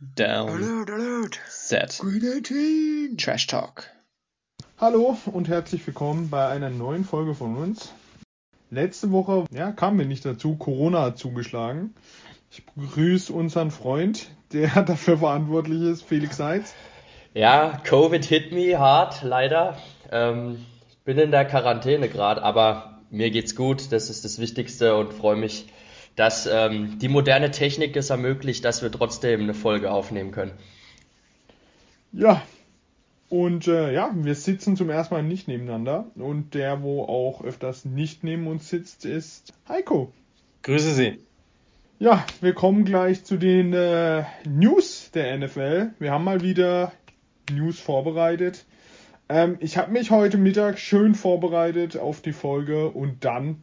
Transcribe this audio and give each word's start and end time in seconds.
Down. 0.00 0.48
Alert, 0.48 0.90
alert. 0.90 1.40
Set. 1.48 1.98
Green 2.00 2.24
18. 2.42 3.16
Trash 3.16 3.46
Talk. 3.46 3.88
Hallo 4.80 5.16
und 5.26 5.48
herzlich 5.48 5.86
willkommen 5.86 6.30
bei 6.30 6.48
einer 6.48 6.68
neuen 6.68 7.04
Folge 7.04 7.36
von 7.36 7.56
uns. 7.56 7.92
Letzte 8.70 9.12
Woche 9.12 9.44
ja, 9.52 9.70
kamen 9.70 10.00
wir 10.00 10.06
nicht 10.06 10.24
dazu, 10.24 10.56
Corona 10.56 11.02
hat 11.02 11.18
zugeschlagen. 11.18 11.94
Ich 12.50 12.66
begrüße 12.66 13.32
unseren 13.32 13.70
Freund, 13.70 14.30
der 14.52 14.82
dafür 14.82 15.18
verantwortlich 15.18 15.82
ist, 15.82 16.02
Felix 16.02 16.38
Seitz. 16.38 16.74
Ja, 17.32 17.80
Covid 17.84 18.24
hit 18.24 18.50
me 18.50 18.76
hart, 18.76 19.22
leider. 19.22 19.78
Ähm, 20.10 20.66
ich 20.88 20.98
bin 21.04 21.18
in 21.18 21.30
der 21.30 21.44
Quarantäne 21.44 22.08
gerade, 22.08 22.42
aber 22.42 22.98
mir 23.10 23.30
geht's 23.30 23.54
gut, 23.54 23.92
das 23.92 24.10
ist 24.10 24.24
das 24.24 24.40
Wichtigste 24.40 24.96
und 24.96 25.14
freue 25.14 25.36
mich, 25.36 25.68
dass 26.16 26.46
ähm, 26.46 26.98
die 26.98 27.08
moderne 27.08 27.50
Technik 27.50 27.96
es 27.96 28.10
ermöglicht, 28.10 28.64
dass 28.64 28.82
wir 28.82 28.90
trotzdem 28.90 29.40
eine 29.40 29.54
Folge 29.54 29.90
aufnehmen 29.90 30.30
können. 30.30 30.52
Ja, 32.12 32.42
und 33.28 33.66
äh, 33.66 33.92
ja, 33.92 34.12
wir 34.14 34.36
sitzen 34.36 34.76
zum 34.76 34.90
ersten 34.90 35.14
Mal 35.14 35.22
nicht 35.24 35.48
nebeneinander. 35.48 36.06
Und 36.14 36.54
der, 36.54 36.82
wo 36.82 37.02
auch 37.02 37.42
öfters 37.42 37.84
nicht 37.84 38.22
neben 38.22 38.46
uns 38.46 38.68
sitzt, 38.68 39.04
ist 39.04 39.52
Heiko. 39.68 40.12
Grüße 40.62 40.92
Sie. 40.92 41.18
Ja, 41.98 42.24
wir 42.40 42.54
kommen 42.54 42.84
gleich 42.84 43.24
zu 43.24 43.36
den 43.36 43.72
äh, 43.72 44.24
News 44.46 45.10
der 45.12 45.36
NFL. 45.36 45.90
Wir 45.98 46.12
haben 46.12 46.24
mal 46.24 46.42
wieder 46.42 46.92
News 47.50 47.80
vorbereitet. 47.80 48.66
Ähm, 49.28 49.56
ich 49.60 49.78
habe 49.78 49.90
mich 49.90 50.10
heute 50.10 50.36
Mittag 50.36 50.78
schön 50.78 51.14
vorbereitet 51.14 51.96
auf 51.96 52.20
die 52.20 52.32
Folge 52.32 52.90
und 52.90 53.24
dann 53.24 53.62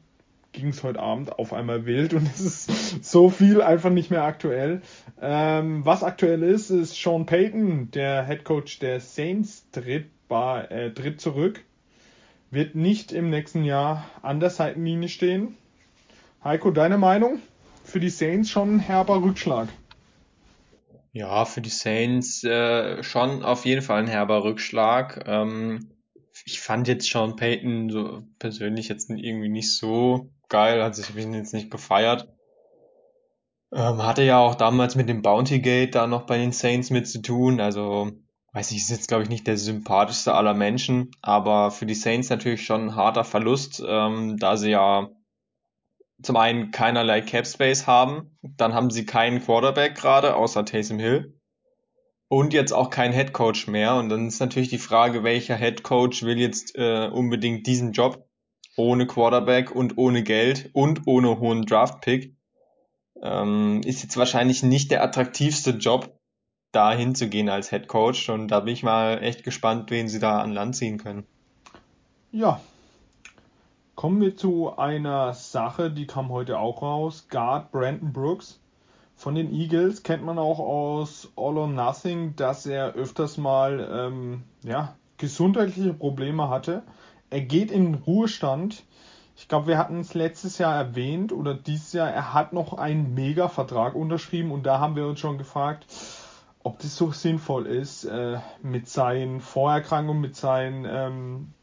ging 0.52 0.70
es 0.70 0.84
heute 0.84 1.00
Abend 1.00 1.38
auf 1.40 1.54
einmal 1.54 1.86
wild 1.86 2.14
und 2.14 2.28
es 2.34 2.40
ist 2.40 3.04
so 3.04 3.30
viel 3.30 3.62
einfach 3.62 3.90
nicht 3.90 4.12
mehr 4.12 4.24
aktuell. 4.24 4.82
Ähm, 5.22 5.86
was 5.86 6.04
aktuell 6.04 6.44
ist, 6.44 6.70
ist 6.70 6.96
Sean 6.96 7.26
Payton, 7.26 7.92
der 7.92 8.26
Head 8.26 8.44
Coach 8.44 8.80
der 8.80 9.00
Saints, 9.00 9.70
tritt, 9.72 10.10
bei, 10.28 10.66
äh, 10.66 10.94
tritt 10.94 11.22
zurück. 11.22 11.64
Wird 12.50 12.76
nicht 12.76 13.12
im 13.12 13.30
nächsten 13.30 13.64
Jahr 13.64 14.10
an 14.22 14.40
der 14.40 14.50
Seitenlinie 14.50 15.08
stehen. 15.08 15.56
Heiko, 16.44 16.72
deine 16.72 16.98
Meinung? 16.98 17.40
Für 17.84 18.00
die 18.00 18.10
Saints 18.10 18.50
schon 18.50 18.76
ein 18.76 18.80
herber 18.80 19.24
Rückschlag. 19.24 19.70
Ja, 21.14 21.46
für 21.46 21.62
die 21.62 21.70
Saints 21.70 22.44
äh, 22.44 23.04
schon 23.04 23.44
auf 23.44 23.66
jeden 23.66 23.82
Fall 23.82 24.04
ein 24.04 24.08
herber 24.08 24.44
Rückschlag. 24.44 25.24
Ähm, 25.28 25.92
ich 26.46 26.60
fand 26.60 26.88
jetzt 26.88 27.10
Sean 27.10 27.36
Payton 27.36 27.90
so 27.90 28.24
persönlich 28.40 28.88
jetzt 28.88 29.10
irgendwie 29.10 29.50
nicht 29.50 29.76
so 29.76 30.30
geil, 30.52 30.84
hat 30.84 30.96
sich 30.96 31.10
jetzt 31.10 31.54
nicht 31.54 31.72
gefeiert. 31.72 32.28
Ähm, 33.74 34.04
hatte 34.04 34.22
ja 34.22 34.38
auch 34.38 34.56
damals 34.56 34.96
mit 34.96 35.10
dem 35.10 35.22
Bounty 35.24 35.60
Gate 35.60 35.96
da 35.96 36.06
noch 36.06 36.28
bei 36.28 36.38
den 36.38 36.52
Saints 36.52 36.92
mit 36.92 37.08
zu 37.08 37.22
tun. 37.22 37.60
Also, 37.60 38.12
weiß 38.54 38.72
ich, 38.72 38.78
ist 38.78 38.92
jetzt 38.92 39.08
glaube 39.08 39.24
ich 39.24 39.30
nicht 39.30 39.48
der 39.48 39.58
sympathischste 39.58 40.36
aller 40.36 40.54
Menschen, 40.54 41.12
aber 41.22 41.72
für 41.72 41.86
die 41.86 41.96
Saints 41.96 42.30
natürlich 42.30 42.66
schon 42.66 42.88
ein 42.90 42.96
harter 42.96 43.24
Verlust, 43.24 43.82
ähm, 43.88 44.38
da 44.38 44.58
sie 44.58 44.72
ja 44.72 45.10
zum 46.22 46.36
einen 46.36 46.72
keinerlei 46.72 47.22
Cap 47.22 47.48
Space 47.48 47.88
haben, 47.88 48.38
dann 48.42 48.74
haben 48.74 48.92
sie 48.92 49.06
keinen 49.06 49.42
Quarterback 49.42 49.96
gerade, 49.96 50.36
außer 50.36 50.66
Taysom 50.66 51.00
Hill. 51.00 51.40
Und 52.28 52.54
jetzt 52.54 52.72
auch 52.72 52.90
kein 52.90 53.12
Head 53.12 53.34
Coach 53.34 53.68
mehr. 53.68 53.96
Und 53.96 54.10
dann 54.10 54.28
ist 54.28 54.40
natürlich 54.40 54.70
die 54.70 54.78
Frage, 54.78 55.24
welcher 55.24 55.56
Head 55.56 55.84
Coach 55.84 56.24
will 56.24 56.38
jetzt 56.38 56.76
äh, 56.78 57.10
unbedingt 57.12 57.68
diesen 57.68 57.92
Job 57.92 58.26
ohne 58.76 59.08
Quarterback 59.08 59.74
und 59.76 59.98
ohne 59.98 60.24
Geld 60.24 60.70
und 60.74 61.08
ohne 61.08 61.40
hohen 61.40 61.66
Draft 61.66 62.02
Pick. 62.02 62.36
Ähm, 63.22 63.82
ist 63.86 64.04
jetzt 64.04 64.18
wahrscheinlich 64.18 64.64
nicht 64.64 64.92
der 64.92 65.04
attraktivste 65.04 65.72
Job, 65.72 66.18
da 66.72 66.94
hinzugehen 66.94 67.50
als 67.50 67.70
Head 67.70 67.88
Coach. 67.88 68.30
Und 68.30 68.48
da 68.48 68.62
bin 68.62 68.74
ich 68.74 68.84
mal 68.84 69.22
echt 69.22 69.44
gespannt, 69.44 69.92
wen 69.92 70.08
sie 70.08 70.20
da 70.20 70.40
an 70.40 70.54
Land 70.54 70.76
ziehen 70.76 70.98
können. 70.98 71.26
Ja. 72.32 72.62
Kommen 73.96 74.22
wir 74.22 74.36
zu 74.36 74.78
einer 74.78 75.34
Sache, 75.34 75.92
die 75.92 76.08
kam 76.08 76.30
heute 76.30 76.58
auch 76.58 76.82
raus. 76.82 77.28
Guard 77.30 77.72
Brandon 77.72 78.12
Brooks 78.14 78.60
von 79.22 79.36
den 79.36 79.54
Eagles 79.54 80.02
kennt 80.02 80.24
man 80.24 80.40
auch 80.40 80.58
aus 80.58 81.32
All 81.36 81.56
or 81.56 81.68
Nothing, 81.68 82.36
dass 82.36 82.66
er 82.66 82.94
öfters 82.94 83.38
mal 83.38 83.88
ähm, 83.92 84.44
ja, 84.64 84.96
gesundheitliche 85.18 85.94
Probleme 85.94 86.50
hatte. 86.50 86.82
Er 87.32 87.42
geht 87.42 87.72
in 87.72 87.86
den 87.86 87.96
Ruhestand. 87.96 88.84
Ich 89.36 89.48
glaube, 89.48 89.68
wir 89.68 89.78
hatten 89.78 90.02
es 90.02 90.14
letztes 90.14 90.58
Jahr 90.58 90.76
erwähnt 90.76 91.32
oder 91.32 91.56
dieses 91.56 91.94
Jahr, 91.94 92.10
er 92.10 92.34
hat 92.34 92.54
noch 92.54 92.74
einen 92.74 93.16
Mega-Vertrag 93.16 93.96
unterschrieben 93.96 94.52
und 94.52 94.64
da 94.64 94.80
haben 94.80 94.96
wir 94.96 95.08
uns 95.08 95.20
schon 95.20 95.38
gefragt, 95.38 95.86
ob 96.62 96.78
das 96.80 96.96
so 96.96 97.12
sinnvoll 97.12 97.66
ist 97.66 98.04
äh, 98.04 98.38
mit 98.62 98.88
seinen 98.88 99.40
Vorerkrankungen, 99.40 100.22
mit 100.22 100.36
seinen 100.36 100.86
ähm, 100.86 101.54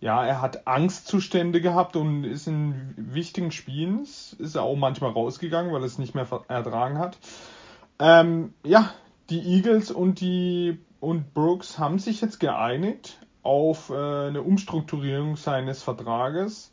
ja, 0.00 0.24
er 0.24 0.40
hat 0.40 0.66
Angstzustände 0.66 1.60
gehabt 1.60 1.94
und 1.96 2.24
ist 2.24 2.48
in 2.48 2.94
wichtigen 2.96 3.52
Spielen, 3.52 4.02
ist 4.02 4.56
er 4.56 4.62
auch 4.62 4.76
manchmal 4.76 5.12
rausgegangen, 5.12 5.72
weil 5.72 5.82
er 5.82 5.86
es 5.86 5.98
nicht 5.98 6.14
mehr 6.14 6.26
ertragen 6.48 6.98
hat. 6.98 7.18
Ähm, 7.98 8.54
ja, 8.64 8.92
die 9.30 9.40
Eagles 9.40 9.90
und 9.90 10.20
die 10.20 10.78
und 10.98 11.34
Brooks 11.34 11.78
haben 11.78 11.98
sich 11.98 12.20
jetzt 12.20 12.40
geeinigt 12.40 13.20
auf 13.42 13.90
äh, 13.90 13.94
eine 13.94 14.42
Umstrukturierung 14.42 15.36
seines 15.36 15.82
Vertrages. 15.82 16.72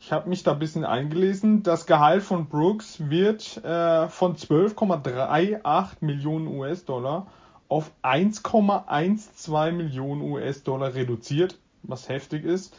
Ich 0.00 0.12
habe 0.12 0.28
mich 0.28 0.42
da 0.42 0.52
ein 0.52 0.58
bisschen 0.58 0.84
eingelesen. 0.84 1.62
Das 1.62 1.86
Gehalt 1.86 2.22
von 2.22 2.46
Brooks 2.46 3.08
wird 3.08 3.64
äh, 3.64 4.08
von 4.08 4.36
12,38 4.36 5.96
Millionen 6.00 6.48
US-Dollar 6.48 7.26
auf 7.68 7.90
1,12 8.02 9.72
Millionen 9.72 10.22
US-Dollar 10.22 10.94
reduziert 10.94 11.58
was 11.86 12.08
heftig 12.08 12.44
ist. 12.44 12.74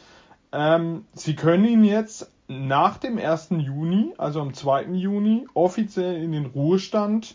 Ähm, 0.52 1.04
sie 1.12 1.34
können 1.34 1.64
ihn 1.64 1.84
jetzt 1.84 2.30
nach 2.48 2.98
dem 2.98 3.18
1. 3.18 3.48
Juni, 3.50 4.14
also 4.18 4.40
am 4.40 4.54
2. 4.54 4.84
Juni, 4.92 5.46
offiziell 5.54 6.22
in 6.22 6.32
den 6.32 6.46
Ruhestand 6.46 7.34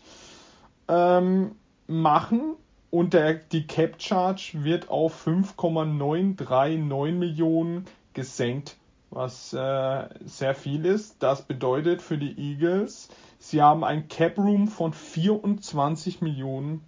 ähm, 0.87 1.51
machen 1.87 2.55
und 2.91 3.13
der, 3.13 3.35
die 3.35 3.65
Cap 3.65 4.01
Charge 4.01 4.63
wird 4.63 4.89
auf 4.89 5.15
5,939 5.15 7.17
Millionen 7.17 7.85
gesenkt, 8.13 8.75
was 9.09 9.53
äh, 9.53 10.09
sehr 10.25 10.53
viel 10.53 10.85
ist. 10.85 11.23
Das 11.23 11.41
bedeutet 11.41 12.01
für 12.01 12.17
die 12.17 12.37
Eagles, 12.37 13.07
sie 13.39 13.61
haben 13.61 13.85
ein 13.85 14.09
Cap 14.09 14.37
Room 14.37 14.67
von 14.67 14.91
24 14.93 16.21
Millionen 16.21 16.83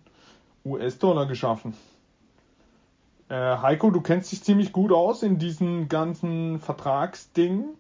US-Dollar 0.66 1.26
geschaffen. 1.26 1.74
Äh, 3.30 3.58
Heiko, 3.58 3.90
du 3.90 4.02
kennst 4.02 4.34
dich 4.34 4.44
ziemlich 4.44 4.74
gut 4.74 4.92
aus 4.92 5.24
in 5.24 5.40
diesen 5.40 5.88
ganzen 5.88 6.60
Vertragsdingen. 6.60 7.76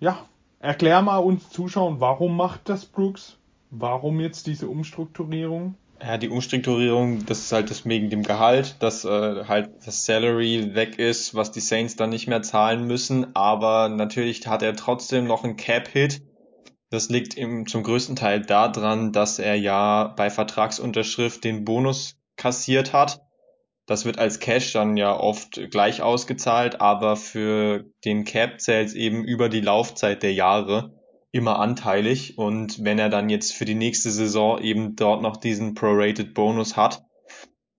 Ja, 0.00 0.18
erklär 0.60 1.02
mal 1.02 1.18
uns 1.18 1.50
Zuschauern, 1.50 2.00
warum 2.00 2.34
macht 2.36 2.70
das 2.70 2.86
Brooks? 2.86 3.36
Warum 3.70 4.18
jetzt 4.18 4.46
diese 4.46 4.66
Umstrukturierung? 4.68 5.74
Ja, 6.00 6.16
die 6.16 6.28
Umstrukturierung, 6.28 7.26
das 7.26 7.40
ist 7.40 7.52
halt 7.52 7.70
das 7.70 7.84
wegen 7.84 8.08
dem 8.08 8.22
Gehalt, 8.22 8.76
dass 8.80 9.04
äh, 9.04 9.44
halt 9.44 9.70
das 9.84 10.04
Salary 10.04 10.74
weg 10.74 10.98
ist, 10.98 11.34
was 11.34 11.50
die 11.50 11.60
Saints 11.60 11.96
dann 11.96 12.10
nicht 12.10 12.28
mehr 12.28 12.42
zahlen 12.42 12.86
müssen. 12.86 13.34
Aber 13.34 13.88
natürlich 13.88 14.46
hat 14.46 14.62
er 14.62 14.76
trotzdem 14.76 15.26
noch 15.26 15.44
einen 15.44 15.56
Cap-Hit. 15.56 16.22
Das 16.90 17.08
liegt 17.08 17.36
ihm 17.36 17.66
zum 17.66 17.82
größten 17.82 18.16
Teil 18.16 18.42
daran, 18.42 19.12
dass 19.12 19.38
er 19.38 19.56
ja 19.56 20.14
bei 20.16 20.30
Vertragsunterschrift 20.30 21.42
den 21.44 21.64
Bonus 21.64 22.16
kassiert 22.36 22.92
hat 22.92 23.28
das 23.88 24.04
wird 24.04 24.18
als 24.18 24.38
Cash 24.38 24.74
dann 24.74 24.98
ja 24.98 25.18
oft 25.18 25.70
gleich 25.70 26.02
ausgezahlt, 26.02 26.80
aber 26.80 27.16
für 27.16 27.86
den 28.04 28.24
Cap 28.24 28.60
zählt 28.60 28.88
es 28.88 28.94
eben 28.94 29.24
über 29.24 29.48
die 29.48 29.62
Laufzeit 29.62 30.22
der 30.22 30.34
Jahre 30.34 30.97
immer 31.32 31.58
anteilig. 31.58 32.38
Und 32.38 32.84
wenn 32.84 32.98
er 32.98 33.08
dann 33.08 33.28
jetzt 33.28 33.52
für 33.52 33.64
die 33.64 33.74
nächste 33.74 34.10
Saison 34.10 34.60
eben 34.60 34.96
dort 34.96 35.22
noch 35.22 35.36
diesen 35.36 35.74
Prorated 35.74 36.34
Bonus 36.34 36.76
hat, 36.76 37.04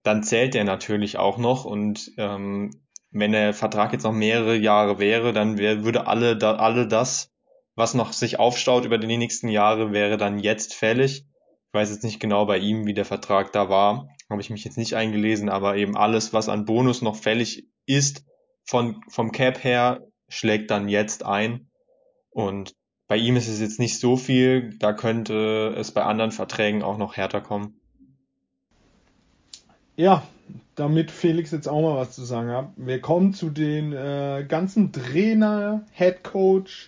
dann 0.04 0.24
zählt 0.24 0.56
er 0.56 0.64
natürlich 0.64 1.18
auch 1.18 1.38
noch. 1.38 1.66
Und 1.66 2.12
ähm, 2.18 2.72
wenn 3.12 3.32
der 3.32 3.54
Vertrag 3.54 3.94
jetzt 3.94 4.04
noch 4.04 4.14
mehrere 4.14 4.56
Jahre 4.56 5.00
wäre, 5.00 5.34
dann 5.34 5.58
wär, 5.58 5.84
würde 5.84 6.08
alle, 6.08 6.38
da, 6.38 6.56
alle 6.56 6.88
das, 6.88 7.32
was 7.76 7.94
noch 7.94 8.14
sich 8.14 8.40
aufstaut 8.40 8.86
über 8.86 8.98
die 8.98 9.18
nächsten 9.18 9.50
Jahre, 9.50 9.92
wäre 9.92 10.18
dann 10.18 10.40
jetzt 10.40 10.74
fällig. 10.74 11.26
Ich 11.68 11.74
weiß 11.74 11.90
jetzt 11.92 12.04
nicht 12.04 12.20
genau 12.20 12.46
bei 12.46 12.58
ihm, 12.58 12.86
wie 12.86 12.94
der 12.94 13.06
Vertrag 13.06 13.52
da 13.52 13.70
war 13.70 14.08
habe 14.30 14.42
ich 14.42 14.50
mich 14.50 14.64
jetzt 14.64 14.78
nicht 14.78 14.94
eingelesen, 14.94 15.50
aber 15.50 15.76
eben 15.76 15.98
alles, 15.98 16.34
was 16.34 16.50
an 16.50 16.66
Bonus 16.66 17.02
noch 17.02 17.16
fällig 17.16 17.68
ist, 17.86 18.26
von, 18.64 19.02
vom 19.10 19.32
Cap 19.32 19.64
her, 19.64 20.08
schlägt 20.28 20.70
dann 20.70 20.88
jetzt 20.88 21.26
ein. 21.26 21.72
Und 22.30 22.76
bei 23.10 23.18
ihm 23.18 23.36
ist 23.36 23.48
es 23.48 23.60
jetzt 23.60 23.80
nicht 23.80 24.00
so 24.00 24.16
viel, 24.16 24.76
da 24.78 24.94
könnte 24.94 25.74
es 25.76 25.92
bei 25.92 26.04
anderen 26.04 26.32
Verträgen 26.32 26.84
auch 26.84 27.00
noch 27.00 27.18
härter 27.18 27.42
kommen. 27.42 27.74
Ja, 29.98 30.22
damit 30.76 31.10
Felix 31.10 31.50
jetzt 31.50 31.68
auch 31.68 31.82
mal 31.82 31.98
was 31.98 32.12
zu 32.12 32.24
sagen 32.24 32.52
hat. 32.52 32.70
Wir 32.78 33.02
kommen 33.02 33.34
zu 33.34 33.50
den 33.50 33.94
äh, 33.94 34.46
ganzen 34.48 34.94
Trainer, 34.94 35.84
Head 35.92 36.24
Coach, 36.24 36.88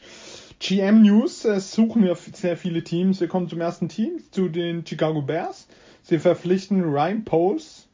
GM 0.59 1.01
News. 1.01 1.43
Es 1.43 1.71
suchen 1.71 2.03
wir 2.03 2.15
sehr 2.15 2.55
viele 2.55 2.83
Teams. 2.83 3.19
Wir 3.19 3.27
kommen 3.27 3.49
zum 3.49 3.59
ersten 3.59 3.89
Team, 3.89 4.19
zu 4.29 4.47
den 4.47 4.85
Chicago 4.85 5.23
Bears. 5.23 5.67
Sie 6.03 6.19
verpflichten 6.19 6.83
Ryan 6.83 7.25
Poles 7.25 7.87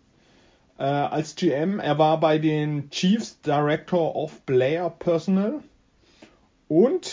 äh, 0.78 0.84
als 0.84 1.36
GM. 1.36 1.80
Er 1.80 1.98
war 1.98 2.20
bei 2.20 2.40
den 2.40 2.90
Chiefs 2.90 3.40
Director 3.40 4.18
of 4.18 4.46
Player 4.46 4.90
Personnel. 4.90 5.62
Und 6.68 7.10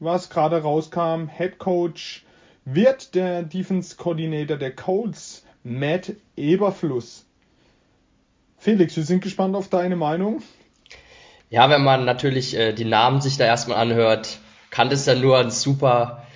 was 0.00 0.30
gerade 0.30 0.62
rauskam, 0.62 1.28
Head 1.28 1.58
Coach 1.58 2.24
wird 2.64 3.14
der 3.14 3.42
Defense 3.42 3.96
Coordinator 3.96 4.56
der 4.56 4.74
Colts, 4.74 5.44
Matt 5.62 6.12
Eberfluss. 6.36 7.26
Felix, 8.58 8.96
wir 8.96 9.04
sind 9.04 9.22
gespannt 9.22 9.54
auf 9.54 9.68
deine 9.68 9.96
Meinung. 9.96 10.42
Ja, 11.48 11.68
wenn 11.70 11.82
man 11.82 12.04
natürlich 12.04 12.56
äh, 12.56 12.72
die 12.72 12.84
Namen 12.84 13.20
sich 13.20 13.36
da 13.36 13.44
erstmal 13.44 13.78
anhört, 13.78 14.38
kann 14.70 14.90
das 14.90 15.06
ja 15.06 15.14
nur 15.14 15.38
ein 15.38 15.50
super, 15.50 16.26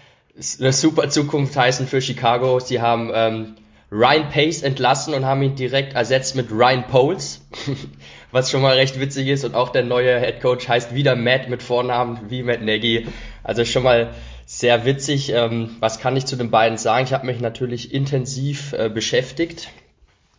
eine 0.59 0.73
super 0.73 1.09
Zukunft 1.09 1.57
heißen 1.57 1.87
für 1.87 2.01
Chicago. 2.01 2.59
Sie 2.61 2.81
haben 2.81 3.11
ähm, 3.15 3.57
Ryan 3.91 4.29
Pace 4.31 4.63
entlassen 4.63 5.15
und 5.15 5.25
haben 5.25 5.43
ihn 5.43 5.55
direkt 5.55 5.95
ersetzt 5.95 6.35
mit 6.37 6.51
Ryan 6.51 6.85
Poles, 6.87 7.47
was 8.33 8.51
schon 8.51 8.63
mal 8.63 8.75
recht 8.75 8.99
witzig 8.99 9.29
ist. 9.29 9.45
Und 9.45 9.55
auch 9.55 9.69
der 9.69 9.85
neue 9.85 10.19
Head 10.19 10.41
Coach 10.41 10.69
heißt 10.69 10.95
wieder 10.95 11.15
Matt 11.17 11.49
mit 11.49 11.63
Vornamen 11.63 12.19
wie 12.29 12.43
Matt 12.43 12.63
Nagy. 12.63 13.07
Also 13.43 13.65
schon 13.65 13.83
mal 13.83 14.11
sehr 14.47 14.85
witzig. 14.85 15.33
Ähm, 15.33 15.77
was 15.81 16.01
kann 16.01 16.17
ich 16.17 16.27
zu 16.27 16.37
den 16.37 16.51
beiden 16.51 16.79
sagen? 16.79 17.05
Ich 17.05 17.13
habe 17.13 17.27
mich 17.27 17.41
natürlich 17.41 17.95
intensiv 17.95 18.73
äh, 18.73 18.89
beschäftigt 18.89 19.69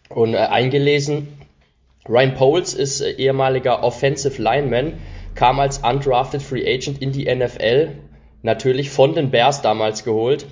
und 0.09 0.33
äh, 0.33 0.37
eingelesen. 0.37 1.27
Ryan 2.07 2.35
Poles 2.35 2.73
ist 2.73 3.01
äh, 3.01 3.11
ehemaliger 3.11 3.83
Offensive 3.83 4.41
Lineman, 4.41 4.93
kam 5.33 5.59
als 5.59 5.79
undrafted 5.79 6.41
Free 6.41 6.65
Agent 6.65 7.01
in 7.01 7.11
die 7.11 7.33
NFL, 7.33 7.93
natürlich 8.41 8.89
von 8.89 9.15
den 9.15 9.31
Bears 9.31 9.61
damals 9.61 10.03
geholt 10.03 10.45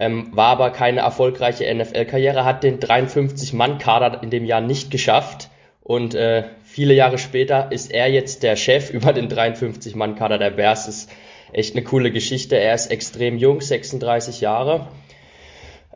ähm, 0.00 0.28
war 0.32 0.48
aber 0.48 0.70
keine 0.70 1.00
erfolgreiche 1.00 1.72
NFL-Karriere, 1.72 2.44
hat 2.44 2.64
den 2.64 2.80
53-Mann-Kader 2.80 4.22
in 4.22 4.30
dem 4.30 4.46
Jahr 4.46 4.62
nicht 4.62 4.90
geschafft 4.90 5.50
und 5.82 6.14
äh, 6.14 6.44
viele 6.64 6.94
Jahre 6.94 7.18
später 7.18 7.70
ist 7.70 7.92
er 7.92 8.08
jetzt 8.10 8.42
der 8.42 8.56
Chef 8.56 8.90
über 8.94 9.12
den 9.12 9.28
53-Mann-Kader 9.28 10.38
der 10.38 10.50
Bears. 10.50 10.88
Ist 10.88 11.10
echt 11.52 11.74
eine 11.74 11.84
coole 11.84 12.10
Geschichte. 12.10 12.56
Er 12.56 12.74
ist 12.74 12.90
extrem 12.90 13.36
jung, 13.36 13.60
36 13.60 14.40
Jahre, 14.40 14.88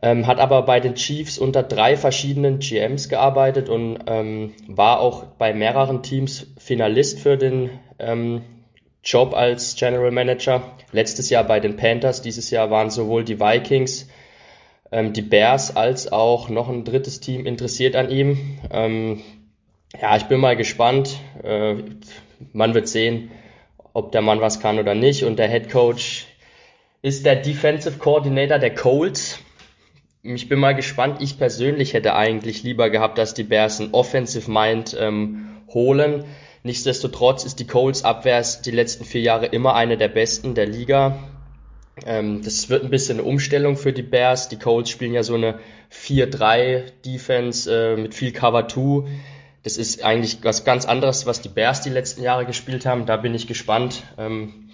ähm, 0.02 0.26
hat 0.26 0.38
aber 0.38 0.62
bei 0.62 0.80
den 0.80 0.96
Chiefs 0.96 1.38
unter 1.38 1.62
drei 1.62 1.96
verschiedenen 1.96 2.58
GMs 2.58 3.08
gearbeitet 3.08 3.70
und 3.70 4.00
ähm, 4.06 4.52
war 4.66 5.00
auch 5.00 5.24
bei 5.38 5.54
mehreren 5.54 6.02
Teams 6.02 6.52
Finalist 6.58 7.20
für 7.20 7.38
den 7.38 7.70
ähm, 7.98 8.42
Job 9.04 9.34
als 9.34 9.76
General 9.76 10.10
Manager. 10.10 10.62
Letztes 10.92 11.28
Jahr 11.28 11.44
bei 11.44 11.60
den 11.60 11.76
Panthers, 11.76 12.22
dieses 12.22 12.50
Jahr 12.50 12.70
waren 12.70 12.90
sowohl 12.90 13.22
die 13.22 13.38
Vikings, 13.38 14.08
ähm, 14.90 15.12
die 15.12 15.22
Bears 15.22 15.76
als 15.76 16.10
auch 16.10 16.48
noch 16.48 16.68
ein 16.68 16.84
drittes 16.84 17.20
Team 17.20 17.44
interessiert 17.44 17.96
an 17.96 18.10
ihm. 18.10 18.58
Ähm, 18.70 19.22
ja, 20.00 20.16
ich 20.16 20.24
bin 20.24 20.40
mal 20.40 20.56
gespannt. 20.56 21.18
Äh, 21.42 21.76
man 22.52 22.74
wird 22.74 22.88
sehen, 22.88 23.30
ob 23.92 24.10
der 24.12 24.22
Mann 24.22 24.40
was 24.40 24.60
kann 24.60 24.78
oder 24.78 24.94
nicht. 24.94 25.24
Und 25.24 25.38
der 25.38 25.48
Head 25.48 25.70
Coach 25.70 26.26
ist 27.02 27.26
der 27.26 27.36
Defensive 27.36 27.98
Coordinator 27.98 28.58
der 28.58 28.74
Colts. 28.74 29.38
Ich 30.22 30.48
bin 30.48 30.58
mal 30.58 30.74
gespannt. 30.74 31.20
Ich 31.20 31.38
persönlich 31.38 31.92
hätte 31.92 32.14
eigentlich 32.14 32.62
lieber 32.62 32.88
gehabt, 32.88 33.18
dass 33.18 33.34
die 33.34 33.44
Bears 33.44 33.80
ein 33.80 33.92
Offensive 33.92 34.50
Mind 34.50 34.96
ähm, 34.98 35.60
holen. 35.68 36.24
Nichtsdestotrotz 36.64 37.44
ist 37.44 37.60
die 37.60 37.66
Colts 37.66 38.04
Abwehr 38.04 38.42
die 38.64 38.70
letzten 38.70 39.04
vier 39.04 39.20
Jahre 39.20 39.44
immer 39.44 39.74
eine 39.74 39.98
der 39.98 40.08
besten 40.08 40.54
der 40.54 40.64
Liga. 40.64 41.18
Ähm, 42.06 42.42
das 42.42 42.70
wird 42.70 42.82
ein 42.82 42.88
bisschen 42.88 43.18
eine 43.18 43.28
Umstellung 43.28 43.76
für 43.76 43.92
die 43.92 44.02
Bears. 44.02 44.48
Die 44.48 44.58
Colts 44.58 44.88
spielen 44.88 45.12
ja 45.12 45.22
so 45.22 45.34
eine 45.34 45.58
4-3 45.92 46.84
Defense 47.04 47.70
äh, 47.70 47.96
mit 47.98 48.14
viel 48.14 48.32
Cover 48.32 48.66
2. 48.66 49.06
Das 49.62 49.76
ist 49.76 50.02
eigentlich 50.02 50.38
was 50.42 50.64
ganz 50.64 50.86
anderes, 50.86 51.26
was 51.26 51.42
die 51.42 51.50
Bears 51.50 51.82
die 51.82 51.90
letzten 51.90 52.22
Jahre 52.22 52.46
gespielt 52.46 52.86
haben. 52.86 53.04
Da 53.04 53.18
bin 53.18 53.34
ich 53.34 53.46
gespannt, 53.46 54.02
ähm, 54.16 54.70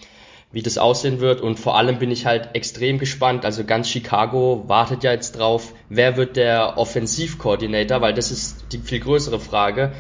wie 0.52 0.62
das 0.62 0.78
aussehen 0.78 1.19
wird. 1.19 1.40
Und 1.40 1.58
vor 1.58 1.76
allem 1.76 1.98
bin 1.98 2.12
ich 2.12 2.25
halt 2.25 2.50
extrem 2.54 2.98
gespannt. 2.98 3.44
Also 3.44 3.64
ganz 3.64 3.88
Chicago 3.88 4.62
wartet 4.69 5.02
ja 5.02 5.10
jetzt 5.10 5.32
drauf, 5.32 5.75
wer 5.88 6.16
wird 6.16 6.37
der 6.37 6.78
Offensivkoordinator, 6.78 8.00
weil 8.00 8.14
das 8.14 8.31
ist 8.31 8.66
die 8.70 8.78
viel 8.78 9.00
größere 9.00 9.40
Frage 9.40 9.90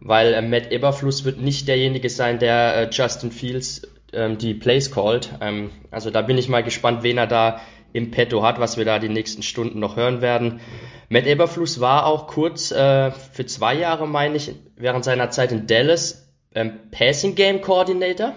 weil 0.00 0.34
äh, 0.34 0.42
Matt 0.42 0.72
Eberfluss 0.72 1.24
wird 1.24 1.40
nicht 1.40 1.68
derjenige 1.68 2.10
sein, 2.10 2.38
der 2.38 2.76
äh, 2.76 2.88
Justin 2.90 3.30
Fields 3.30 3.82
ähm, 4.12 4.38
die 4.38 4.54
Plays 4.54 4.90
callt. 4.90 5.30
Ähm, 5.40 5.70
also 5.90 6.10
da 6.10 6.22
bin 6.22 6.38
ich 6.38 6.48
mal 6.48 6.62
gespannt, 6.62 7.02
wen 7.02 7.18
er 7.18 7.26
da 7.26 7.60
im 7.92 8.10
Petto 8.10 8.42
hat, 8.42 8.58
was 8.58 8.76
wir 8.76 8.84
da 8.84 8.98
die 8.98 9.08
nächsten 9.08 9.42
Stunden 9.42 9.78
noch 9.78 9.96
hören 9.96 10.20
werden. 10.20 10.60
Matt 11.08 11.26
Eberfluss 11.26 11.80
war 11.80 12.06
auch 12.06 12.26
kurz 12.26 12.72
äh, 12.72 13.12
für 13.12 13.46
zwei 13.46 13.74
Jahre, 13.74 14.08
meine 14.08 14.36
ich, 14.36 14.52
während 14.76 15.04
seiner 15.04 15.30
Zeit 15.30 15.52
in 15.52 15.66
Dallas 15.66 16.28
ähm, 16.54 16.72
Passing 16.90 17.34
Game 17.34 17.60
Coordinator. 17.60 18.34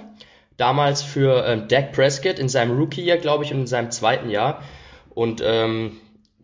Damals 0.58 1.04
für 1.04 1.46
ähm, 1.46 1.68
Dak 1.68 1.92
Prescott 1.92 2.40
in 2.40 2.50
seinem 2.50 2.78
Rookie-Jahr, 2.78 3.18
glaube 3.18 3.44
ich, 3.44 3.54
und 3.54 3.62
in 3.62 3.68
seinem 3.68 3.92
zweiten 3.92 4.30
Jahr. 4.30 4.64
Und 5.10 5.42
ähm, 5.44 5.98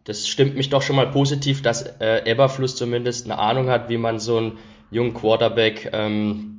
das 0.04 0.27
stimmt 0.27 0.56
mich 0.56 0.69
doch 0.69 0.81
schon 0.81 0.95
mal 0.95 1.07
positiv, 1.07 1.62
dass 1.62 1.83
äh, 2.00 2.30
Eberfluss 2.30 2.75
zumindest 2.75 3.25
eine 3.25 3.39
Ahnung 3.39 3.69
hat, 3.69 3.89
wie 3.89 3.98
man 3.98 4.19
so 4.19 4.39
ein 4.39 4.57
jungen 4.94 5.13
Quarterback 5.13 5.90
ähm, 5.94 6.54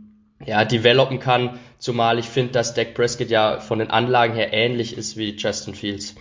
ja, 0.45 0.65
developen 0.65 1.21
kann, 1.21 1.59
zumal 1.79 2.19
ich 2.19 2.27
finde, 2.27 2.53
dass 2.53 2.75
Dak 2.75 2.95
Prescott 2.95 3.31
ja 3.31 3.61
von 3.61 3.79
den 3.79 3.91
Anlagen 3.91 4.35
her 4.35 4.53
ähnlich 4.53 4.97
ist 4.97 5.17
wie 5.17 5.37
Justin 5.37 5.75
Fields. 5.75 6.15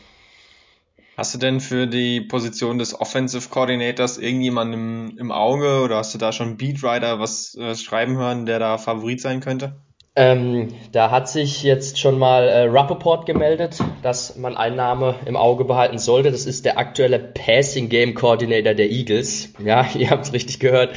Hast 1.16 1.36
du 1.36 1.38
denn 1.38 1.60
für 1.60 1.86
die 1.86 2.22
Position 2.22 2.80
des 2.80 3.00
Offensive 3.00 3.50
Coordinators 3.50 4.18
irgendjemanden 4.18 5.10
im, 5.10 5.18
im 5.18 5.32
Auge 5.32 5.82
oder 5.82 5.98
hast 5.98 6.14
du 6.14 6.18
da 6.18 6.32
schon 6.32 6.58
Beatwriter 6.58 7.20
was 7.20 7.56
äh, 7.56 7.76
schreiben 7.76 8.18
hören, 8.18 8.48
der 8.48 8.58
da 8.58 8.80
Favorit 8.80 9.22
sein 9.22 9.40
könnte? 9.40 9.76
Ähm, 10.16 10.70
da 10.92 11.10
hat 11.10 11.28
sich 11.28 11.64
jetzt 11.64 12.00
schon 12.00 12.20
mal 12.20 12.48
äh, 12.48 12.66
Rappaport 12.66 13.26
gemeldet, 13.26 13.80
dass 14.04 14.36
man 14.38 14.56
einen 14.56 14.76
Name 14.76 15.16
im 15.26 15.36
Auge 15.36 15.66
behalten 15.66 15.98
sollte. 15.98 16.32
Das 16.32 16.46
ist 16.46 16.66
der 16.66 16.78
aktuelle 16.78 17.18
Passing 17.18 17.90
Game 17.90 18.14
Coordinator 18.14 18.76
der 18.76 18.92
Eagles. 18.92 19.54
Ja, 19.64 19.88
ihr 19.96 20.12
habt 20.12 20.26
es 20.26 20.34
richtig 20.34 20.60
gehört. 20.60 20.96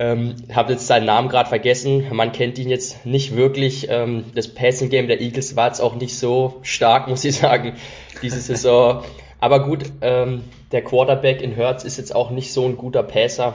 Ähm, 0.00 0.36
habe 0.54 0.72
jetzt 0.72 0.86
seinen 0.86 1.06
Namen 1.06 1.28
gerade 1.28 1.48
vergessen. 1.48 2.06
Man 2.12 2.30
kennt 2.30 2.58
ihn 2.58 2.68
jetzt 2.68 3.04
nicht 3.04 3.34
wirklich. 3.34 3.88
Ähm, 3.90 4.26
das 4.34 4.48
Passing 4.48 4.90
Game 4.90 5.08
der 5.08 5.20
Eagles 5.20 5.56
war 5.56 5.66
jetzt 5.66 5.80
auch 5.80 5.96
nicht 5.96 6.16
so 6.16 6.60
stark, 6.62 7.08
muss 7.08 7.24
ich 7.24 7.36
sagen, 7.36 7.74
diese 8.22 8.40
Saison. 8.40 9.02
Aber 9.40 9.64
gut, 9.64 9.84
ähm, 10.00 10.44
der 10.72 10.82
Quarterback 10.82 11.42
in 11.42 11.52
Hertz 11.52 11.84
ist 11.84 11.96
jetzt 11.96 12.14
auch 12.14 12.30
nicht 12.30 12.52
so 12.52 12.64
ein 12.64 12.76
guter 12.76 13.02
Passer. 13.02 13.54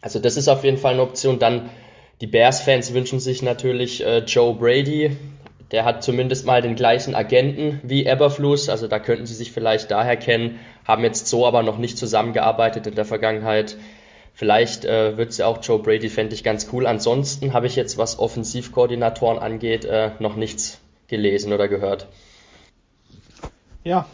Also 0.00 0.18
das 0.18 0.36
ist 0.36 0.48
auf 0.48 0.64
jeden 0.64 0.78
Fall 0.78 0.92
eine 0.92 1.02
Option. 1.02 1.38
Dann 1.38 1.70
die 2.20 2.26
Bears-Fans 2.26 2.94
wünschen 2.94 3.18
sich 3.18 3.42
natürlich 3.42 4.04
äh, 4.04 4.18
Joe 4.18 4.54
Brady. 4.54 5.16
Der 5.72 5.84
hat 5.84 6.04
zumindest 6.04 6.46
mal 6.46 6.62
den 6.62 6.76
gleichen 6.76 7.14
Agenten 7.14 7.80
wie 7.82 8.06
Eberfluss. 8.06 8.68
Also 8.68 8.86
da 8.86 9.00
könnten 9.00 9.26
sie 9.26 9.34
sich 9.34 9.50
vielleicht 9.50 9.90
daher 9.90 10.16
kennen. 10.16 10.60
Haben 10.86 11.02
jetzt 11.02 11.26
so 11.26 11.46
aber 11.46 11.62
noch 11.62 11.78
nicht 11.78 11.98
zusammengearbeitet 11.98 12.86
in 12.86 12.94
der 12.94 13.04
Vergangenheit. 13.04 13.76
Vielleicht 14.36 14.84
äh, 14.84 15.16
wird 15.16 15.30
es 15.30 15.38
ja 15.38 15.46
auch 15.46 15.62
Joe 15.62 15.78
Brady, 15.78 16.10
fände 16.10 16.34
ich 16.34 16.42
ganz 16.42 16.68
cool. 16.72 16.86
Ansonsten 16.86 17.52
habe 17.52 17.68
ich 17.68 17.76
jetzt, 17.76 17.98
was 17.98 18.18
Offensivkoordinatoren 18.18 19.38
angeht, 19.38 19.84
äh, 19.84 20.10
noch 20.18 20.34
nichts 20.34 20.80
gelesen 21.06 21.52
oder 21.52 21.68
gehört. 21.68 22.08
Ja, 23.84 24.06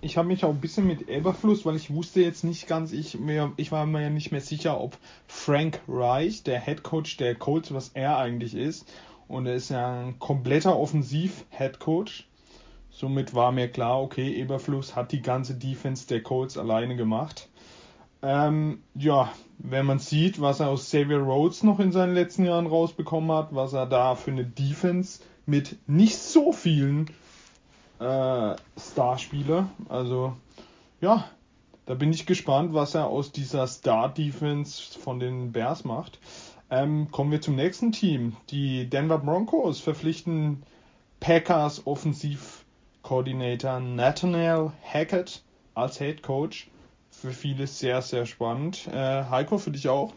ich 0.00 0.16
habe 0.16 0.28
mich 0.28 0.44
auch 0.44 0.50
ein 0.50 0.60
bisschen 0.60 0.86
mit 0.86 1.10
Eberfluss, 1.10 1.66
weil 1.66 1.76
ich 1.76 1.92
wusste 1.92 2.22
jetzt 2.22 2.42
nicht 2.42 2.66
ganz, 2.66 2.92
ich, 2.92 3.18
mir, 3.18 3.52
ich 3.56 3.70
war 3.70 3.84
mir 3.84 4.00
ja 4.00 4.08
nicht 4.10 4.32
mehr 4.32 4.40
sicher, 4.40 4.80
ob 4.80 4.96
Frank 5.26 5.80
Reich, 5.88 6.42
der 6.42 6.58
Head 6.58 6.82
Coach 6.82 7.18
der 7.18 7.34
Colts, 7.34 7.74
was 7.74 7.90
er 7.92 8.16
eigentlich 8.16 8.54
ist. 8.54 8.90
Und 9.28 9.46
er 9.46 9.56
ist 9.56 9.70
ja 9.70 10.04
ein 10.04 10.18
kompletter 10.18 10.78
Offensiv-Head 10.78 11.80
Coach. 11.80 12.26
Somit 12.90 13.34
war 13.34 13.52
mir 13.52 13.68
klar, 13.68 14.00
okay, 14.00 14.32
Eberfluss 14.36 14.96
hat 14.96 15.12
die 15.12 15.20
ganze 15.20 15.54
Defense 15.54 16.06
der 16.06 16.22
Colts 16.22 16.56
alleine 16.56 16.96
gemacht. 16.96 17.48
Ähm, 18.22 18.82
ja, 18.94 19.30
wenn 19.58 19.86
man 19.86 19.98
sieht, 19.98 20.40
was 20.40 20.60
er 20.60 20.68
aus 20.68 20.84
Xavier 20.84 21.18
Rhodes 21.18 21.62
noch 21.62 21.80
in 21.80 21.92
seinen 21.92 22.14
letzten 22.14 22.44
Jahren 22.44 22.66
rausbekommen 22.66 23.36
hat, 23.36 23.54
was 23.54 23.72
er 23.72 23.86
da 23.86 24.14
für 24.14 24.30
eine 24.30 24.44
Defense 24.44 25.20
mit 25.46 25.76
nicht 25.88 26.18
so 26.18 26.52
vielen 26.52 27.06
äh, 27.98 28.54
Starspieler, 28.78 29.68
also 29.88 30.34
ja, 31.00 31.24
da 31.86 31.94
bin 31.94 32.12
ich 32.12 32.26
gespannt, 32.26 32.74
was 32.74 32.94
er 32.94 33.06
aus 33.06 33.32
dieser 33.32 33.66
Star-Defense 33.66 34.98
von 34.98 35.20
den 35.20 35.52
Bears 35.52 35.84
macht. 35.84 36.18
Ähm, 36.68 37.12
kommen 37.12 37.30
wir 37.30 37.40
zum 37.40 37.54
nächsten 37.54 37.92
Team. 37.92 38.36
Die 38.50 38.90
Denver 38.90 39.18
Broncos 39.18 39.78
verpflichten 39.78 40.64
Packers 41.20 41.86
Offensivkoordinator 41.86 43.78
Nathaniel 43.78 44.72
Hackett 44.82 45.42
als 45.74 45.98
Head 45.98 46.24
Coach 46.24 46.68
für 47.26 47.32
viele 47.32 47.66
sehr, 47.66 48.02
sehr 48.02 48.24
spannend. 48.24 48.86
Äh, 48.92 49.24
Heiko, 49.24 49.58
für 49.58 49.72
dich 49.72 49.88
auch? 49.88 50.12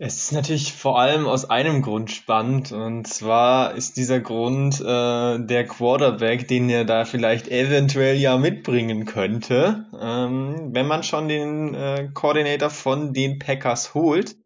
Es 0.00 0.16
ist 0.16 0.32
natürlich 0.32 0.72
vor 0.72 0.98
allem 0.98 1.26
aus 1.26 1.48
einem 1.50 1.82
Grund 1.82 2.10
spannend 2.10 2.70
und 2.70 3.06
zwar 3.06 3.74
ist 3.74 3.96
dieser 3.96 4.20
Grund 4.20 4.80
äh, 4.80 4.84
der 4.84 5.66
Quarterback, 5.66 6.46
den 6.46 6.68
er 6.70 6.84
da 6.84 7.04
vielleicht 7.04 7.48
eventuell 7.48 8.16
ja 8.16 8.38
mitbringen 8.38 9.06
könnte, 9.06 9.86
ähm, 10.00 10.70
wenn 10.72 10.86
man 10.86 11.02
schon 11.02 11.28
den 11.28 11.74
äh, 11.74 12.08
Coordinator 12.14 12.70
von 12.70 13.12
den 13.12 13.38
Packers 13.40 13.94
holt. 13.94 14.36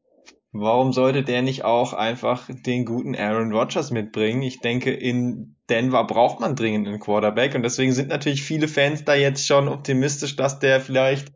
Warum 0.54 0.92
sollte 0.92 1.22
der 1.22 1.40
nicht 1.40 1.64
auch 1.64 1.94
einfach 1.94 2.48
den 2.50 2.84
guten 2.84 3.16
Aaron 3.16 3.52
Rodgers 3.52 3.90
mitbringen? 3.90 4.42
Ich 4.42 4.60
denke, 4.60 4.92
in 4.92 5.56
Denver 5.70 6.04
braucht 6.04 6.40
man 6.40 6.56
dringend 6.56 6.86
einen 6.86 7.00
Quarterback 7.00 7.54
und 7.54 7.62
deswegen 7.62 7.92
sind 7.92 8.08
natürlich 8.08 8.42
viele 8.42 8.68
Fans 8.68 9.04
da 9.04 9.14
jetzt 9.14 9.46
schon 9.46 9.68
optimistisch, 9.68 10.36
dass 10.36 10.58
der 10.58 10.82
vielleicht 10.82 11.32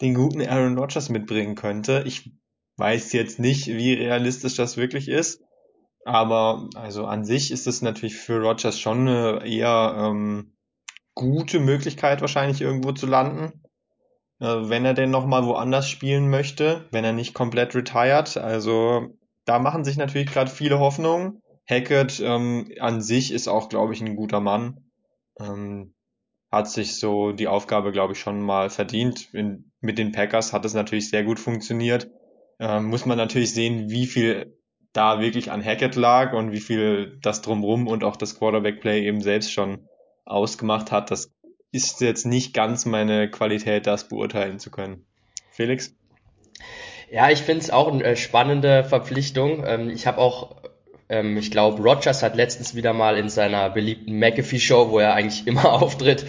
den 0.00 0.14
guten 0.14 0.40
Aaron 0.40 0.78
Rodgers 0.78 1.08
mitbringen 1.08 1.56
könnte. 1.56 2.04
Ich 2.06 2.30
weiß 2.76 3.12
jetzt 3.12 3.40
nicht, 3.40 3.66
wie 3.66 3.94
realistisch 3.94 4.54
das 4.54 4.76
wirklich 4.76 5.08
ist. 5.08 5.42
Aber 6.04 6.68
also 6.76 7.04
an 7.06 7.24
sich 7.24 7.50
ist 7.50 7.66
es 7.66 7.82
natürlich 7.82 8.16
für 8.16 8.40
Rogers 8.40 8.78
schon 8.78 9.06
eine 9.06 9.44
eher 9.44 9.94
ähm, 9.98 10.54
gute 11.14 11.60
Möglichkeit, 11.60 12.20
wahrscheinlich 12.20 12.60
irgendwo 12.60 12.92
zu 12.92 13.06
landen. 13.06 13.59
Äh, 14.40 14.68
wenn 14.68 14.84
er 14.84 14.94
denn 14.94 15.10
nochmal 15.10 15.44
woanders 15.46 15.88
spielen 15.88 16.28
möchte, 16.28 16.86
wenn 16.90 17.04
er 17.04 17.12
nicht 17.12 17.34
komplett 17.34 17.74
retired. 17.74 18.36
Also 18.36 19.08
da 19.44 19.58
machen 19.58 19.84
sich 19.84 19.96
natürlich 19.96 20.30
gerade 20.30 20.50
viele 20.50 20.78
Hoffnungen. 20.78 21.42
Hackett 21.68 22.20
ähm, 22.20 22.70
an 22.80 23.00
sich 23.00 23.32
ist 23.32 23.48
auch, 23.48 23.68
glaube 23.68 23.92
ich, 23.92 24.00
ein 24.00 24.16
guter 24.16 24.40
Mann. 24.40 24.90
Ähm, 25.38 25.94
hat 26.50 26.68
sich 26.68 26.98
so 26.98 27.30
die 27.32 27.46
Aufgabe, 27.46 27.92
glaube 27.92 28.14
ich, 28.14 28.20
schon 28.20 28.40
mal 28.40 28.70
verdient. 28.70 29.32
In, 29.32 29.70
mit 29.80 29.98
den 29.98 30.10
Packers 30.12 30.52
hat 30.52 30.64
es 30.64 30.74
natürlich 30.74 31.08
sehr 31.10 31.22
gut 31.22 31.38
funktioniert 31.38 32.10
ähm, 32.60 32.84
muss 32.84 33.06
man 33.06 33.16
natürlich 33.16 33.54
sehen, 33.54 33.90
wie 33.90 34.06
viel 34.06 34.58
da 34.92 35.20
wirklich 35.20 35.50
an 35.50 35.64
Hackett 35.64 35.96
lag 35.96 36.34
und 36.34 36.52
wie 36.52 36.60
viel 36.60 37.18
das 37.22 37.40
drumrum 37.42 37.88
und 37.88 38.04
auch 38.04 38.16
das 38.16 38.38
Quarterback-Play 38.38 39.06
eben 39.06 39.22
selbst 39.22 39.50
schon 39.52 39.88
ausgemacht 40.26 40.92
hat. 40.92 41.10
Das 41.10 41.32
ist 41.72 42.00
jetzt 42.00 42.26
nicht 42.26 42.54
ganz 42.54 42.84
meine 42.84 43.30
Qualität, 43.30 43.86
das 43.86 44.08
beurteilen 44.08 44.58
zu 44.58 44.70
können. 44.70 45.04
Felix? 45.50 45.94
Ja, 47.10 47.30
ich 47.30 47.40
finde 47.40 47.62
es 47.62 47.70
auch 47.70 47.92
eine 47.92 48.04
äh, 48.04 48.16
spannende 48.16 48.84
Verpflichtung. 48.84 49.64
Ähm, 49.66 49.90
ich 49.90 50.06
habe 50.06 50.18
auch, 50.18 50.56
ähm, 51.08 51.36
ich 51.36 51.50
glaube, 51.50 51.82
Rogers 51.82 52.22
hat 52.22 52.36
letztens 52.36 52.74
wieder 52.74 52.92
mal 52.92 53.16
in 53.16 53.28
seiner 53.28 53.68
beliebten 53.70 54.18
McAfee-Show, 54.18 54.90
wo 54.90 54.98
er 55.00 55.14
eigentlich 55.14 55.46
immer 55.46 55.72
auftritt, 55.72 56.24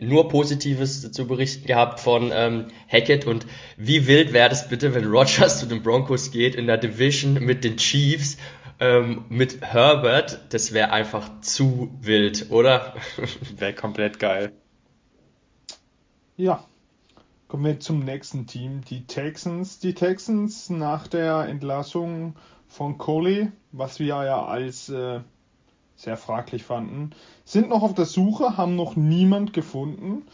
nur 0.00 0.28
Positives 0.28 1.12
zu 1.12 1.26
berichten 1.26 1.66
gehabt 1.66 2.00
von 2.00 2.32
ähm, 2.34 2.66
Hackett 2.88 3.26
und 3.26 3.46
wie 3.76 4.06
wild 4.06 4.32
wäre 4.32 4.48
das 4.48 4.68
bitte, 4.68 4.94
wenn 4.94 5.04
Rogers 5.04 5.60
zu 5.60 5.66
den 5.66 5.82
Broncos 5.82 6.30
geht 6.30 6.54
in 6.56 6.66
der 6.66 6.78
Division 6.78 7.34
mit 7.34 7.62
den 7.62 7.76
Chiefs, 7.76 8.36
ähm, 8.80 9.24
mit 9.28 9.62
Herbert, 9.62 10.40
das 10.52 10.72
wäre 10.72 10.90
einfach 10.90 11.40
zu 11.40 11.96
wild, 12.00 12.50
oder? 12.50 12.94
wäre 13.56 13.72
komplett 13.72 14.18
geil. 14.18 14.52
Ja, 16.36 16.64
kommen 17.46 17.64
wir 17.64 17.78
zum 17.78 18.00
nächsten 18.00 18.48
Team, 18.48 18.80
die 18.90 19.06
Texans. 19.06 19.78
Die 19.78 19.94
Texans 19.94 20.68
nach 20.68 21.06
der 21.06 21.46
Entlassung 21.46 22.34
von 22.66 22.98
Coley, 22.98 23.52
was 23.70 24.00
wir 24.00 24.06
ja 24.24 24.44
als 24.44 24.88
äh, 24.88 25.20
sehr 25.94 26.16
fraglich 26.16 26.64
fanden, 26.64 27.10
sind 27.44 27.68
noch 27.68 27.84
auf 27.84 27.94
der 27.94 28.06
Suche, 28.06 28.56
haben 28.56 28.74
noch 28.74 28.96
niemand 28.96 29.52
gefunden. 29.52 30.26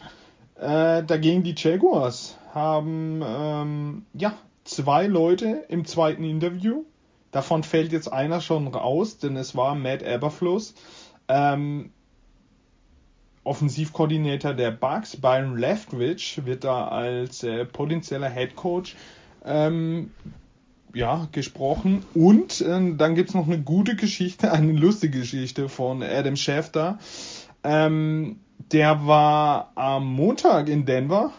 Äh, 0.54 1.04
dagegen 1.04 1.42
die 1.42 1.54
Jaguars 1.54 2.38
haben 2.54 3.20
ähm, 3.22 4.06
ja 4.14 4.32
zwei 4.64 5.06
Leute 5.06 5.66
im 5.68 5.84
zweiten 5.84 6.24
Interview. 6.24 6.84
Davon 7.30 7.62
fällt 7.62 7.92
jetzt 7.92 8.10
einer 8.10 8.40
schon 8.40 8.68
raus, 8.68 9.18
denn 9.18 9.36
es 9.36 9.54
war 9.54 9.74
Matt 9.74 10.02
Eberfluss, 10.02 10.74
ähm, 11.28 11.92
Offensivkoordinator 13.50 14.54
der 14.54 14.70
Bucks. 14.70 15.16
Byron 15.16 15.58
Leftwich 15.58 16.40
wird 16.44 16.62
da 16.62 16.86
als 16.86 17.42
äh, 17.42 17.64
potenzieller 17.64 18.30
Head 18.30 18.54
Coach 18.54 18.94
ähm, 19.44 20.12
ja, 20.94 21.26
gesprochen. 21.32 22.04
Und 22.14 22.60
äh, 22.60 22.94
dann 22.94 23.14
gibt's 23.16 23.34
noch 23.34 23.48
eine 23.48 23.60
gute 23.60 23.96
Geschichte, 23.96 24.52
eine 24.52 24.72
lustige 24.72 25.18
Geschichte 25.18 25.68
von 25.68 26.00
Adam 26.00 26.36
Schefter. 26.36 27.00
Ähm, 27.64 28.38
der 28.70 29.04
war 29.08 29.72
am 29.74 30.06
Montag 30.06 30.68
in 30.68 30.86
Denver. 30.86 31.32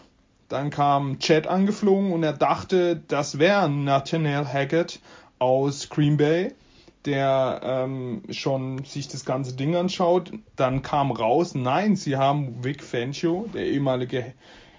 Dann 0.50 0.68
kam 0.68 1.18
Chad 1.18 1.46
angeflogen 1.46 2.12
und 2.12 2.22
er 2.24 2.34
dachte, 2.34 3.02
das 3.08 3.38
wäre 3.38 3.70
Nathaniel 3.70 4.44
Hackett 4.44 5.00
aus 5.38 5.88
Green 5.88 6.18
Bay, 6.18 6.52
der 7.04 7.60
ähm, 7.62 8.22
schon 8.30 8.84
sich 8.84 9.08
das 9.08 9.24
ganze 9.24 9.54
Ding 9.54 9.74
anschaut. 9.76 10.32
Dann 10.56 10.82
kam 10.82 11.10
raus, 11.10 11.54
nein, 11.54 11.96
sie 11.96 12.16
haben 12.16 12.64
Vic 12.64 12.82
Fangio, 12.82 13.48
der 13.52 13.66
ehemalige 13.66 14.34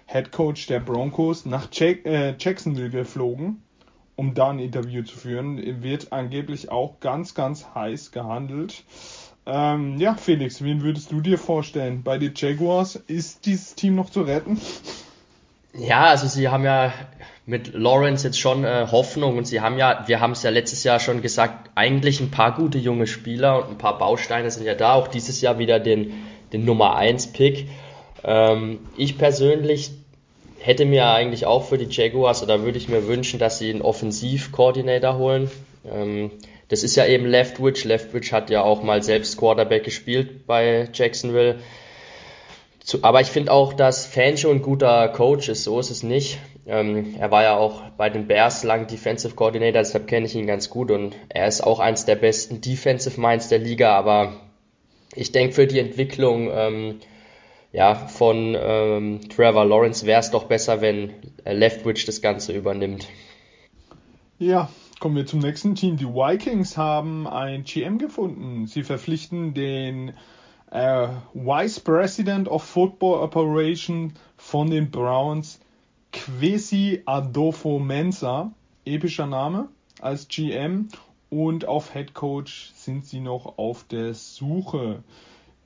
Head 0.05 0.31
Coach 0.31 0.67
der 0.67 0.79
Broncos, 0.79 1.45
nach 1.45 1.67
Jack 1.71 2.05
äh, 2.05 2.35
Jacksonville 2.37 2.89
geflogen 2.89 3.63
um 4.15 4.33
da 4.33 4.49
ein 4.49 4.59
Interview 4.59 5.03
zu 5.03 5.17
führen. 5.17 5.81
Wird 5.83 6.11
angeblich 6.11 6.71
auch 6.71 6.99
ganz, 6.99 7.33
ganz 7.33 7.67
heiß 7.73 8.11
gehandelt. 8.11 8.83
Ähm, 9.45 9.97
ja, 9.97 10.15
Felix, 10.15 10.63
wen 10.63 10.81
würdest 10.81 11.11
du 11.11 11.21
dir 11.21 11.37
vorstellen? 11.37 12.03
Bei 12.03 12.17
den 12.17 12.33
Jaguars 12.35 12.95
ist 12.95 13.45
dieses 13.45 13.75
Team 13.75 13.95
noch 13.95 14.09
zu 14.09 14.21
retten? 14.21 14.59
Ja, 15.73 16.05
also 16.05 16.27
sie 16.27 16.47
haben 16.47 16.63
ja 16.63 16.93
mit 17.45 17.73
Lawrence 17.73 18.25
jetzt 18.25 18.39
schon 18.39 18.63
äh, 18.63 18.87
Hoffnung 18.89 19.37
und 19.37 19.45
sie 19.45 19.59
haben 19.59 19.77
ja, 19.77 20.03
wir 20.07 20.21
haben 20.21 20.31
es 20.31 20.43
ja 20.43 20.49
letztes 20.49 20.83
Jahr 20.83 20.99
schon 20.99 21.21
gesagt, 21.21 21.71
eigentlich 21.75 22.21
ein 22.21 22.31
paar 22.31 22.55
gute 22.55 22.77
junge 22.77 23.05
Spieler 23.05 23.57
und 23.57 23.71
ein 23.71 23.77
paar 23.77 23.97
Bausteine 23.97 24.49
sind 24.49 24.65
ja 24.65 24.75
da. 24.75 24.93
Auch 24.93 25.09
dieses 25.09 25.41
Jahr 25.41 25.59
wieder 25.59 25.79
den, 25.79 26.13
den 26.53 26.63
Nummer 26.63 26.95
1 26.95 27.33
Pick. 27.33 27.67
Ähm, 28.23 28.79
ich 28.95 29.17
persönlich 29.17 29.91
hätte 30.59 30.85
mir 30.85 31.07
eigentlich 31.07 31.45
auch 31.45 31.65
für 31.65 31.77
die 31.77 31.93
Jaguars 31.93 32.41
oder 32.41 32.63
würde 32.63 32.77
ich 32.77 32.87
mir 32.87 33.07
wünschen, 33.07 33.39
dass 33.39 33.59
sie 33.59 33.69
einen 33.69 33.81
Offensivkoordinator 33.81 35.17
holen. 35.17 35.51
Ähm, 35.91 36.31
das 36.69 36.83
ist 36.83 36.95
ja 36.95 37.05
eben 37.05 37.25
Leftwich. 37.25 37.83
Leftwich 37.83 38.31
hat 38.31 38.49
ja 38.49 38.63
auch 38.63 38.81
mal 38.83 39.03
selbst 39.03 39.37
Quarterback 39.37 39.83
gespielt 39.83 40.47
bei 40.47 40.87
Jacksonville. 40.93 41.59
Zu, 42.79 43.03
aber 43.03 43.19
ich 43.19 43.27
finde 43.27 43.51
auch, 43.51 43.73
dass 43.73 44.05
Fangio 44.05 44.49
ein 44.49 44.61
guter 44.61 45.09
Coach 45.09 45.49
ist. 45.49 45.65
So 45.65 45.79
ist 45.79 45.91
es 45.91 46.03
nicht. 46.03 46.39
Ähm, 46.65 47.15
er 47.19 47.29
war 47.31 47.43
ja 47.43 47.57
auch 47.57 47.81
bei 47.97 48.09
den 48.09 48.27
Bears 48.27 48.63
lang 48.63 48.87
Defensive 48.87 49.35
Coordinator, 49.35 49.81
deshalb 49.81 50.07
kenne 50.07 50.25
ich 50.25 50.35
ihn 50.35 50.47
ganz 50.47 50.69
gut 50.69 50.91
und 50.91 51.15
er 51.29 51.47
ist 51.47 51.61
auch 51.61 51.79
eins 51.79 52.05
der 52.05 52.15
besten 52.15 52.61
Defensive 52.61 53.19
Minds 53.19 53.49
der 53.49 53.59
Liga. 53.59 53.95
Aber 53.95 54.33
ich 55.15 55.31
denke, 55.31 55.53
für 55.53 55.67
die 55.67 55.79
Entwicklung 55.79 56.49
ähm, 56.51 56.99
ja, 57.73 57.95
von 57.95 58.55
ähm, 58.57 59.19
Trevor 59.29 59.65
Lawrence 59.65 60.05
wäre 60.05 60.19
es 60.19 60.31
doch 60.31 60.45
besser, 60.45 60.79
wenn 60.79 61.11
Leftwich 61.43 62.05
das 62.05 62.21
Ganze 62.21 62.53
übernimmt. 62.53 63.07
Ja, 64.37 64.69
kommen 64.99 65.15
wir 65.15 65.25
zum 65.25 65.39
nächsten 65.39 65.75
Team. 65.75 65.97
Die 65.97 66.05
Vikings 66.05 66.77
haben 66.77 67.27
ein 67.27 67.63
GM 67.63 67.97
gefunden. 67.97 68.67
Sie 68.67 68.83
verpflichten 68.83 69.53
den 69.53 70.13
äh, 70.71 71.07
Vice 71.33 71.79
President 71.79 72.47
of 72.47 72.63
Football 72.63 73.21
Operation 73.21 74.13
von 74.37 74.69
den 74.69 74.91
Browns, 74.91 75.59
Quesi 76.13 77.01
Adolfo 77.05 77.79
Mensa, 77.79 78.51
epischer 78.85 79.27
Name, 79.27 79.67
als 79.99 80.29
GM. 80.29 80.87
Und 81.29 81.65
auf 81.65 81.91
Head 81.93 82.13
Coach 82.13 82.71
sind 82.75 83.05
sie 83.05 83.19
noch 83.19 83.57
auf 83.57 83.83
der 83.85 84.13
Suche. 84.13 85.03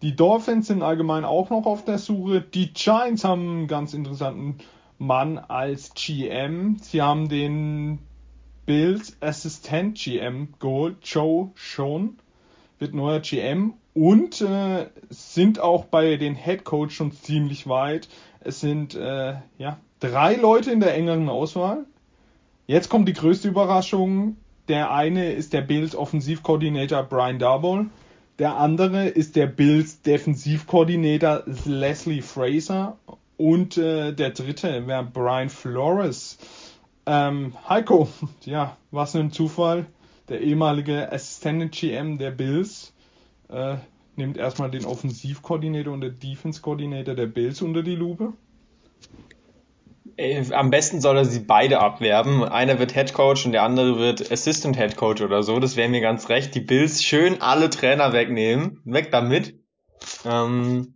Die 0.02 0.16
Dolphins 0.16 0.68
sind 0.68 0.82
allgemein 0.82 1.26
auch 1.26 1.50
noch 1.50 1.66
auf 1.66 1.84
der 1.84 1.98
Suche. 1.98 2.42
Die 2.42 2.74
Giants 2.74 3.24
haben 3.24 3.50
einen 3.50 3.68
ganz 3.68 3.94
interessanten 3.94 4.60
Mann 4.98 5.38
als 5.38 5.94
GM. 5.94 6.78
Sie 6.82 7.02
haben 7.02 7.28
den 7.28 8.00
Bills 8.66 9.18
Assistent 9.22 9.98
GM 9.98 10.54
geholt, 10.60 10.98
Joe 11.04 11.52
Schon, 11.56 12.18
wird 12.80 12.94
neuer 12.94 13.20
GM 13.20 13.74
und 13.94 14.42
äh, 14.42 14.88
sind 15.10 15.60
auch 15.60 15.86
bei 15.86 16.18
den 16.18 16.36
Head 16.36 16.64
Coach 16.64 16.96
schon 16.96 17.12
ziemlich 17.12 17.68
weit. 17.68 18.08
Es 18.40 18.60
sind 18.60 18.96
äh, 18.96 19.36
ja 19.58 19.80
drei 20.00 20.36
Leute 20.36 20.72
in 20.72 20.80
der 20.80 20.96
engeren 20.96 21.30
Auswahl. 21.30 21.86
Jetzt 22.66 22.90
kommt 22.90 23.08
die 23.08 23.14
größte 23.14 23.48
Überraschung. 23.48 24.38
Der 24.68 24.92
eine 24.92 25.32
ist 25.32 25.54
der 25.54 25.62
Bills 25.62 25.96
Offensivkoordinator 25.96 27.04
Brian 27.04 27.40
Darboll. 27.40 27.88
Der 28.40 28.58
andere 28.58 29.08
ist 29.08 29.36
der 29.36 29.48
Bills 29.48 30.02
Defensivkoordinator 30.02 31.44
Leslie 31.66 32.22
Fraser 32.22 32.98
und 33.38 33.78
äh, 33.78 34.14
der 34.14 34.32
dritte 34.32 34.86
wäre 34.86 35.04
Brian 35.04 35.50
Flores. 35.50 36.38
Ähm, 37.06 37.54
Heiko, 37.68 38.10
ja, 38.42 38.76
was 38.92 39.16
ein 39.16 39.32
Zufall. 39.32 39.86
Der 40.28 40.42
ehemalige 40.42 41.12
Assistant 41.12 41.72
GM 41.72 42.18
der 42.18 42.32
Bills 42.32 42.94
äh, 43.48 43.78
nimmt 44.18 44.36
erstmal 44.36 44.70
den 44.70 44.86
Offensivkoordinator 44.86 45.94
und 45.94 46.02
den 46.02 46.20
Defense-Koordinator 46.20 47.16
der 47.16 47.28
Bills 47.28 47.62
unter 47.62 47.82
die 47.82 47.96
Lupe. 47.96 48.34
Äh, 50.16 50.52
am 50.54 50.70
besten 50.70 51.02
soll 51.02 51.18
er 51.18 51.26
sie 51.26 51.42
beide 51.42 51.80
abwerben. 51.80 52.44
Einer 52.44 52.80
wird 52.80 52.94
Head 52.94 53.14
Coach 53.14 53.46
und 53.46 53.52
der 53.52 53.64
andere 53.64 53.98
wird 53.98 54.32
Assistant 54.32 54.78
Head 54.78 54.96
Coach 54.96 55.22
oder 55.22 55.44
so. 55.44 55.60
Das 55.60 55.76
wäre 55.76 55.90
mir 55.90 56.02
ganz 56.02 56.30
recht. 56.30 56.56
Die 56.56 56.62
Bills 56.62 57.04
schön 57.04 57.42
alle 57.42 57.70
Trainer 57.70 58.14
wegnehmen. 58.14 58.82
Weg 58.86 59.12
damit. 59.12 59.60
Ähm, 60.26 60.96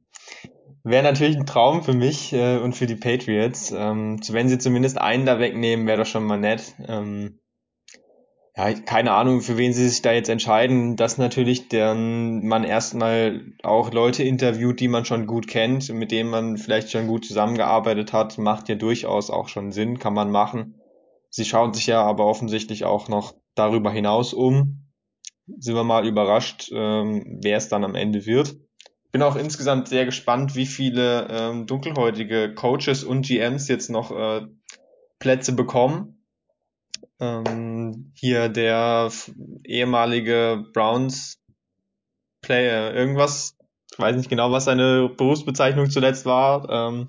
wäre 0.83 1.03
natürlich 1.03 1.35
ein 1.35 1.45
Traum 1.45 1.83
für 1.83 1.93
mich 1.93 2.31
äh, 2.33 2.57
und 2.57 2.73
für 2.73 2.87
die 2.87 2.95
Patriots. 2.95 3.71
Ähm, 3.75 4.19
wenn 4.29 4.47
sie 4.47 4.57
zumindest 4.57 4.99
einen 4.99 5.25
da 5.25 5.39
wegnehmen, 5.39 5.87
wäre 5.87 5.97
das 5.97 6.09
schon 6.09 6.23
mal 6.23 6.39
nett. 6.39 6.75
Ähm, 6.87 7.40
ja, 8.57 8.73
keine 8.73 9.13
Ahnung, 9.13 9.41
für 9.41 9.57
wen 9.57 9.71
sie 9.71 9.87
sich 9.87 10.01
da 10.01 10.11
jetzt 10.11 10.27
entscheiden, 10.29 10.97
dass 10.97 11.17
natürlich 11.17 11.69
dann 11.69 12.45
man 12.45 12.65
erstmal 12.65 13.45
auch 13.63 13.93
Leute 13.93 14.23
interviewt, 14.23 14.81
die 14.81 14.89
man 14.89 15.05
schon 15.05 15.25
gut 15.25 15.47
kennt, 15.47 15.87
mit 15.93 16.11
denen 16.11 16.29
man 16.29 16.57
vielleicht 16.57 16.91
schon 16.91 17.07
gut 17.07 17.23
zusammengearbeitet 17.25 18.11
hat, 18.11 18.37
macht 18.37 18.67
ja 18.67 18.75
durchaus 18.75 19.29
auch 19.29 19.47
schon 19.47 19.71
Sinn, 19.71 19.99
kann 19.99 20.13
man 20.13 20.31
machen. 20.31 20.75
Sie 21.29 21.45
schauen 21.45 21.73
sich 21.73 21.87
ja 21.87 22.03
aber 22.03 22.25
offensichtlich 22.25 22.83
auch 22.83 23.07
noch 23.07 23.35
darüber 23.55 23.89
hinaus 23.89 24.33
um. 24.33 24.91
Sind 25.57 25.75
wir 25.75 25.85
mal 25.85 26.05
überrascht, 26.05 26.71
ähm, 26.73 27.39
wer 27.41 27.57
es 27.57 27.69
dann 27.69 27.85
am 27.85 27.95
Ende 27.95 28.25
wird. 28.25 28.57
Bin 29.13 29.21
auch 29.21 29.37
insgesamt 29.37 29.87
sehr 29.87 30.05
gespannt, 30.05 30.55
wie 30.55 30.65
viele 30.65 31.27
ähm, 31.29 31.67
dunkelhäutige 31.67 32.53
Coaches 32.53 33.05
und 33.05 33.25
GMs 33.25 33.69
jetzt 33.69 33.89
noch 33.89 34.11
äh, 34.11 34.45
Plätze 35.19 35.53
bekommen 35.53 36.20
ähm, 37.21 38.11
hier 38.15 38.49
der 38.49 39.11
ehemalige 39.63 40.65
Browns 40.73 41.37
Player, 42.41 42.93
irgendwas, 42.93 43.55
ich 43.91 43.99
weiß 43.99 44.15
nicht 44.17 44.29
genau, 44.29 44.51
was 44.51 44.65
seine 44.65 45.09
Berufsbezeichnung 45.09 45.89
zuletzt 45.89 46.25
war, 46.25 46.67
ähm, 46.69 47.07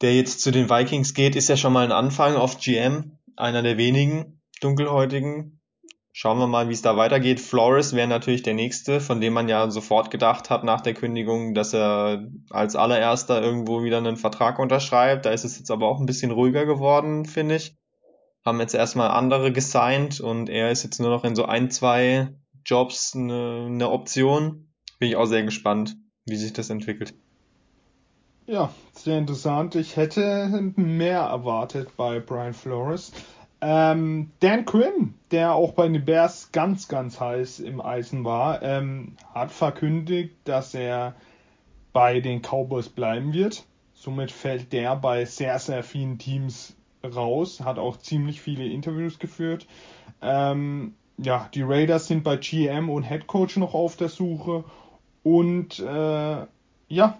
der 0.00 0.16
jetzt 0.16 0.40
zu 0.40 0.50
den 0.50 0.70
Vikings 0.70 1.12
geht, 1.12 1.36
ist 1.36 1.48
ja 1.48 1.56
schon 1.56 1.74
mal 1.74 1.84
ein 1.84 1.92
Anfang 1.92 2.36
auf 2.36 2.58
GM, 2.58 3.18
einer 3.36 3.62
der 3.62 3.76
wenigen 3.76 4.40
dunkelhäutigen. 4.62 5.60
Schauen 6.12 6.38
wir 6.38 6.46
mal, 6.46 6.68
wie 6.68 6.72
es 6.72 6.82
da 6.82 6.96
weitergeht. 6.96 7.38
Flores 7.38 7.94
wäre 7.94 8.08
natürlich 8.08 8.42
der 8.42 8.54
nächste, 8.54 9.00
von 9.00 9.20
dem 9.20 9.34
man 9.34 9.48
ja 9.48 9.70
sofort 9.70 10.10
gedacht 10.10 10.50
hat 10.50 10.64
nach 10.64 10.80
der 10.80 10.94
Kündigung, 10.94 11.54
dass 11.54 11.74
er 11.74 12.26
als 12.50 12.74
allererster 12.74 13.40
irgendwo 13.42 13.84
wieder 13.84 13.98
einen 13.98 14.16
Vertrag 14.16 14.58
unterschreibt. 14.58 15.26
Da 15.26 15.30
ist 15.30 15.44
es 15.44 15.58
jetzt 15.58 15.70
aber 15.70 15.86
auch 15.86 16.00
ein 16.00 16.06
bisschen 16.06 16.30
ruhiger 16.30 16.64
geworden, 16.64 17.24
finde 17.24 17.56
ich 17.56 17.76
haben 18.48 18.60
jetzt 18.60 18.74
erstmal 18.74 19.10
andere 19.10 19.52
gesigned 19.52 20.20
und 20.20 20.48
er 20.48 20.70
ist 20.70 20.82
jetzt 20.82 20.98
nur 20.98 21.10
noch 21.10 21.24
in 21.24 21.36
so 21.36 21.44
ein, 21.44 21.70
zwei 21.70 22.28
Jobs 22.64 23.14
eine, 23.14 23.66
eine 23.66 23.90
Option. 23.90 24.68
Bin 24.98 25.08
ich 25.10 25.16
auch 25.16 25.26
sehr 25.26 25.44
gespannt, 25.44 25.96
wie 26.26 26.36
sich 26.36 26.52
das 26.52 26.70
entwickelt. 26.70 27.14
Ja, 28.46 28.72
sehr 28.94 29.18
interessant. 29.18 29.74
Ich 29.74 29.96
hätte 29.96 30.72
mehr 30.76 31.20
erwartet 31.20 31.96
bei 31.96 32.18
Brian 32.18 32.54
Flores. 32.54 33.12
Ähm, 33.60 34.30
Dan 34.40 34.64
Quinn, 34.64 35.14
der 35.30 35.54
auch 35.54 35.72
bei 35.72 35.88
den 35.88 36.04
Bears 36.04 36.50
ganz, 36.52 36.88
ganz 36.88 37.20
heiß 37.20 37.60
im 37.60 37.80
Eisen 37.80 38.24
war, 38.24 38.62
ähm, 38.62 39.16
hat 39.34 39.50
verkündigt, 39.50 40.36
dass 40.44 40.74
er 40.74 41.14
bei 41.92 42.20
den 42.20 42.40
Cowboys 42.40 42.88
bleiben 42.88 43.32
wird. 43.32 43.64
Somit 43.92 44.30
fällt 44.30 44.72
der 44.72 44.94
bei 44.96 45.24
sehr, 45.24 45.58
sehr 45.58 45.82
vielen 45.82 46.18
Teams 46.18 46.74
raus, 47.04 47.60
hat 47.60 47.78
auch 47.78 47.98
ziemlich 47.98 48.40
viele 48.40 48.66
Interviews 48.66 49.18
geführt. 49.18 49.66
Ähm, 50.22 50.94
ja, 51.16 51.48
die 51.54 51.62
Raiders 51.62 52.06
sind 52.06 52.24
bei 52.24 52.36
GM 52.36 52.88
und 52.88 53.02
Head 53.04 53.26
Coach 53.26 53.56
noch 53.56 53.74
auf 53.74 53.96
der 53.96 54.08
Suche 54.08 54.64
und 55.22 55.78
äh, 55.80 56.46
ja, 56.88 57.18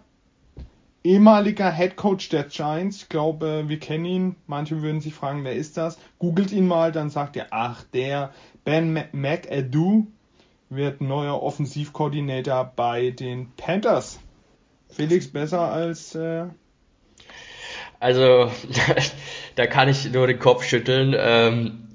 ehemaliger 1.05 1.73
Head 1.73 1.97
Coach 1.97 2.29
der 2.29 2.45
Giants, 2.45 3.03
ich 3.03 3.09
glaube, 3.09 3.65
wir 3.67 3.79
kennen 3.79 4.05
ihn. 4.05 4.37
Manche 4.47 4.83
würden 4.83 5.01
sich 5.01 5.15
fragen, 5.15 5.45
wer 5.45 5.55
ist 5.55 5.77
das? 5.77 5.99
Googelt 6.19 6.53
ihn 6.53 6.67
mal, 6.67 6.93
dann 6.93 7.11
sagt 7.11 7.37
er, 7.37 7.49
ach, 7.51 7.85
der 7.93 8.33
Ben 8.65 8.93
McAdoo 9.13 10.07
wird 10.71 11.01
neuer 11.01 11.43
Offensivkoordinator 11.43 12.73
bei 12.77 13.11
den 13.11 13.53
Panthers. 13.57 14.21
Felix 14.89 15.29
besser 15.29 15.73
als 15.73 16.15
äh, 16.15 16.47
also, 18.01 18.51
da 19.57 19.67
kann 19.67 19.89
ich 19.89 20.11
nur 20.13 20.27
den 20.27 20.39
Kopf 20.39 20.65
schütteln. 20.65 21.15
Ähm, 21.19 21.89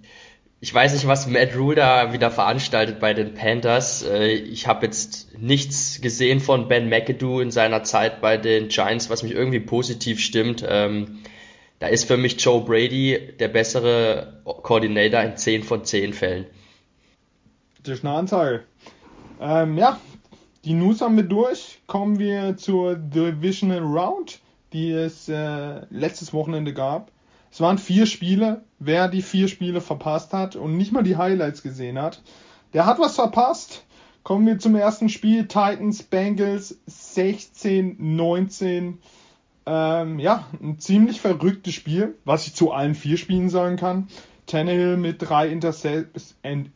ich 0.59 0.73
weiß 0.73 0.93
nicht, 0.93 1.07
was 1.07 1.27
Matt 1.27 1.55
Rule 1.57 1.75
da 1.75 2.13
wieder 2.13 2.31
veranstaltet 2.31 2.99
bei 2.99 3.13
den 3.13 3.33
Panthers. 3.33 4.03
Äh, 4.03 4.31
ich 4.31 4.67
habe 4.67 4.85
jetzt 4.85 5.37
nichts 5.37 5.99
gesehen 6.01 6.39
von 6.39 6.67
Ben 6.67 6.89
McAdoo 6.89 7.41
in 7.41 7.51
seiner 7.51 7.83
Zeit 7.83 8.21
bei 8.21 8.37
den 8.37 8.69
Giants, 8.69 9.09
was 9.09 9.23
mich 9.23 9.33
irgendwie 9.33 9.59
positiv 9.59 10.19
stimmt. 10.19 10.63
Ähm, 10.67 11.19
da 11.79 11.87
ist 11.87 12.05
für 12.05 12.15
mich 12.15 12.41
Joe 12.41 12.61
Brady 12.61 13.33
der 13.39 13.49
bessere 13.49 14.41
Coordinator 14.45 15.21
in 15.21 15.35
10 15.35 15.63
von 15.63 15.83
10 15.83 16.13
Fällen. 16.13 16.45
Das 17.83 17.97
ist 17.97 18.05
eine 18.05 18.15
Anzahl. 18.15 18.63
Ähm, 19.41 19.77
ja, 19.77 19.99
die 20.63 20.73
News 20.73 21.01
haben 21.01 21.17
wir 21.17 21.23
durch. 21.23 21.79
Kommen 21.87 22.19
wir 22.19 22.55
zur 22.55 22.95
Divisional 22.95 23.79
Round 23.79 24.39
die 24.73 24.91
es 24.91 25.29
äh, 25.29 25.81
letztes 25.89 26.33
Wochenende 26.33 26.73
gab. 26.73 27.11
Es 27.51 27.61
waren 27.61 27.77
vier 27.77 28.07
Spiele. 28.07 28.63
Wer 28.79 29.07
die 29.07 29.21
vier 29.21 29.47
Spiele 29.47 29.79
verpasst 29.79 30.33
hat 30.33 30.55
und 30.55 30.75
nicht 30.75 30.91
mal 30.91 31.03
die 31.03 31.17
Highlights 31.17 31.61
gesehen 31.61 32.01
hat, 32.01 32.21
der 32.73 32.85
hat 32.85 32.99
was 32.99 33.15
verpasst. 33.15 33.85
Kommen 34.23 34.47
wir 34.47 34.57
zum 34.57 34.75
ersten 34.75 35.09
Spiel. 35.09 35.47
Titans 35.47 36.03
Bengals 36.03 36.79
16-19. 36.89 38.95
Ähm, 39.65 40.19
ja, 40.19 40.47
ein 40.61 40.79
ziemlich 40.79 41.21
verrücktes 41.21 41.73
Spiel, 41.73 42.15
was 42.25 42.47
ich 42.47 42.55
zu 42.55 42.71
allen 42.71 42.95
vier 42.95 43.17
Spielen 43.17 43.49
sagen 43.49 43.77
kann. 43.77 44.07
Tannehill 44.47 44.97
mit 44.97 45.21
drei 45.21 45.49
Intercep 45.49 46.19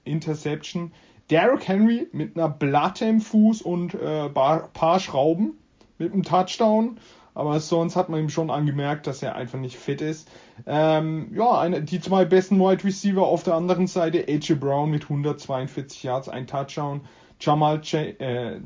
Interception. 0.05 0.91
Derrick 1.29 1.67
Henry 1.67 2.07
mit 2.11 2.37
einer 2.37 2.49
Blatte 2.49 3.05
im 3.05 3.19
Fuß 3.19 3.61
und 3.61 3.93
äh, 3.95 4.29
paar 4.29 4.99
Schrauben 4.99 5.57
mit 5.97 6.13
einem 6.13 6.23
Touchdown 6.23 6.99
aber 7.37 7.59
sonst 7.59 7.95
hat 7.95 8.09
man 8.09 8.19
ihm 8.19 8.29
schon 8.29 8.49
angemerkt, 8.49 9.05
dass 9.05 9.21
er 9.21 9.35
einfach 9.35 9.59
nicht 9.59 9.77
fit 9.77 10.01
ist. 10.01 10.27
Ähm, 10.65 11.31
ja, 11.35 11.59
eine, 11.59 11.83
die 11.83 12.01
zwei 12.01 12.25
besten 12.25 12.59
Wide 12.59 12.83
Receiver 12.83 13.21
auf 13.21 13.43
der 13.43 13.53
anderen 13.53 13.85
Seite, 13.85 14.25
AJ 14.27 14.55
Brown 14.55 14.89
mit 14.89 15.03
142 15.03 16.01
Yards, 16.01 16.29
ein 16.29 16.47
Touchdown, 16.47 17.01
Jamal 17.39 17.81
Ch 17.81 17.93
äh, 17.93 18.59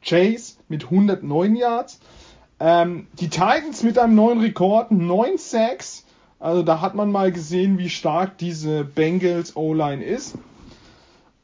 Chase 0.00 0.56
mit 0.68 0.84
109 0.84 1.54
Yards. 1.54 2.00
Ähm, 2.60 3.08
die 3.20 3.28
Titans 3.28 3.82
mit 3.82 3.98
einem 3.98 4.14
neuen 4.14 4.40
Rekord, 4.40 4.90
9 4.90 5.36
Sacks. 5.36 6.06
Also 6.38 6.62
da 6.62 6.80
hat 6.80 6.94
man 6.94 7.12
mal 7.12 7.30
gesehen, 7.30 7.76
wie 7.76 7.90
stark 7.90 8.38
diese 8.38 8.84
Bengals 8.84 9.54
O-Line 9.54 10.02
ist. 10.02 10.38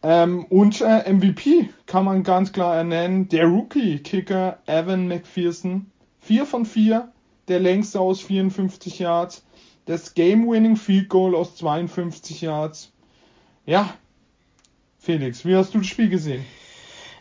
Ähm, 0.05 0.45
und 0.45 0.83
äh, 0.83 1.11
MVP 1.11 1.71
kann 1.87 2.05
man 2.05 2.23
ganz 2.25 2.53
klar 2.53 2.77
ernennen. 2.77 3.29
Der 3.31 3.47
Rookie-Kicker 3.47 4.59
Evan 4.67 5.09
McPherson. 5.09 5.91
4 6.21 6.45
von 6.45 6.67
4. 6.67 7.11
Der 7.49 7.59
längste 7.59 8.01
aus 8.01 8.21
54 8.21 8.99
Yards. 8.99 9.47
Das 9.87 10.13
Game-Winning 10.13 10.77
Field 10.77 11.09
Goal 11.09 11.35
aus 11.35 11.57
52 11.57 12.43
Yards. 12.43 12.93
Ja, 13.65 13.95
Felix, 14.99 15.47
wie 15.47 15.57
hast 15.57 15.73
du 15.73 15.79
das 15.79 15.87
Spiel 15.87 16.11
gesehen? 16.11 16.45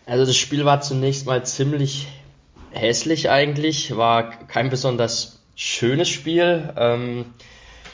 Also 0.05 0.25
das 0.25 0.35
Spiel 0.35 0.65
war 0.65 0.81
zunächst 0.81 1.25
mal 1.25 1.45
ziemlich 1.45 2.07
hässlich 2.71 3.29
eigentlich, 3.29 3.95
war 3.95 4.29
kein 4.47 4.69
besonders 4.69 5.41
schönes 5.55 6.09
Spiel. 6.09 6.73
Ähm, 6.75 7.25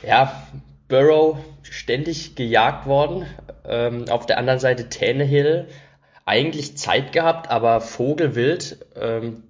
ja, 0.06 0.48
Burrow 0.90 1.38
ständig 1.62 2.36
gejagt 2.36 2.86
worden. 2.86 3.26
Ähm, 3.66 4.10
auf 4.10 4.26
der 4.26 4.38
anderen 4.38 4.60
Seite 4.60 4.90
Tannehill 4.90 5.68
eigentlich 6.26 6.78
Zeit 6.78 7.14
gehabt, 7.14 7.50
aber 7.50 7.80
Vogelwild. 7.80 8.86
Ähm, 9.00 9.44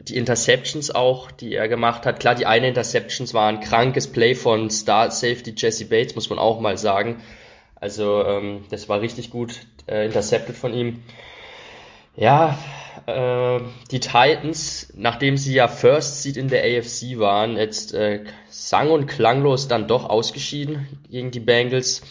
die 0.00 0.16
Interceptions 0.16 0.90
auch, 0.94 1.30
die 1.30 1.54
er 1.54 1.68
gemacht 1.68 2.06
hat. 2.06 2.20
Klar, 2.20 2.34
die 2.34 2.46
eine 2.46 2.68
Interceptions 2.68 3.34
war 3.34 3.48
ein 3.48 3.60
krankes 3.60 4.06
Play 4.06 4.34
von 4.34 4.70
Star 4.70 5.10
Safety 5.10 5.54
Jesse 5.56 5.84
Bates, 5.86 6.14
muss 6.14 6.30
man 6.30 6.38
auch 6.38 6.60
mal 6.60 6.78
sagen. 6.78 7.22
Also 7.74 8.24
ähm, 8.24 8.64
das 8.70 8.88
war 8.88 9.00
richtig 9.00 9.30
gut 9.30 9.60
äh, 9.86 10.06
intercepted 10.06 10.56
von 10.56 10.72
ihm. 10.72 11.02
Ja, 12.16 12.58
äh, 13.06 13.60
die 13.90 14.00
Titans, 14.00 14.92
nachdem 14.96 15.36
sie 15.36 15.54
ja 15.54 15.68
First 15.68 16.22
Seed 16.22 16.36
in 16.36 16.48
der 16.48 16.62
AFC 16.64 17.18
waren, 17.18 17.56
jetzt 17.56 17.94
äh, 17.94 18.24
sang- 18.48 18.90
und 18.90 19.06
klanglos 19.06 19.68
dann 19.68 19.88
doch 19.88 20.08
ausgeschieden 20.08 20.86
gegen 21.08 21.30
die 21.30 21.40
Bengals. 21.40 22.02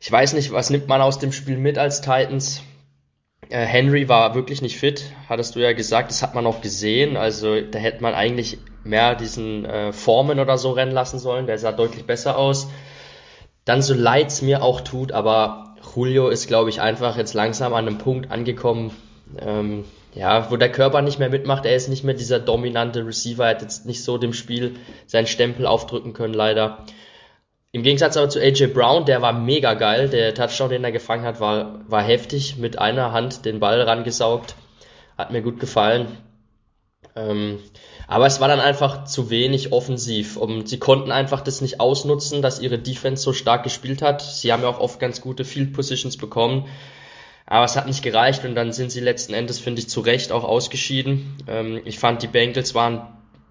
Ich 0.00 0.10
weiß 0.10 0.34
nicht, 0.34 0.52
was 0.52 0.70
nimmt 0.70 0.88
man 0.88 1.00
aus 1.00 1.18
dem 1.18 1.32
Spiel 1.32 1.56
mit 1.56 1.78
als 1.78 2.00
Titans? 2.00 2.62
Äh, 3.48 3.64
Henry 3.64 4.08
war 4.08 4.34
wirklich 4.34 4.62
nicht 4.62 4.78
fit, 4.78 5.04
hattest 5.28 5.56
du 5.56 5.60
ja 5.60 5.72
gesagt, 5.72 6.10
das 6.10 6.22
hat 6.22 6.34
man 6.34 6.46
auch 6.46 6.60
gesehen. 6.60 7.16
Also 7.16 7.60
da 7.60 7.78
hätte 7.78 8.02
man 8.02 8.14
eigentlich 8.14 8.58
mehr 8.84 9.14
diesen 9.14 9.64
äh, 9.64 9.92
Formen 9.92 10.40
oder 10.40 10.58
so 10.58 10.72
rennen 10.72 10.92
lassen 10.92 11.18
sollen, 11.18 11.46
der 11.46 11.58
sah 11.58 11.72
deutlich 11.72 12.04
besser 12.04 12.36
aus. 12.36 12.68
Dann 13.64 13.80
so 13.80 13.94
leid 13.94 14.28
es 14.28 14.42
mir 14.42 14.62
auch 14.62 14.82
tut, 14.82 15.12
aber 15.12 15.74
Julio 15.94 16.28
ist, 16.28 16.48
glaube 16.48 16.70
ich, 16.70 16.80
einfach 16.80 17.16
jetzt 17.16 17.34
langsam 17.34 17.72
an 17.72 17.86
einem 17.86 17.98
Punkt 17.98 18.30
angekommen, 18.30 18.90
ähm, 19.38 19.84
ja, 20.14 20.50
wo 20.50 20.56
der 20.56 20.70
Körper 20.70 21.02
nicht 21.02 21.18
mehr 21.18 21.30
mitmacht. 21.30 21.66
Er 21.66 21.74
ist 21.74 21.88
nicht 21.88 22.04
mehr 22.04 22.14
dieser 22.14 22.38
dominante 22.38 23.04
Receiver. 23.04 23.44
Er 23.44 23.54
hat 23.54 23.62
jetzt 23.62 23.86
nicht 23.86 24.04
so 24.04 24.18
dem 24.18 24.32
Spiel 24.32 24.76
seinen 25.06 25.26
Stempel 25.26 25.66
aufdrücken 25.66 26.12
können, 26.12 26.34
leider. 26.34 26.84
Im 27.72 27.82
Gegensatz 27.82 28.16
aber 28.16 28.28
zu 28.28 28.40
AJ 28.40 28.68
Brown, 28.68 29.04
der 29.04 29.20
war 29.20 29.32
mega 29.32 29.74
geil. 29.74 30.08
Der 30.08 30.32
Touchdown, 30.32 30.70
den 30.70 30.84
er 30.84 30.92
gefangen 30.92 31.24
hat, 31.24 31.40
war, 31.40 31.80
war 31.88 32.02
heftig. 32.02 32.56
Mit 32.56 32.78
einer 32.78 33.10
Hand 33.10 33.44
den 33.44 33.58
Ball 33.58 33.80
rangesaugt. 33.80 34.54
Hat 35.18 35.32
mir 35.32 35.42
gut 35.42 35.58
gefallen. 35.58 36.06
Ähm, 37.16 37.58
aber 38.06 38.26
es 38.26 38.40
war 38.40 38.46
dann 38.46 38.60
einfach 38.60 39.04
zu 39.06 39.30
wenig 39.30 39.72
offensiv. 39.72 40.36
Und 40.36 40.68
sie 40.68 40.78
konnten 40.78 41.10
einfach 41.10 41.40
das 41.40 41.60
nicht 41.60 41.80
ausnutzen, 41.80 42.42
dass 42.42 42.60
ihre 42.60 42.78
Defense 42.78 43.24
so 43.24 43.32
stark 43.32 43.64
gespielt 43.64 44.02
hat. 44.02 44.22
Sie 44.22 44.52
haben 44.52 44.62
ja 44.62 44.68
auch 44.68 44.78
oft 44.78 45.00
ganz 45.00 45.20
gute 45.20 45.44
Field 45.44 45.72
Positions 45.72 46.16
bekommen. 46.16 46.68
Aber 47.46 47.64
es 47.64 47.76
hat 47.76 47.86
nicht 47.86 48.02
gereicht 48.02 48.44
und 48.44 48.54
dann 48.54 48.72
sind 48.72 48.90
sie 48.90 49.00
letzten 49.00 49.34
Endes, 49.34 49.58
finde 49.58 49.80
ich, 49.80 49.88
zu 49.88 50.00
Recht 50.00 50.32
auch 50.32 50.44
ausgeschieden. 50.44 51.36
Ähm, 51.46 51.82
ich 51.84 51.98
fand, 51.98 52.22
die 52.22 52.28
Bengals 52.28 52.74
waren 52.74 53.06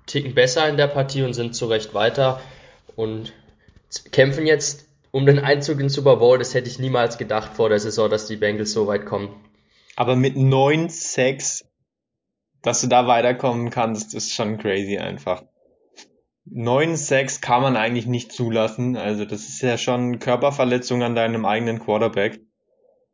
Ticken 0.06 0.34
besser 0.34 0.67
in 0.67 0.77
der 0.77 0.88
Partie 0.88 1.23
und 1.23 1.34
sind 1.34 1.56
zu 1.56 1.67
Recht 1.67 1.93
weiter 1.93 2.41
und 2.95 3.34
kämpfen 4.12 4.45
jetzt 4.45 4.88
um 5.12 5.25
den 5.25 5.39
Einzug 5.39 5.79
in 5.79 5.89
Super 5.89 6.17
Bowl. 6.17 6.39
Das 6.39 6.53
hätte 6.53 6.69
ich 6.69 6.79
niemals 6.79 7.17
gedacht 7.17 7.53
vor 7.56 7.69
der 7.69 7.79
Saison, 7.79 8.10
dass 8.10 8.25
die 8.25 8.36
Bengals 8.36 8.73
so 8.73 8.88
weit 8.88 9.06
kommen. 9.06 9.29
Aber 9.95 10.15
mit 10.15 10.36
9-6 10.36 11.63
dass 12.63 12.82
du 12.82 12.88
da 12.88 13.06
weiterkommen 13.08 13.69
kannst, 13.69 14.15
ist 14.15 14.34
schon 14.34 14.58
crazy 14.58 14.97
einfach. 14.97 15.43
9-6 16.49 17.41
kann 17.41 17.62
man 17.62 17.77
eigentlich 17.77 18.08
nicht 18.08 18.32
zulassen. 18.32 18.97
Also 18.97 19.25
das 19.25 19.47
ist 19.47 19.62
ja 19.62 19.77
schon 19.77 20.19
Körperverletzung 20.19 21.03
an 21.03 21.15
deinem 21.15 21.45
eigenen 21.45 21.79
Quarterback, 21.79 22.39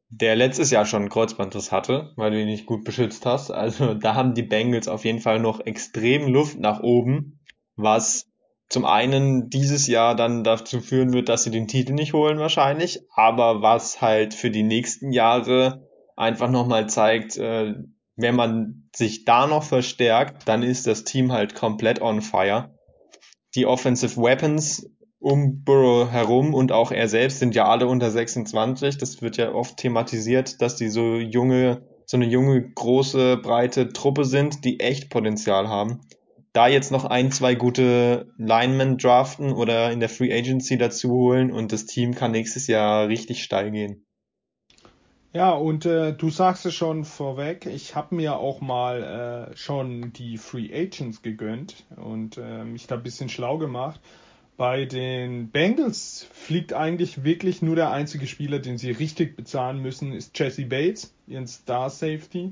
der 0.10 0.36
letztes 0.36 0.72
Jahr 0.72 0.86
schon 0.86 1.04
einen 1.04 1.10
Kreuzbandriss 1.10 1.72
hatte, 1.72 2.14
weil 2.16 2.32
du 2.32 2.42
ihn 2.42 2.48
nicht 2.48 2.66
gut 2.66 2.84
beschützt 2.84 3.26
hast. 3.26 3.52
Also 3.52 3.94
da 3.94 4.16
haben 4.16 4.34
die 4.34 4.44
Bengals 4.44 4.88
auf 4.88 5.06
jeden 5.06 5.20
Fall 5.20 5.40
noch 5.40 5.60
extrem 5.60 6.28
Luft 6.28 6.60
nach 6.60 6.82
oben, 6.82 7.40
was 7.76 8.26
zum 8.70 8.86
einen 8.86 9.50
dieses 9.50 9.88
Jahr 9.88 10.16
dann 10.16 10.44
dazu 10.44 10.80
führen 10.80 11.14
wird, 11.14 11.30
dass 11.30 11.44
sie 11.44 11.52
den 11.52 11.68
Titel 11.68 11.94
nicht 11.94 12.14
holen 12.14 12.38
wahrscheinlich, 12.38 13.02
aber 13.16 13.62
was 13.62 14.02
halt 14.02 14.34
für 14.34 14.52
die 14.52 14.64
nächsten 14.64 15.12
Jahre 15.12 15.88
einfach 16.16 16.50
nochmal 16.50 16.88
zeigt, 16.88 17.38
äh, 17.38 17.74
wenn 18.16 18.36
man 18.36 18.90
sich 18.96 19.26
da 19.26 19.48
noch 19.48 19.64
verstärkt, 19.64 20.48
dann 20.48 20.62
ist 20.62 20.86
das 20.86 21.04
Team 21.04 21.32
halt 21.32 21.56
komplett 21.56 22.02
on 22.02 22.22
fire. 22.22 22.76
Die 23.56 23.66
Offensive 23.66 24.22
Weapons 24.22 24.88
um 25.20 25.64
Burrow 25.64 26.10
herum 26.10 26.54
und 26.54 26.72
auch 26.72 26.92
er 26.92 27.08
selbst 27.08 27.40
sind 27.40 27.54
ja 27.54 27.68
alle 27.68 27.88
unter 27.88 28.10
26. 28.10 28.98
Das 28.98 29.22
wird 29.22 29.38
ja 29.38 29.54
oft 29.54 29.78
thematisiert, 29.78 30.62
dass 30.62 30.78
die 30.78 30.90
so 30.90 31.16
junge, 31.16 31.82
so 32.06 32.18
eine 32.18 32.26
junge, 32.26 32.62
große, 32.62 33.38
breite 33.38 33.92
Truppe 33.92 34.26
sind, 34.26 34.64
die 34.64 34.80
echt 34.80 35.10
Potenzial 35.10 35.68
haben. 35.68 36.02
Da 36.54 36.68
jetzt 36.68 36.92
noch 36.92 37.06
ein, 37.06 37.32
zwei 37.32 37.54
gute 37.54 38.34
Linemen 38.38 38.98
draften 38.98 39.52
oder 39.52 39.92
in 39.92 40.00
der 40.00 40.10
Free 40.10 40.34
Agency 40.34 40.78
dazu 40.78 41.12
holen 41.12 41.52
und 41.52 41.72
das 41.72 41.86
Team 41.86 42.16
kann 42.16 42.32
nächstes 42.32 42.68
Jahr 42.68 43.08
richtig 43.08 43.44
steil 43.44 43.72
gehen. 43.72 44.06
Ja, 45.32 45.52
und 45.52 45.86
äh, 45.86 46.14
du 46.14 46.32
sagst 46.32 46.66
es 46.66 46.74
schon 46.74 47.06
vorweg, 47.06 47.68
ich 47.68 47.96
habe 47.96 48.16
mir 48.16 48.38
auch 48.38 48.62
mal 48.62 49.52
äh, 49.52 49.56
schon 49.56 50.12
die 50.14 50.40
Free 50.40 50.74
Agents 50.74 51.22
gegönnt 51.22 51.86
und 51.98 52.38
äh, 52.38 52.64
mich 52.64 52.88
da 52.88 52.96
ein 52.96 53.04
bisschen 53.04 53.30
schlau 53.30 53.60
gemacht. 53.60 54.00
Bei 54.60 54.84
den 54.84 55.52
Bengals 55.52 56.28
fliegt 56.34 56.74
eigentlich 56.74 57.24
wirklich 57.24 57.62
nur 57.62 57.78
der 57.78 57.92
einzige 57.92 58.28
Spieler, 58.28 58.60
den 58.60 58.78
sie 58.78 58.92
richtig 58.92 59.38
bezahlen 59.38 59.82
müssen, 59.82 60.12
ist 60.12 60.38
Jesse 60.38 60.66
Bates, 60.66 61.14
ihren 61.28 61.48
Star 61.48 61.90
Safety. 61.90 62.52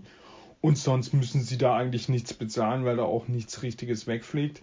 Und 0.62 0.78
sonst 0.78 1.12
müssen 1.14 1.42
sie 1.42 1.58
da 1.58 1.76
eigentlich 1.76 2.08
nichts 2.08 2.34
bezahlen, 2.34 2.86
weil 2.86 2.96
da 2.96 3.04
auch 3.04 3.28
nichts 3.28 3.62
Richtiges 3.62 4.08
wegfliegt 4.08 4.62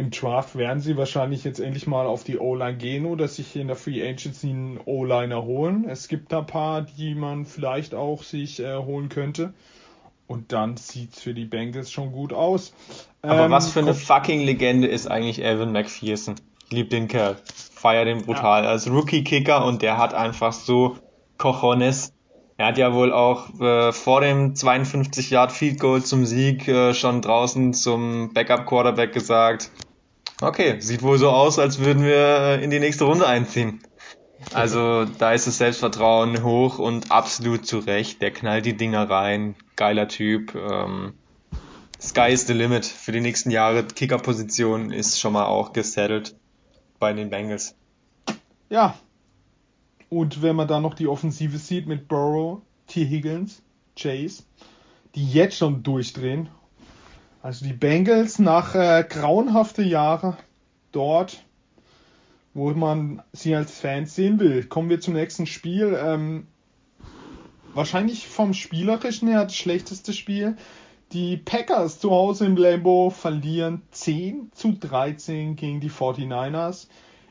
im 0.00 0.10
Draft 0.10 0.56
werden 0.56 0.80
sie 0.80 0.96
wahrscheinlich 0.96 1.44
jetzt 1.44 1.60
endlich 1.60 1.86
mal 1.86 2.06
auf 2.06 2.24
die 2.24 2.38
O-Line 2.38 2.78
gehen 2.78 3.04
oder 3.04 3.28
sich 3.28 3.54
in 3.54 3.66
der 3.66 3.76
Free 3.76 4.02
Agency 4.02 4.48
einen 4.48 4.80
O-Liner 4.86 5.44
holen. 5.44 5.84
Es 5.86 6.08
gibt 6.08 6.32
da 6.32 6.38
ein 6.38 6.46
paar, 6.46 6.82
die 6.82 7.14
man 7.14 7.44
vielleicht 7.44 7.94
auch 7.94 8.22
sich 8.22 8.60
äh, 8.60 8.78
holen 8.78 9.10
könnte. 9.10 9.52
Und 10.30 10.52
dann 10.52 10.76
sieht's 10.76 11.20
für 11.20 11.34
die 11.34 11.44
Bengals 11.44 11.90
schon 11.90 12.12
gut 12.12 12.32
aus. 12.32 12.72
Aber 13.20 13.46
ähm, 13.46 13.50
was 13.50 13.68
für 13.68 13.80
eine 13.80 13.94
fucking 13.94 14.42
Legende 14.42 14.86
ist 14.86 15.10
eigentlich 15.10 15.42
Evan 15.42 15.72
McPherson? 15.72 16.36
lieb 16.70 16.88
den 16.90 17.08
Kerl. 17.08 17.36
Feier 17.74 18.04
den 18.04 18.22
brutal. 18.22 18.62
Ja. 18.62 18.70
Als 18.70 18.88
Rookie-Kicker 18.88 19.64
und 19.64 19.82
der 19.82 19.98
hat 19.98 20.14
einfach 20.14 20.52
so 20.52 20.96
Cojones. 21.36 22.12
Er 22.58 22.66
hat 22.66 22.78
ja 22.78 22.94
wohl 22.94 23.12
auch 23.12 23.58
äh, 23.58 23.90
vor 23.90 24.20
dem 24.20 24.54
52 24.54 25.30
Yard 25.30 25.50
Field 25.50 25.80
Goal 25.80 26.04
zum 26.04 26.24
Sieg 26.24 26.68
äh, 26.68 26.94
schon 26.94 27.22
draußen 27.22 27.74
zum 27.74 28.32
Backup 28.32 28.66
Quarterback 28.66 29.12
gesagt, 29.12 29.72
Okay, 30.42 30.80
sieht 30.80 31.02
wohl 31.02 31.18
so 31.18 31.28
aus, 31.30 31.58
als 31.58 31.80
würden 31.80 32.04
wir 32.04 32.14
äh, 32.14 32.64
in 32.64 32.70
die 32.70 32.78
nächste 32.78 33.04
Runde 33.04 33.26
einziehen. 33.26 33.80
Also 34.52 35.04
da 35.04 35.32
ist 35.32 35.46
das 35.46 35.58
Selbstvertrauen 35.58 36.42
hoch 36.42 36.78
und 36.78 37.10
absolut 37.10 37.66
zu 37.66 37.78
Recht. 37.78 38.22
Der 38.22 38.30
knallt 38.30 38.66
die 38.66 38.76
Dinger 38.76 39.08
rein. 39.08 39.54
Geiler 39.76 40.08
Typ. 40.08 40.54
Ähm, 40.54 41.14
Sky 42.00 42.32
is 42.32 42.46
the 42.46 42.52
limit. 42.52 42.86
Für 42.86 43.12
die 43.12 43.20
nächsten 43.20 43.50
Jahre 43.50 43.84
Kickerposition 43.84 44.90
ist 44.90 45.20
schon 45.20 45.34
mal 45.34 45.46
auch 45.46 45.72
gesettelt 45.72 46.34
bei 46.98 47.12
den 47.12 47.30
Bengals. 47.30 47.74
Ja. 48.68 48.94
Und 50.08 50.42
wenn 50.42 50.56
man 50.56 50.66
da 50.66 50.80
noch 50.80 50.94
die 50.94 51.06
Offensive 51.06 51.58
sieht 51.58 51.86
mit 51.86 52.08
Burrow, 52.08 52.62
T. 52.88 53.06
Higgins, 53.06 53.62
Chase, 53.96 54.42
die 55.14 55.30
jetzt 55.30 55.56
schon 55.56 55.82
durchdrehen 55.82 56.48
also 57.42 57.64
die 57.64 57.72
Bengals 57.72 58.38
nach 58.38 58.74
äh, 58.74 59.04
grauenhafte 59.08 59.82
Jahre 59.82 60.36
dort, 60.92 61.42
wo 62.54 62.70
man 62.70 63.22
sie 63.32 63.54
als 63.54 63.78
Fans 63.78 64.14
sehen 64.14 64.40
will. 64.40 64.64
Kommen 64.64 64.90
wir 64.90 65.00
zum 65.00 65.14
nächsten 65.14 65.46
Spiel. 65.46 65.98
Ähm, 66.02 66.46
wahrscheinlich 67.74 68.26
vom 68.26 68.54
Spielerischen 68.54 69.28
her 69.28 69.44
das 69.44 69.56
schlechteste 69.56 70.12
Spiel. 70.12 70.56
Die 71.12 71.36
Packers 71.36 71.98
zu 71.98 72.10
Hause 72.10 72.46
im 72.46 72.56
Lambo 72.56 73.10
verlieren 73.10 73.82
10 73.90 74.50
zu 74.52 74.72
13 74.72 75.56
gegen 75.56 75.80
die 75.80 75.90
49ers. 75.90 76.86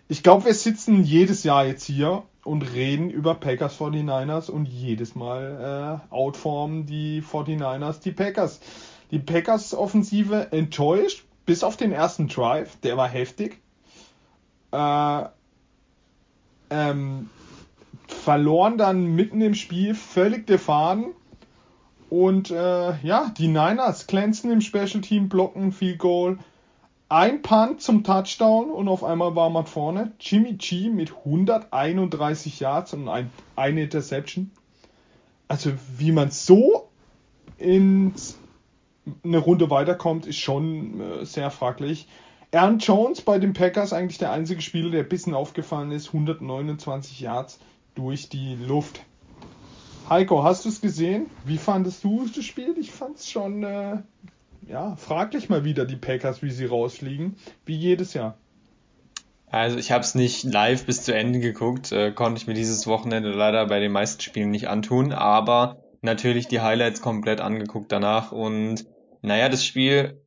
Ich 0.09 0.23
glaube, 0.23 0.45
wir 0.45 0.53
sitzen 0.53 1.03
jedes 1.03 1.43
Jahr 1.43 1.65
jetzt 1.65 1.85
hier 1.85 2.23
und 2.43 2.63
reden 2.73 3.09
über 3.09 3.35
Packers 3.35 3.79
49ers 3.79 4.49
und 4.49 4.65
jedes 4.65 5.15
Mal 5.15 6.01
äh, 6.11 6.13
outformen 6.13 6.85
die 6.85 7.21
49ers 7.21 8.01
die 8.01 8.11
Packers. 8.11 8.59
Die 9.11 9.19
Packers 9.19 9.73
Offensive 9.73 10.51
enttäuscht, 10.51 11.23
bis 11.45 11.63
auf 11.63 11.77
den 11.77 11.91
ersten 11.91 12.27
Drive, 12.27 12.75
der 12.81 12.97
war 12.97 13.07
heftig. 13.07 13.61
Äh, 14.71 15.23
ähm, 16.69 17.29
verloren 18.07 18.77
dann 18.77 19.05
mitten 19.15 19.41
im 19.41 19.55
Spiel 19.55 19.95
völlig 19.95 20.47
der 20.47 20.59
Faden. 20.59 21.13
Und 22.09 22.49
äh, 22.49 22.99
ja, 23.03 23.31
die 23.37 23.47
Niners 23.47 24.07
glänzen 24.07 24.51
im 24.51 24.61
Special 24.61 25.01
Team, 25.01 25.29
blocken 25.29 25.71
viel 25.71 25.97
Goal. 25.97 26.39
Ein 27.07 27.41
Punt 27.41 27.81
zum 27.81 28.03
Touchdown 28.03 28.69
und 28.69 28.87
auf 28.87 29.03
einmal 29.03 29.35
war 29.35 29.49
man 29.49 29.65
vorne. 29.65 30.11
Jimmy 30.19 30.53
G 30.53 30.89
mit 30.89 31.11
131 31.25 32.59
Yards 32.59 32.93
und 32.93 33.07
ein, 33.07 33.31
eine 33.55 33.83
Interception. 33.83 34.51
Also 35.47 35.71
wie 35.97 36.11
man 36.11 36.29
so 36.29 36.89
ins 37.57 38.37
eine 39.23 39.39
Runde 39.39 39.71
weiterkommt, 39.71 40.27
ist 40.27 40.37
schon 40.37 41.01
äh, 41.01 41.25
sehr 41.25 41.49
fraglich. 41.49 42.07
Aaron 42.51 42.79
Jones 42.79 43.21
bei 43.21 43.37
den 43.37 43.53
Packers 43.53 43.93
eigentlich 43.93 44.17
der 44.17 44.31
einzige 44.31 44.61
Spieler, 44.61 44.89
der 44.89 45.01
ein 45.01 45.09
bisschen 45.09 45.35
aufgefallen 45.35 45.91
ist. 45.91 46.07
129 46.07 47.19
Yards 47.19 47.59
durch 47.93 48.29
die 48.29 48.55
Luft. 48.55 49.01
Heiko, 50.09 50.43
hast 50.43 50.65
du 50.65 50.69
es 50.69 50.81
gesehen? 50.81 51.27
Wie 51.45 51.59
fandest 51.59 52.03
du 52.03 52.27
das 52.33 52.43
Spiel? 52.43 52.75
Ich 52.79 52.91
fand 52.91 53.17
es 53.17 53.29
schon 53.29 53.63
äh, 53.63 53.97
ja, 54.67 54.95
fraglich 54.95 55.49
mal 55.49 55.63
wieder, 55.63 55.85
die 55.85 55.95
Packers, 55.95 56.41
wie 56.41 56.49
sie 56.49 56.65
rausfliegen. 56.65 57.35
Wie 57.65 57.75
jedes 57.75 58.15
Jahr. 58.15 58.37
Also 59.51 59.77
ich 59.77 59.91
habe 59.91 60.03
es 60.03 60.15
nicht 60.15 60.43
live 60.43 60.85
bis 60.85 61.03
zu 61.03 61.13
Ende 61.13 61.39
geguckt, 61.39 61.91
äh, 61.91 62.11
konnte 62.11 62.39
ich 62.39 62.47
mir 62.47 62.53
dieses 62.53 62.85
Wochenende 62.87 63.31
leider 63.31 63.65
bei 63.67 63.79
den 63.79 63.91
meisten 63.91 64.21
Spielen 64.21 64.51
nicht 64.51 64.67
antun, 64.67 65.11
aber 65.11 65.83
natürlich 66.01 66.47
die 66.47 66.61
Highlights 66.61 67.01
komplett 67.01 67.41
angeguckt 67.41 67.91
danach 67.91 68.31
und 68.31 68.85
naja, 69.21 69.49
das 69.49 69.65
Spiel 69.65 70.21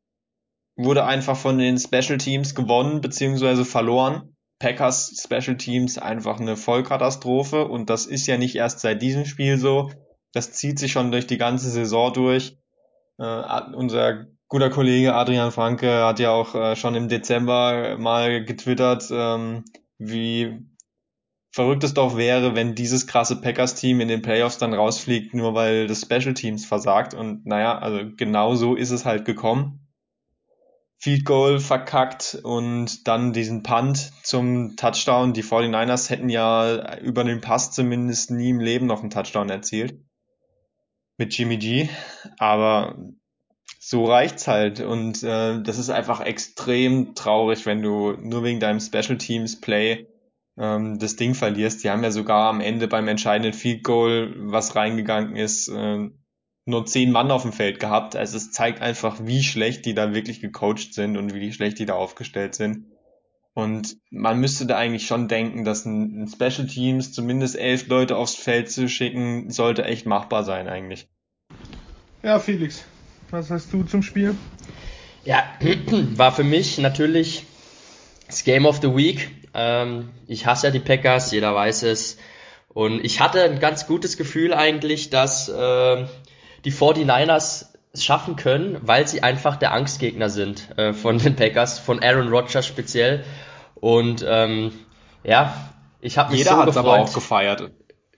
wurde 0.76 1.04
einfach 1.04 1.37
von 1.37 1.58
den 1.58 1.78
Special 1.78 2.18
Teams 2.18 2.54
gewonnen 2.54 3.00
bzw. 3.00 3.64
verloren. 3.64 4.35
Packers 4.58 5.20
Special 5.20 5.56
Teams 5.56 5.98
einfach 5.98 6.38
eine 6.38 6.56
Vollkatastrophe 6.56 7.66
und 7.66 7.90
das 7.90 8.06
ist 8.06 8.26
ja 8.26 8.38
nicht 8.38 8.54
erst 8.54 8.80
seit 8.80 9.02
diesem 9.02 9.24
Spiel 9.24 9.58
so. 9.58 9.90
Das 10.32 10.52
zieht 10.52 10.78
sich 10.78 10.92
schon 10.92 11.11
durch 11.11 11.26
die 11.26 11.37
ganze 11.37 11.68
Saison 11.68 12.12
durch. 12.12 12.56
Äh, 13.18 13.74
unser 13.74 14.26
guter 14.48 14.70
Kollege 14.70 15.14
Adrian 15.14 15.50
Franke 15.50 16.04
hat 16.04 16.20
ja 16.20 16.30
auch 16.30 16.54
äh, 16.54 16.76
schon 16.76 16.94
im 16.94 17.08
Dezember 17.08 17.96
mal 17.98 18.44
getwittert, 18.44 19.08
ähm, 19.11 19.64
wie 19.98 20.61
verrückt 21.52 21.85
es 21.85 21.94
doch 21.94 22.16
wäre, 22.16 22.54
wenn 22.54 22.74
dieses 22.74 23.06
krasse 23.06 23.40
Packers-Team 23.40 24.00
in 24.00 24.08
den 24.08 24.22
Playoffs 24.22 24.58
dann 24.58 24.74
rausfliegt, 24.74 25.35
nur 25.35 25.54
weil 25.54 25.87
das 25.87 26.00
Special 26.00 26.35
Teams 26.35 26.64
versagt. 26.64 27.14
Und 27.14 27.46
naja, 27.46 27.78
also 27.78 28.00
genau 28.16 28.54
so 28.54 28.74
ist 28.74 28.90
es 28.90 29.04
halt 29.04 29.24
gekommen. 29.24 29.82
Field 31.03 31.25
Goal 31.25 31.59
verkackt 31.59 32.38
und 32.45 33.09
dann 33.09 33.33
diesen 33.33 33.65
Punt 33.65 34.12
zum 34.23 34.77
Touchdown. 34.77 35.33
Die 35.33 35.43
49ers 35.43 36.09
hätten 36.11 36.29
ja 36.29 36.97
über 36.99 37.25
den 37.25 37.41
Pass 37.41 37.73
zumindest 37.73 38.31
nie 38.31 38.51
im 38.51 38.61
Leben 38.61 38.87
noch 38.87 39.01
einen 39.01 39.11
Touchdown 39.11 39.51
erzielt. 39.51 39.99
Mit 41.19 41.37
Jimmy 41.37 41.57
G. 41.57 41.88
Aber 42.38 42.97
so 43.81 44.05
reicht's 44.05 44.47
halt. 44.47 44.79
Und 44.79 45.25
äh, 45.25 45.61
das 45.61 45.79
ist 45.79 45.91
einfach 45.91 46.21
extrem 46.21 47.17
traurig, 47.17 47.67
wenn 47.67 47.83
du 47.83 48.12
nur 48.12 48.45
wegen 48.45 48.61
deinem 48.61 48.79
Special 48.79 49.19
Teams 49.19 49.61
Play 49.61 50.07
ähm, 50.57 51.01
das 51.01 51.17
Ding 51.17 51.35
verlierst. 51.35 51.83
Die 51.83 51.91
haben 51.91 52.05
ja 52.05 52.12
sogar 52.12 52.49
am 52.49 52.61
Ende 52.61 52.87
beim 52.87 53.09
entscheidenden 53.09 53.55
Field 53.55 53.83
Goal, 53.83 54.35
was 54.37 54.77
reingegangen 54.77 55.35
ist, 55.35 55.67
äh, 55.67 56.11
nur 56.64 56.87
zehn 56.87 57.11
Mann 57.11 57.31
auf 57.31 57.42
dem 57.42 57.53
Feld 57.53 57.81
gehabt. 57.81 58.16
Also 58.16 58.37
es 58.37 58.53
zeigt 58.53 58.81
einfach, 58.81 59.18
wie 59.22 59.42
schlecht 59.42 59.85
die 59.85 59.94
da 59.94 60.14
wirklich 60.14 60.40
gecoacht 60.40 60.94
sind 60.94 61.16
und 61.16 61.35
wie 61.35 61.53
schlecht 61.53 61.79
die 61.79 61.87
da 61.87 61.94
aufgestellt 61.94 62.55
sind. 62.55 62.87
Und 63.55 63.98
man 64.11 64.40
müsste 64.40 64.64
da 64.64 64.79
eigentlich 64.79 65.07
schon 65.07 65.29
denken, 65.29 65.64
dass 65.64 65.85
ein, 65.85 66.27
Special 66.33 66.66
Teams 66.66 67.12
zumindest 67.12 67.59
elf 67.59 67.87
Leute 67.88 68.16
aufs 68.16 68.35
Feld 68.35 68.70
zu 68.70 68.88
schicken, 68.88 69.51
sollte 69.51 69.85
echt 69.85 70.07
machbar 70.07 70.42
sein 70.44 70.68
eigentlich. 70.68 71.09
Ja, 72.22 72.38
Felix, 72.38 72.85
was 73.31 73.51
hast 73.51 73.72
du 73.72 73.83
zum 73.83 74.03
Spiel? 74.03 74.37
Ja, 75.25 75.44
war 76.16 76.33
für 76.33 76.44
mich 76.44 76.79
natürlich 76.79 77.44
das 78.27 78.44
Game 78.44 78.64
of 78.64 78.81
the 78.81 78.96
Week. 78.96 79.31
Ähm, 79.53 80.09
ich 80.27 80.46
hasse 80.46 80.68
ja 80.68 80.72
die 80.72 80.81
Packers, 80.81 81.31
jeder 81.31 81.55
weiß 81.55 81.83
es. 81.83 82.16
Und 82.68 83.05
ich 83.05 83.20
hatte 83.20 83.42
ein 83.42 83.61
ganz 83.61 83.87
gutes 83.87 84.16
Gefühl 84.16 84.55
eigentlich, 84.55 85.11
dass 85.11 85.51
äh, 85.51 86.07
die 86.64 86.72
49ers 86.72 87.66
es 87.92 88.05
schaffen 88.05 88.37
können, 88.37 88.79
weil 88.83 89.07
sie 89.07 89.22
einfach 89.22 89.57
der 89.57 89.72
Angstgegner 89.72 90.31
sind 90.31 90.77
äh, 90.79 90.94
von 90.94 91.18
den 91.18 91.37
Packers, 91.37 91.79
von 91.79 92.03
Aaron 92.03 92.29
Rodgers 92.29 92.66
speziell. 92.66 93.25
Und 93.75 94.25
ähm, 94.27 94.72
ja, 95.25 95.55
ich 96.01 96.16
habe 96.16 96.31
mich 96.31 96.38
Jeder 96.38 96.53
so 96.53 96.57
hat's 96.59 96.66
gefreut. 96.75 96.85
aber 96.85 97.03
auch 97.03 97.12
gefeiert. 97.12 97.70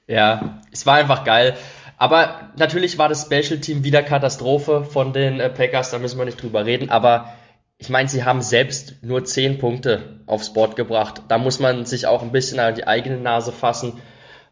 Ja, 0.07 0.61
es 0.71 0.87
war 0.87 0.97
einfach 0.97 1.25
geil. 1.25 1.57
Aber 1.97 2.51
natürlich 2.57 2.99
war 2.99 3.09
das 3.09 3.23
Special 3.23 3.59
Team 3.61 3.85
wieder 3.85 4.03
Katastrophe 4.03 4.85
von 4.85 5.13
den 5.13 5.41
äh, 5.41 5.51
Packers, 5.51 5.91
da 5.91 5.99
müssen 5.99 6.19
wir 6.19 6.25
nicht 6.25 6.41
drüber 6.41 6.67
reden. 6.67 6.91
Aber 6.91 7.35
ich 7.79 7.89
meine, 7.89 8.09
sie 8.09 8.25
haben 8.25 8.43
selbst 8.43 9.03
nur 9.03 9.25
10 9.25 9.59
Punkte 9.59 10.21
aufs 10.27 10.53
Board 10.53 10.77
gebracht. 10.77 11.23
Da 11.29 11.39
muss 11.39 11.59
man 11.59 11.85
sich 11.85 12.07
auch 12.07 12.23
ein 12.23 12.33
bisschen 12.33 12.61
an 12.61 12.75
die 12.75 12.87
eigene 12.87 13.19
Nase 13.19 13.53
fassen. 13.53 14.01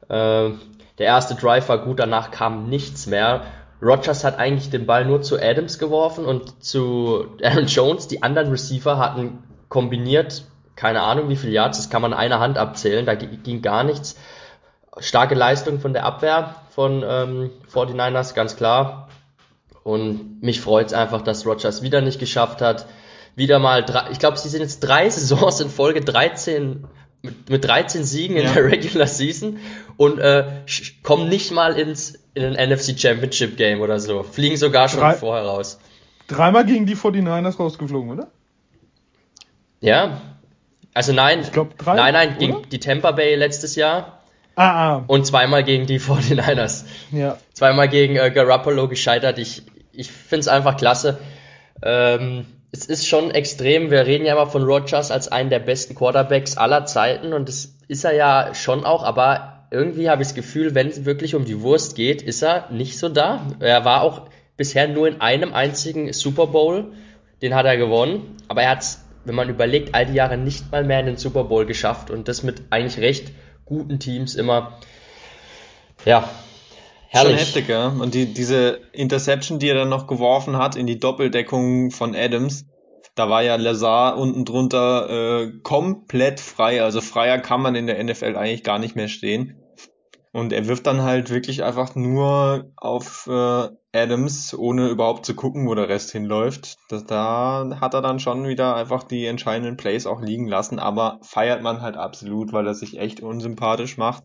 Äh, 0.09 0.51
der 0.99 1.07
erste 1.07 1.35
Drive 1.35 1.69
war 1.69 1.79
gut, 1.85 2.01
danach 2.01 2.31
kam 2.31 2.69
nichts 2.69 3.07
mehr. 3.07 3.43
Rogers 3.83 4.23
hat 4.23 4.39
eigentlich 4.39 4.71
den 4.71 4.87
Ball 4.87 5.05
nur 5.05 5.23
zu 5.23 5.41
Adams 5.41 5.79
geworfen 5.79 6.25
und 6.25 6.65
zu 6.65 7.27
Aaron 7.43 7.67
Jones. 7.67 8.07
Die 8.09 8.23
anderen 8.23 8.51
Receiver 8.51 8.99
hatten 8.99 9.43
kombiniert, 9.69 10.45
keine 10.77 11.03
Ahnung 11.03 11.29
wie 11.29 11.37
viele 11.37 11.53
Yards, 11.53 11.79
das 11.79 11.91
kann 11.91 12.03
man 12.03 12.15
einer 12.15 12.41
Hand 12.41 12.59
abzählen, 12.59 13.07
da 13.07 13.15
ging 13.15 13.63
gar 13.63 13.85
nichts. 13.85 14.17
Starke 14.99 15.35
Leistung 15.35 15.81
von 15.81 15.95
der 15.95 16.05
Abwehr 16.05 16.55
von 16.71 17.03
ähm, 17.07 17.51
49ers, 17.73 18.35
ganz 18.35 18.57
klar. 18.57 19.09
Und 19.83 20.43
mich 20.43 20.61
freut 20.61 20.89
es 20.89 20.93
einfach, 20.93 21.23
dass 21.23 21.47
Rogers 21.47 21.83
wieder 21.83 22.03
nicht 22.03 22.21
geschafft 22.21 22.61
hat. 22.61 22.87
Wieder 23.35 23.59
mal, 23.59 23.83
drei, 23.83 24.11
ich 24.11 24.19
glaube, 24.19 24.37
sie 24.37 24.49
sind 24.49 24.61
jetzt 24.61 24.81
drei 24.81 25.09
Saisons 25.11 25.61
in 25.61 25.71
Folge 25.71 26.03
13 26.03 26.85
mit, 27.23 27.51
mit 27.51 27.65
13 27.65 28.05
Siegen 28.05 28.37
in 28.37 28.53
der 28.53 28.65
Regular 28.65 29.07
Season 29.07 29.59
und 29.97 30.19
äh, 30.19 30.45
kommen 31.03 31.29
nicht 31.29 31.53
mal 31.53 31.79
ins 31.79 32.19
in 32.35 32.57
ein 32.57 32.71
NFC 32.71 32.99
Championship 32.99 33.57
Game 33.57 33.81
oder 33.81 34.01
so. 34.01 34.23
Fliegen 34.23 34.57
sogar 34.57 34.89
schon 34.89 35.01
Drei, 35.01 35.15
vorher 35.15 35.45
raus. 35.45 35.79
Dreimal 36.29 36.65
gegen 36.65 36.87
die 36.87 36.97
49ers 36.97 37.59
rausgeflogen, 37.59 38.11
oder? 38.11 38.29
Ja. 39.81 40.21
Also 40.95 41.13
nein, 41.13 41.41
ich 41.41 41.53
glaub, 41.53 41.77
drei, 41.77 41.97
nein, 41.97 42.15
nein, 42.15 42.37
gegen 42.39 42.57
oder? 42.57 42.67
die 42.67 42.81
Tampa 42.81 43.13
Bay 43.13 43.35
letztes 43.35 43.77
Jahr. 43.77 44.23
Ah, 44.55 44.97
ah. 44.97 45.05
Und 45.07 45.27
zweimal 45.27 45.65
gegen 45.65 45.87
die 45.87 45.99
49ers. 46.01 46.85
Ja. 47.11 47.39
Zweimal 47.53 47.89
gegen 47.89 48.17
äh, 48.17 48.31
Garoppolo 48.31 48.89
gescheitert. 48.89 49.39
Ich, 49.39 49.63
ich 49.93 50.11
finde 50.11 50.41
es 50.41 50.49
einfach 50.49 50.77
klasse. 50.77 51.19
Ähm, 51.83 52.47
es 52.71 52.87
ist 52.87 53.07
schon 53.07 53.31
extrem. 53.31 53.91
Wir 53.91 54.07
reden 54.07 54.25
ja 54.25 54.35
immer 54.35 54.47
von 54.47 54.63
Rogers 54.63 55.11
als 55.11 55.29
einen 55.29 55.51
der 55.51 55.59
besten 55.59 55.95
Quarterbacks 55.95 56.57
aller 56.57 56.87
Zeiten 56.87 57.33
und 57.33 57.49
das 57.49 57.75
ist 57.89 58.05
er 58.05 58.15
ja 58.15 58.55
schon 58.55 58.85
auch, 58.85 59.03
aber 59.03 59.52
irgendwie 59.73 60.11
habe 60.11 60.23
ich 60.23 60.29
das 60.29 60.35
Gefühl, 60.35 60.75
wenn 60.75 60.89
es 60.89 61.05
wirklich 61.05 61.35
um 61.35 61.45
die 61.45 61.63
Wurst 61.63 61.97
geht, 61.97 62.23
ist 62.23 62.43
er 62.43 62.71
nicht 62.71 62.99
so 62.99 63.09
da. 63.09 63.47
Er 63.59 63.85
war 63.85 64.03
auch 64.03 64.29
bisher 64.57 64.87
nur 64.87 65.09
in 65.09 65.21
einem 65.21 65.53
einzigen 65.55 66.13
Super 66.13 66.47
Bowl, 66.47 66.93
den 67.41 67.55
hat 67.55 67.67
er 67.67 67.77
gewonnen, 67.77 68.37
aber 68.49 68.63
er 68.63 68.71
hat 68.71 68.83
es, 68.83 69.05
wenn 69.25 69.35
man 69.35 69.49
überlegt, 69.49 69.95
all 69.95 70.07
die 70.07 70.15
Jahre 70.15 70.37
nicht 70.37 70.71
mal 70.71 70.85
mehr 70.85 71.01
in 71.01 71.07
den 71.07 71.17
Super 71.17 71.45
Bowl 71.45 71.67
geschafft 71.67 72.11
und 72.11 72.29
das 72.29 72.43
mit 72.43 72.63
eigentlich 72.71 73.03
recht 73.03 73.33
guten 73.65 73.99
Teams 73.99 74.35
immer. 74.35 74.79
Ja, 76.05 76.29
Herrlich. 77.09 77.33
Schon 77.33 77.47
heftig, 77.47 77.69
ja. 77.69 77.89
Und 77.89 78.15
die, 78.15 78.33
diese 78.33 78.81
Interception, 78.93 79.59
die 79.59 79.69
er 79.69 79.75
dann 79.75 79.91
noch 79.91 80.07
geworfen 80.07 80.57
hat 80.57 80.77
in 80.77 80.87
die 80.87 80.99
Doppeldeckung 80.99 81.91
von 81.91 82.15
Adams, 82.15 82.65
da 83.15 83.29
war 83.29 83.43
ja 83.43 83.57
Lazar 83.57 84.17
unten 84.17 84.47
drunter 84.47 85.43
äh, 85.43 85.53
komplett 85.63 86.41
frei. 86.41 86.83
Also 86.83 87.03
freier 87.03 87.39
kann 87.39 87.61
man 87.61 87.75
in 87.75 87.87
der 87.87 88.03
NFL 88.03 88.37
eigentlich 88.37 88.65
gar 88.65 88.79
nicht 88.79 88.97
mehr 88.97 89.09
stehen. 89.09 89.62
Und 90.33 90.53
er 90.53 90.67
wirft 90.67 90.87
dann 90.87 91.03
halt 91.03 91.29
wirklich 91.29 91.63
einfach 91.63 91.95
nur 91.95 92.73
auf 92.77 93.27
äh, 93.27 93.69
Adams, 93.93 94.55
ohne 94.55 94.89
überhaupt 94.89 95.27
zu 95.27 95.35
gucken, 95.35 95.69
wo 95.69 95.75
der 95.75 95.91
Rest 95.91 96.11
hinläuft. 96.11 96.79
Das, 96.89 97.05
da 97.05 97.79
hat 97.81 97.93
er 97.93 98.01
dann 98.01 98.19
schon 98.19 98.49
wieder 98.49 98.75
einfach 98.75 99.03
die 99.03 99.27
entscheidenden 99.27 99.77
Plays 99.77 100.07
auch 100.07 100.23
liegen 100.23 100.49
lassen, 100.49 100.79
aber 100.79 101.21
feiert 101.23 101.63
man 101.63 101.83
halt 101.83 101.99
absolut, 101.99 102.55
weil 102.55 102.67
er 102.67 102.75
sich 102.75 102.99
echt 102.99 103.21
unsympathisch 103.21 103.99
macht. 103.99 104.25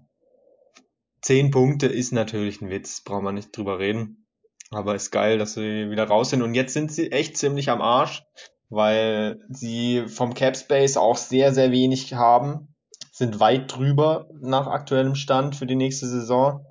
Zehn 1.21 1.51
Punkte 1.51 1.87
ist 1.87 2.13
natürlich 2.13 2.61
ein 2.61 2.69
Witz, 2.69 3.01
braucht 3.03 3.23
man 3.23 3.35
nicht 3.35 3.55
drüber 3.55 3.79
reden. 3.79 4.27
Aber 4.69 4.95
ist 4.95 5.11
geil, 5.11 5.37
dass 5.37 5.55
sie 5.55 5.89
wieder 5.89 6.05
raus 6.05 6.29
sind. 6.29 6.41
Und 6.41 6.53
jetzt 6.53 6.73
sind 6.73 6.91
sie 6.91 7.11
echt 7.11 7.37
ziemlich 7.37 7.69
am 7.69 7.81
Arsch, 7.81 8.23
weil 8.69 9.41
sie 9.49 10.05
vom 10.07 10.33
Cap 10.33 10.55
Space 10.55 10.95
auch 10.95 11.17
sehr, 11.17 11.53
sehr 11.53 11.71
wenig 11.71 12.13
haben. 12.13 12.75
Sind 13.17 13.39
weit 13.39 13.75
drüber 13.75 14.29
nach 14.41 14.67
aktuellem 14.67 15.15
Stand 15.15 15.55
für 15.55 15.65
die 15.65 15.75
nächste 15.75 16.05
Saison. 16.05 16.63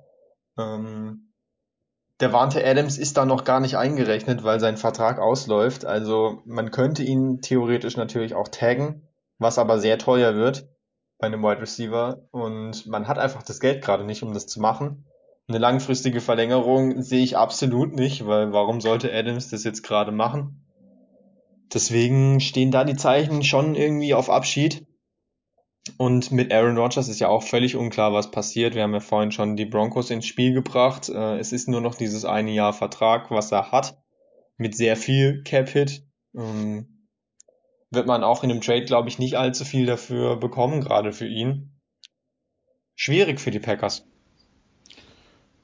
Ähm, 0.57 1.33
der 2.21 2.31
Wante 2.31 2.65
Adams 2.65 2.97
ist 2.97 3.17
da 3.17 3.25
noch 3.25 3.43
gar 3.43 3.59
nicht 3.59 3.75
eingerechnet, 3.75 4.45
weil 4.45 4.61
sein 4.61 4.77
Vertrag 4.77 5.19
ausläuft. 5.19 5.83
Also 5.83 6.41
man 6.45 6.71
könnte 6.71 7.03
ihn 7.03 7.41
theoretisch 7.41 7.97
natürlich 7.97 8.33
auch 8.33 8.47
taggen, 8.47 9.09
was 9.39 9.57
aber 9.57 9.77
sehr 9.81 9.97
teuer 9.97 10.35
wird 10.35 10.69
bei 11.17 11.27
einem 11.27 11.43
Wide 11.43 11.59
Receiver 11.59 12.21
und 12.31 12.87
man 12.87 13.09
hat 13.09 13.19
einfach 13.19 13.43
das 13.43 13.59
Geld 13.59 13.83
gerade 13.83 14.05
nicht, 14.05 14.23
um 14.23 14.33
das 14.33 14.47
zu 14.47 14.61
machen. 14.61 15.05
Eine 15.49 15.57
langfristige 15.57 16.21
Verlängerung 16.21 17.01
sehe 17.01 17.25
ich 17.25 17.35
absolut 17.35 17.93
nicht, 17.93 18.25
weil 18.25 18.53
warum 18.53 18.79
sollte 18.79 19.13
Adams 19.13 19.49
das 19.49 19.65
jetzt 19.65 19.83
gerade 19.83 20.13
machen? 20.13 20.65
Deswegen 21.73 22.39
stehen 22.39 22.71
da 22.71 22.85
die 22.85 22.95
Zeichen 22.95 23.43
schon 23.43 23.75
irgendwie 23.75 24.13
auf 24.13 24.29
Abschied. 24.29 24.86
Und 25.97 26.31
mit 26.31 26.53
Aaron 26.53 26.77
Rodgers 26.77 27.07
ist 27.07 27.19
ja 27.19 27.27
auch 27.27 27.41
völlig 27.41 27.75
unklar, 27.75 28.13
was 28.13 28.29
passiert. 28.29 28.75
Wir 28.75 28.83
haben 28.83 28.93
ja 28.93 28.99
vorhin 28.99 29.31
schon 29.31 29.55
die 29.55 29.65
Broncos 29.65 30.11
ins 30.11 30.27
Spiel 30.27 30.53
gebracht. 30.53 31.09
Äh, 31.09 31.39
es 31.39 31.51
ist 31.51 31.67
nur 31.67 31.81
noch 31.81 31.95
dieses 31.95 32.23
eine 32.23 32.51
Jahr 32.51 32.73
Vertrag, 32.73 33.31
was 33.31 33.51
er 33.51 33.71
hat, 33.71 33.97
mit 34.57 34.75
sehr 34.75 34.95
viel 34.95 35.41
Cap-Hit. 35.43 36.03
Ähm, 36.35 37.07
wird 37.89 38.05
man 38.05 38.23
auch 38.23 38.43
in 38.43 38.51
einem 38.51 38.61
Trade, 38.61 38.85
glaube 38.85 39.09
ich, 39.09 39.17
nicht 39.17 39.37
allzu 39.37 39.65
viel 39.65 39.87
dafür 39.87 40.35
bekommen, 40.35 40.81
gerade 40.81 41.13
für 41.13 41.27
ihn. 41.27 41.79
Schwierig 42.95 43.39
für 43.39 43.51
die 43.51 43.59
Packers. 43.59 44.05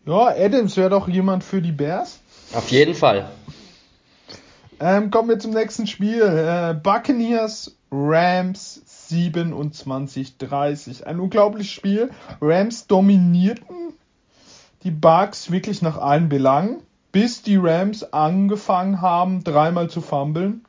Ja, 0.06 0.28
Adams 0.36 0.78
wäre 0.78 0.90
doch 0.90 1.08
jemand 1.08 1.44
für 1.44 1.62
die 1.62 1.72
Bears. 1.72 2.20
Auf 2.54 2.70
jeden 2.70 2.96
Fall. 2.96 3.30
Ähm, 4.80 5.12
kommen 5.12 5.30
wir 5.30 5.40
zum 5.40 5.52
nächsten 5.52 5.86
Spiel. 5.86 6.22
Äh, 6.22 6.74
Buccaneers 6.74 7.78
Rams 7.92 8.82
27-30. 9.14 11.04
Ein 11.04 11.20
unglaubliches 11.20 11.72
Spiel. 11.72 12.12
Rams 12.42 12.88
dominierten 12.88 13.94
die 14.84 14.92
Bucks 14.92 15.52
wirklich 15.52 15.82
nach 15.82 15.98
allen 15.98 16.30
Belangen, 16.30 16.82
bis 17.12 17.42
die 17.42 17.58
Rams 17.58 18.04
angefangen 18.12 19.02
haben, 19.02 19.44
dreimal 19.44 19.90
zu 19.90 20.02
fummeln, 20.02 20.66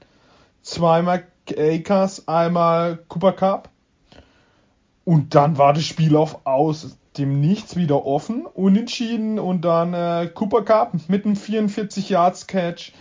zweimal 0.63 1.25
Akers, 1.57 2.29
einmal 2.29 2.99
Cooper 3.09 3.33
Cup. 3.33 3.71
Und 5.05 5.35
dann 5.35 5.59
war 5.59 5.73
das 5.73 5.85
Spiel 5.85 6.17
auf 6.17 6.47
aus 6.47 6.97
dem 7.19 7.41
Nichts 7.41 7.77
wieder 7.77 8.07
offen, 8.07 8.47
unentschieden 8.47 9.39
und 9.39 9.63
dann 9.63 9.95
äh, 9.95 10.29
Cooper 10.33 10.63
Cup 10.63 10.95
mit 11.09 11.25
einem 11.25 11.37
44 11.37 12.09
Yards 12.09 12.47
Catch 12.47 12.93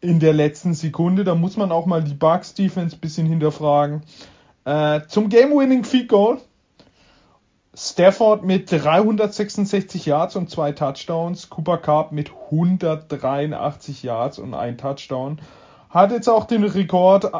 in 0.00 0.20
der 0.20 0.32
letzten 0.32 0.74
Sekunde. 0.74 1.24
Da 1.24 1.34
muss 1.34 1.56
man 1.56 1.72
auch 1.72 1.86
mal 1.86 2.02
die 2.02 2.14
Bucks 2.14 2.54
Defense 2.54 2.96
bisschen 2.96 3.26
hinterfragen. 3.26 4.02
Äh, 4.64 5.02
zum 5.08 5.28
Game 5.28 5.50
Winning 5.50 5.84
Field 5.84 6.08
Goal. 6.08 6.40
Stafford 7.76 8.44
mit 8.44 8.70
366 8.70 10.06
Yards 10.06 10.36
und 10.36 10.48
zwei 10.48 10.70
Touchdowns, 10.70 11.50
Cooper 11.50 11.78
Cup 11.78 12.12
mit 12.12 12.30
183 12.30 14.04
Yards 14.04 14.38
und 14.38 14.54
ein 14.54 14.78
Touchdown. 14.78 15.40
Hat 15.90 16.12
jetzt 16.12 16.28
auch 16.28 16.44
den 16.44 16.62
Rekord 16.62 17.32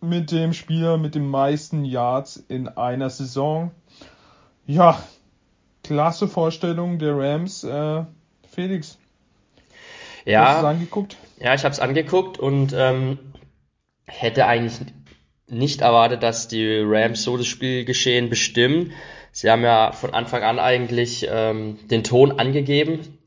mit 0.00 0.30
dem 0.30 0.52
Spieler 0.52 0.98
mit 0.98 1.16
den 1.16 1.26
meisten 1.26 1.84
Yards 1.84 2.36
in 2.36 2.68
einer 2.68 3.10
Saison. 3.10 3.72
Ja, 4.66 5.02
klasse 5.82 6.28
Vorstellung 6.28 6.98
der 6.98 7.16
Rams. 7.16 7.64
Äh, 7.64 8.04
Felix, 8.48 8.98
ja, 10.24 10.46
hast 10.46 10.54
du 10.54 10.58
es 10.58 10.64
angeguckt? 10.74 11.16
Ja, 11.38 11.54
ich 11.54 11.64
habe 11.64 11.72
es 11.72 11.80
angeguckt 11.80 12.38
und 12.38 12.72
ähm, 12.76 13.18
hätte 14.06 14.46
eigentlich 14.46 14.80
nicht 15.52 15.82
erwartet, 15.82 16.22
dass 16.22 16.48
die 16.48 16.80
Rams 16.84 17.22
so 17.22 17.36
das 17.36 17.46
Spielgeschehen 17.46 18.28
bestimmen. 18.30 18.92
Sie 19.32 19.50
haben 19.50 19.62
ja 19.62 19.92
von 19.92 20.14
Anfang 20.14 20.42
an 20.42 20.58
eigentlich 20.58 21.26
ähm, 21.30 21.78
den 21.88 22.04
Ton 22.04 22.38
angegeben, 22.38 23.18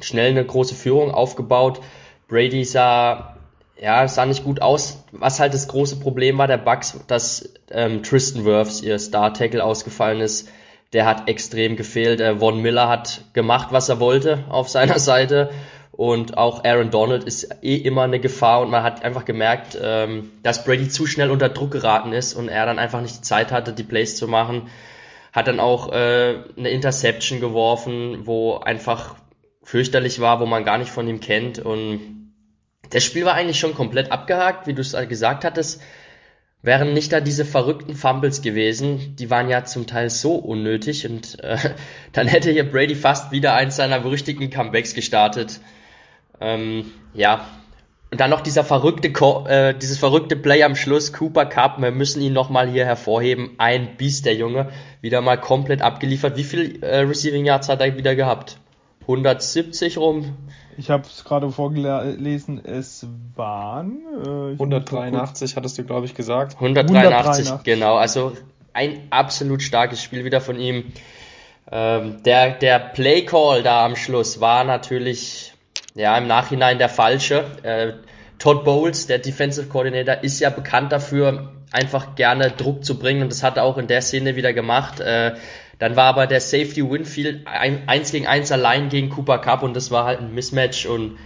schnell 0.00 0.30
eine 0.30 0.44
große 0.44 0.74
Führung 0.74 1.10
aufgebaut. 1.10 1.80
Brady 2.28 2.64
sah 2.64 3.36
ja 3.80 4.06
sah 4.06 4.26
nicht 4.26 4.44
gut 4.44 4.62
aus. 4.62 5.04
Was 5.12 5.40
halt 5.40 5.54
das 5.54 5.68
große 5.68 5.96
Problem 5.96 6.38
war 6.38 6.46
der 6.46 6.58
Bucks, 6.58 6.98
dass 7.06 7.54
ähm, 7.70 8.02
Tristan 8.02 8.44
Wirfs 8.44 8.80
ihr 8.80 8.98
Star 8.98 9.34
Tackle 9.34 9.62
ausgefallen 9.62 10.20
ist. 10.20 10.48
Der 10.92 11.06
hat 11.06 11.28
extrem 11.28 11.76
gefehlt. 11.76 12.20
Äh, 12.20 12.38
Von 12.38 12.60
Miller 12.62 12.88
hat 12.88 13.24
gemacht, 13.32 13.68
was 13.70 13.88
er 13.88 13.98
wollte 13.98 14.44
auf 14.48 14.68
seiner 14.68 14.98
Seite 15.00 15.50
und 15.92 16.38
auch 16.38 16.64
Aaron 16.64 16.90
Donald 16.90 17.24
ist 17.24 17.62
eh 17.62 17.76
immer 17.76 18.02
eine 18.02 18.18
Gefahr 18.18 18.62
und 18.62 18.70
man 18.70 18.82
hat 18.82 19.04
einfach 19.04 19.26
gemerkt, 19.26 19.78
ähm, 19.80 20.32
dass 20.42 20.64
Brady 20.64 20.88
zu 20.88 21.06
schnell 21.06 21.30
unter 21.30 21.50
Druck 21.50 21.70
geraten 21.70 22.14
ist 22.14 22.32
und 22.32 22.48
er 22.48 22.64
dann 22.64 22.78
einfach 22.78 23.02
nicht 23.02 23.18
die 23.18 23.22
Zeit 23.22 23.52
hatte, 23.52 23.74
die 23.74 23.82
Plays 23.82 24.16
zu 24.16 24.26
machen. 24.26 24.70
Hat 25.34 25.48
dann 25.48 25.60
auch 25.60 25.92
äh, 25.92 26.38
eine 26.56 26.70
Interception 26.70 27.40
geworfen, 27.40 28.26
wo 28.26 28.56
einfach 28.56 29.16
fürchterlich 29.62 30.20
war, 30.20 30.40
wo 30.40 30.46
man 30.46 30.64
gar 30.64 30.78
nicht 30.78 30.90
von 30.90 31.06
ihm 31.06 31.20
kennt. 31.20 31.58
Und 31.58 32.32
das 32.88 33.04
Spiel 33.04 33.26
war 33.26 33.34
eigentlich 33.34 33.60
schon 33.60 33.74
komplett 33.74 34.12
abgehakt, 34.12 34.66
wie 34.66 34.74
du 34.74 34.80
es 34.80 34.96
gesagt 35.08 35.44
hattest. 35.44 35.82
Wären 36.62 36.94
nicht 36.94 37.12
da 37.12 37.20
diese 37.20 37.44
verrückten 37.44 37.96
Fumbles 37.96 38.40
gewesen, 38.40 39.16
die 39.16 39.30
waren 39.30 39.48
ja 39.48 39.64
zum 39.64 39.86
Teil 39.86 40.08
so 40.10 40.36
unnötig 40.36 41.06
und 41.06 41.38
äh, 41.40 41.58
dann 42.12 42.28
hätte 42.28 42.50
hier 42.50 42.70
Brady 42.70 42.94
fast 42.94 43.30
wieder 43.30 43.54
eins 43.54 43.76
seiner 43.76 44.00
berüchtigten 44.00 44.48
Comebacks 44.48 44.94
gestartet. 44.94 45.60
Ähm, 46.42 46.92
ja. 47.14 47.46
Und 48.10 48.20
dann 48.20 48.28
noch 48.28 48.42
dieser 48.42 48.62
verrückte, 48.62 49.08
äh, 49.48 49.74
dieses 49.74 49.98
verrückte 49.98 50.36
Play 50.36 50.62
am 50.64 50.76
Schluss, 50.76 51.14
Cooper 51.14 51.46
Cup, 51.46 51.80
wir 51.80 51.92
müssen 51.92 52.20
ihn 52.20 52.34
nochmal 52.34 52.68
hier 52.68 52.84
hervorheben. 52.84 53.52
Ein 53.56 53.96
Biest, 53.96 54.26
der 54.26 54.34
Junge, 54.34 54.68
wieder 55.00 55.22
mal 55.22 55.38
komplett 55.40 55.80
abgeliefert. 55.80 56.36
Wie 56.36 56.44
viel 56.44 56.82
äh, 56.82 56.98
Receiving 56.98 57.46
Yards 57.46 57.70
hat 57.70 57.80
er 57.80 57.96
wieder 57.96 58.14
gehabt? 58.14 58.58
170 59.02 59.96
rum? 59.96 60.36
Ich 60.76 60.90
habe 60.90 61.04
es 61.06 61.24
gerade 61.24 61.50
vorgelesen, 61.50 62.64
es 62.64 63.06
waren 63.34 63.98
äh, 64.24 64.52
183 64.52 65.56
hattest 65.56 65.76
du 65.78 65.84
glaube 65.84 66.06
ich 66.06 66.14
gesagt. 66.14 66.54
183, 66.54 67.50
183, 67.50 67.64
genau. 67.64 67.96
Also 67.96 68.32
ein 68.72 69.00
absolut 69.10 69.62
starkes 69.62 70.02
Spiel 70.02 70.24
wieder 70.24 70.40
von 70.40 70.58
ihm. 70.58 70.92
Ähm, 71.70 72.22
der 72.24 72.52
der 72.52 72.78
Play 72.78 73.24
Call 73.24 73.62
da 73.62 73.84
am 73.84 73.96
Schluss 73.96 74.40
war 74.40 74.64
natürlich 74.64 75.51
ja, 75.94 76.16
im 76.16 76.26
Nachhinein 76.26 76.78
der 76.78 76.88
falsche. 76.88 77.44
Äh, 77.62 77.92
Todd 78.38 78.64
Bowles, 78.64 79.06
der 79.06 79.18
Defensive 79.18 79.68
Coordinator, 79.68 80.22
ist 80.22 80.40
ja 80.40 80.50
bekannt 80.50 80.90
dafür, 80.90 81.52
einfach 81.70 82.14
gerne 82.16 82.50
Druck 82.50 82.84
zu 82.84 82.98
bringen 82.98 83.22
und 83.22 83.30
das 83.30 83.42
hat 83.42 83.56
er 83.56 83.64
auch 83.64 83.78
in 83.78 83.86
der 83.86 84.02
Szene 84.02 84.36
wieder 84.36 84.52
gemacht. 84.52 85.00
Äh, 85.00 85.34
dann 85.78 85.96
war 85.96 86.04
aber 86.04 86.26
der 86.26 86.40
Safety 86.40 86.88
Winfield 86.88 87.46
ein, 87.46 87.88
eins 87.88 88.12
gegen 88.12 88.26
eins 88.26 88.52
allein 88.52 88.88
gegen 88.88 89.10
Cooper 89.10 89.38
Cup 89.38 89.62
und 89.62 89.74
das 89.74 89.90
war 89.90 90.04
halt 90.04 90.20
ein 90.20 90.34
Mismatch 90.34 90.86
und 90.86 91.18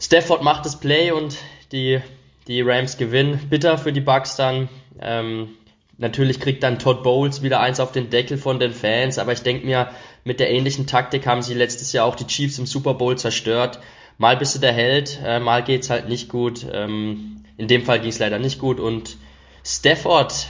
Stafford 0.00 0.42
macht 0.42 0.64
das 0.64 0.78
Play 0.80 1.10
und 1.10 1.36
die, 1.72 2.00
die 2.46 2.62
Rams 2.62 2.96
gewinnen. 2.96 3.40
Bitter 3.50 3.76
für 3.76 3.92
die 3.92 4.00
Bucks 4.00 4.36
dann. 4.36 4.68
Ähm, 5.00 5.50
natürlich 5.98 6.40
kriegt 6.40 6.62
dann 6.62 6.78
Todd 6.78 7.02
Bowles 7.02 7.42
wieder 7.42 7.60
eins 7.60 7.80
auf 7.80 7.92
den 7.92 8.10
Deckel 8.10 8.38
von 8.38 8.58
den 8.58 8.72
Fans, 8.72 9.18
aber 9.18 9.32
ich 9.32 9.42
denke 9.42 9.66
mir, 9.66 9.90
mit 10.24 10.40
der 10.40 10.50
ähnlichen 10.50 10.86
Taktik 10.86 11.26
haben 11.26 11.42
sie 11.42 11.54
letztes 11.54 11.92
Jahr 11.92 12.06
auch 12.06 12.16
die 12.16 12.26
Chiefs 12.26 12.58
im 12.58 12.66
Super 12.66 12.94
Bowl 12.94 13.16
zerstört. 13.16 13.80
Mal 14.18 14.36
bist 14.36 14.54
du 14.54 14.58
der 14.58 14.72
Held, 14.72 15.18
äh, 15.24 15.40
mal 15.40 15.62
geht's 15.62 15.90
halt 15.90 16.08
nicht 16.08 16.28
gut. 16.28 16.66
Ähm, 16.72 17.44
in 17.56 17.68
dem 17.68 17.84
Fall 17.84 18.00
ging 18.00 18.10
es 18.10 18.18
leider 18.18 18.38
nicht 18.38 18.58
gut 18.58 18.80
und 18.80 19.16
Stafford, 19.64 20.46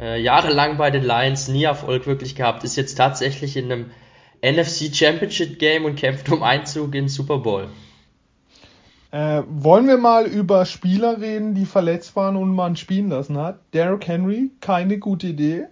äh, 0.00 0.20
jahrelang 0.20 0.78
bei 0.78 0.90
den 0.90 1.04
Lions, 1.04 1.48
nie 1.48 1.64
Erfolg 1.64 2.06
wirklich 2.06 2.34
gehabt, 2.34 2.64
ist 2.64 2.76
jetzt 2.76 2.94
tatsächlich 2.94 3.56
in 3.56 3.70
einem 3.70 3.90
NFC 4.42 4.94
Championship 4.94 5.58
Game 5.58 5.84
und 5.84 5.96
kämpft 5.96 6.30
um 6.30 6.42
Einzug 6.42 6.94
in 6.94 7.08
Super 7.08 7.38
Bowl. 7.38 7.68
Äh, 9.10 9.42
wollen 9.48 9.86
wir 9.86 9.96
mal 9.96 10.26
über 10.26 10.66
Spieler 10.66 11.20
reden, 11.20 11.54
die 11.54 11.66
verletzt 11.66 12.16
waren 12.16 12.36
und 12.36 12.54
man 12.54 12.76
spielen 12.76 13.10
lassen 13.10 13.38
hat? 13.38 13.60
Derrick 13.72 14.08
Henry, 14.08 14.50
keine 14.60 14.98
gute 14.98 15.28
Idee. 15.28 15.66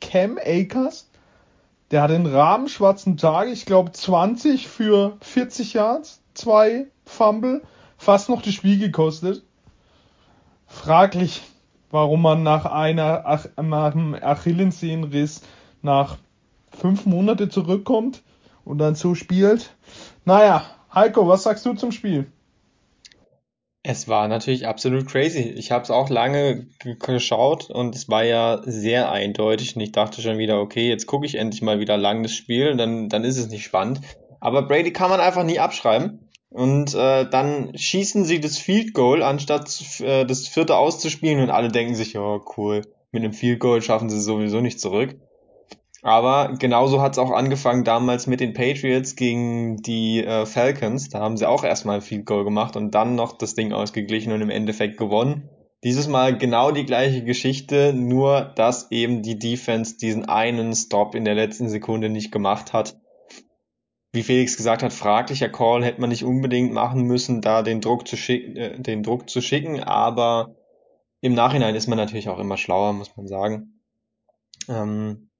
Cam 0.00 0.38
Akers, 0.38 1.08
der 1.94 2.02
hat 2.02 2.10
den 2.10 2.26
Rahmen 2.26 2.68
schwarzen 2.68 3.16
Tag, 3.16 3.46
ich 3.46 3.66
glaube 3.66 3.92
20 3.92 4.66
für 4.66 5.16
40 5.20 5.74
Yards, 5.74 6.20
zwei 6.34 6.88
Fumble, 7.04 7.62
fast 7.96 8.28
noch 8.28 8.42
das 8.42 8.52
Spiel 8.52 8.80
gekostet. 8.80 9.44
Fraglich, 10.66 11.42
warum 11.92 12.20
man 12.20 12.42
nach 12.42 12.64
einer 12.64 13.22
Ach 13.26 13.46
nach 13.62 13.94
einem 13.94 14.16
Achillessehnenriss 14.20 15.42
nach 15.82 16.18
fünf 16.72 17.06
Monate 17.06 17.48
zurückkommt 17.48 18.24
und 18.64 18.78
dann 18.78 18.96
so 18.96 19.14
spielt. 19.14 19.72
Naja, 20.24 20.64
Heiko, 20.92 21.28
was 21.28 21.44
sagst 21.44 21.64
du 21.64 21.74
zum 21.74 21.92
Spiel? 21.92 22.26
Es 23.86 24.08
war 24.08 24.28
natürlich 24.28 24.66
absolut 24.66 25.06
crazy. 25.06 25.42
Ich 25.42 25.70
habe 25.70 25.84
es 25.84 25.90
auch 25.90 26.08
lange 26.08 26.68
geschaut 27.00 27.68
und 27.68 27.94
es 27.94 28.08
war 28.08 28.24
ja 28.24 28.62
sehr 28.64 29.12
eindeutig 29.12 29.76
und 29.76 29.82
ich 29.82 29.92
dachte 29.92 30.22
schon 30.22 30.38
wieder, 30.38 30.58
okay, 30.58 30.88
jetzt 30.88 31.06
gucke 31.06 31.26
ich 31.26 31.34
endlich 31.34 31.60
mal 31.60 31.80
wieder 31.80 31.98
lang 31.98 32.22
das 32.22 32.32
Spiel, 32.32 32.74
dann, 32.78 33.10
dann 33.10 33.24
ist 33.24 33.36
es 33.36 33.48
nicht 33.48 33.64
spannend. 33.64 34.00
Aber 34.40 34.62
Brady 34.62 34.90
kann 34.90 35.10
man 35.10 35.20
einfach 35.20 35.44
nie 35.44 35.58
abschreiben. 35.58 36.30
Und 36.48 36.94
äh, 36.94 37.28
dann 37.28 37.76
schießen 37.76 38.24
sie 38.24 38.40
das 38.40 38.56
Field 38.56 38.94
Goal, 38.94 39.22
anstatt 39.22 40.00
äh, 40.00 40.24
das 40.24 40.48
vierte 40.48 40.76
auszuspielen 40.76 41.42
und 41.42 41.50
alle 41.50 41.68
denken 41.68 41.94
sich, 41.94 42.16
oh 42.16 42.40
cool, 42.56 42.82
mit 43.12 43.22
einem 43.22 43.34
Field 43.34 43.60
Goal 43.60 43.82
schaffen 43.82 44.08
sie 44.08 44.20
sowieso 44.20 44.62
nicht 44.62 44.80
zurück. 44.80 45.16
Aber 46.04 46.52
genauso 46.58 47.00
hat 47.00 47.12
es 47.12 47.18
auch 47.18 47.30
angefangen 47.30 47.82
damals 47.82 48.26
mit 48.26 48.40
den 48.40 48.52
Patriots 48.52 49.16
gegen 49.16 49.78
die 49.78 50.22
äh, 50.22 50.44
Falcons. 50.44 51.08
Da 51.08 51.20
haben 51.20 51.38
sie 51.38 51.48
auch 51.48 51.64
erstmal 51.64 51.96
ein 51.96 52.02
Field 52.02 52.26
Goal 52.26 52.44
gemacht 52.44 52.76
und 52.76 52.94
dann 52.94 53.14
noch 53.14 53.38
das 53.38 53.54
Ding 53.54 53.72
ausgeglichen 53.72 54.30
und 54.30 54.42
im 54.42 54.50
Endeffekt 54.50 54.98
gewonnen. 54.98 55.48
Dieses 55.82 56.06
Mal 56.06 56.36
genau 56.36 56.72
die 56.72 56.84
gleiche 56.84 57.24
Geschichte, 57.24 57.94
nur 57.94 58.52
dass 58.54 58.90
eben 58.90 59.22
die 59.22 59.38
Defense 59.38 59.96
diesen 59.96 60.26
einen 60.26 60.74
Stop 60.74 61.14
in 61.14 61.24
der 61.24 61.34
letzten 61.34 61.70
Sekunde 61.70 62.10
nicht 62.10 62.30
gemacht 62.30 62.74
hat. 62.74 63.00
Wie 64.12 64.22
Felix 64.22 64.58
gesagt 64.58 64.82
hat, 64.82 64.92
fraglicher 64.92 65.48
Call 65.48 65.82
hätte 65.82 66.02
man 66.02 66.10
nicht 66.10 66.24
unbedingt 66.24 66.74
machen 66.74 67.04
müssen, 67.04 67.40
da 67.40 67.62
den 67.62 67.80
Druck 67.80 68.06
zu 68.06 68.18
schicken, 68.18 68.56
äh, 68.56 68.78
den 68.78 69.02
Druck 69.02 69.30
zu 69.30 69.40
schicken, 69.40 69.82
aber 69.82 70.54
im 71.22 71.32
Nachhinein 71.32 71.74
ist 71.74 71.86
man 71.86 71.96
natürlich 71.96 72.28
auch 72.28 72.38
immer 72.38 72.58
schlauer, 72.58 72.92
muss 72.92 73.16
man 73.16 73.26
sagen. 73.26 73.80
Ähm, 74.68 75.30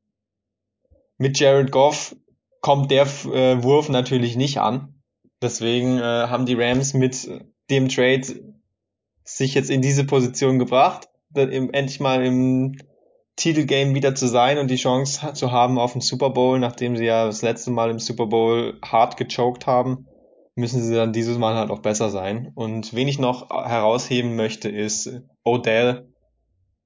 mit 1.24 1.40
Jared 1.40 1.70
Goff 1.70 2.14
kommt 2.60 2.90
der 2.90 3.04
äh, 3.04 3.62
Wurf 3.62 3.88
natürlich 3.88 4.36
nicht 4.36 4.58
an. 4.58 5.00
Deswegen 5.40 5.96
äh, 5.96 6.02
haben 6.02 6.44
die 6.44 6.52
Rams 6.52 6.92
mit 6.92 7.26
dem 7.70 7.88
Trade 7.88 8.54
sich 9.24 9.54
jetzt 9.54 9.70
in 9.70 9.80
diese 9.80 10.04
Position 10.04 10.58
gebracht, 10.58 11.08
im, 11.34 11.72
endlich 11.72 11.98
mal 11.98 12.22
im 12.26 12.76
Titelgame 13.36 13.94
wieder 13.94 14.14
zu 14.14 14.26
sein 14.26 14.58
und 14.58 14.70
die 14.70 14.76
Chance 14.76 15.32
zu 15.32 15.50
haben 15.50 15.78
auf 15.78 15.92
den 15.92 16.02
Super 16.02 16.28
Bowl, 16.28 16.58
nachdem 16.58 16.94
sie 16.94 17.06
ja 17.06 17.24
das 17.24 17.40
letzte 17.40 17.70
Mal 17.70 17.88
im 17.88 18.00
Super 18.00 18.26
Bowl 18.26 18.78
hart 18.84 19.16
gechoked 19.16 19.66
haben, 19.66 20.06
müssen 20.56 20.82
sie 20.82 20.94
dann 20.94 21.14
dieses 21.14 21.38
Mal 21.38 21.54
halt 21.54 21.70
auch 21.70 21.80
besser 21.80 22.10
sein. 22.10 22.52
Und 22.54 22.92
wen 22.92 23.08
ich 23.08 23.18
noch 23.18 23.48
herausheben 23.48 24.36
möchte, 24.36 24.68
ist 24.68 25.22
Odell, 25.42 26.06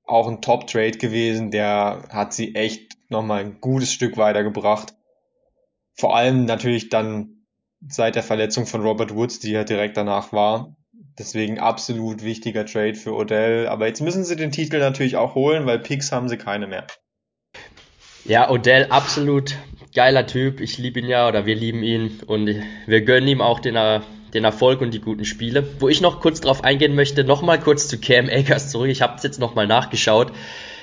auch 0.05 0.29
ein 0.29 0.41
Top-Trade 0.41 0.99
gewesen, 0.99 1.51
der 1.51 2.05
hat 2.11 2.33
sie 2.33 2.55
echt 2.55 2.88
nochmal 3.09 3.41
ein 3.41 3.61
gutes 3.61 3.93
Stück 3.93 4.17
weitergebracht. 4.17 4.95
Vor 5.95 6.17
allem 6.17 6.45
natürlich 6.45 6.89
dann 6.89 7.39
seit 7.87 8.15
der 8.15 8.23
Verletzung 8.23 8.67
von 8.67 8.83
Robert 8.83 9.15
Woods, 9.15 9.39
die 9.41 9.51
ja 9.51 9.65
direkt 9.65 9.97
danach 9.97 10.33
war. 10.33 10.77
Deswegen 11.19 11.59
absolut 11.59 12.23
wichtiger 12.23 12.65
Trade 12.65 12.95
für 12.95 13.15
Odell. 13.15 13.67
Aber 13.67 13.87
jetzt 13.87 14.01
müssen 14.01 14.25
sie 14.25 14.37
den 14.37 14.53
Titel 14.53 14.79
natürlich 14.79 15.17
auch 15.17 15.35
holen, 15.35 15.67
weil 15.67 15.81
Picks 15.81 16.13
haben 16.13 16.29
sie 16.29 16.37
keine 16.37 16.67
mehr. 16.67 16.87
Ja, 18.25 18.51
Odell, 18.51 18.87
absolut 18.91 19.57
geiler 19.95 20.27
Typ. 20.27 20.61
Ich 20.61 20.79
liebe 20.79 21.01
ihn 21.01 21.09
ja 21.09 21.27
oder 21.27 21.47
wir 21.47 21.57
lieben 21.57 21.83
ihn 21.83 22.21
und 22.27 22.49
wir 22.87 23.01
gönnen 23.01 23.29
ihm 23.29 23.41
auch 23.41 23.59
den, 23.59 23.75
den 24.35 24.45
Erfolg 24.45 24.81
und 24.81 24.93
die 24.93 25.01
guten 25.01 25.25
Spiele. 25.25 25.67
Wo 25.81 25.89
ich 25.89 26.01
noch 26.01 26.21
kurz 26.21 26.41
drauf 26.41 26.63
eingehen 26.63 26.95
möchte, 26.95 27.25
nochmal 27.25 27.59
kurz 27.59 27.89
zu 27.89 27.99
Cam 27.99 28.29
Akers 28.29 28.71
zurück. 28.71 28.91
Ich 28.91 29.03
habe 29.03 29.17
es 29.17 29.23
jetzt 29.23 29.41
nochmal 29.41 29.67
nachgeschaut. 29.67 30.33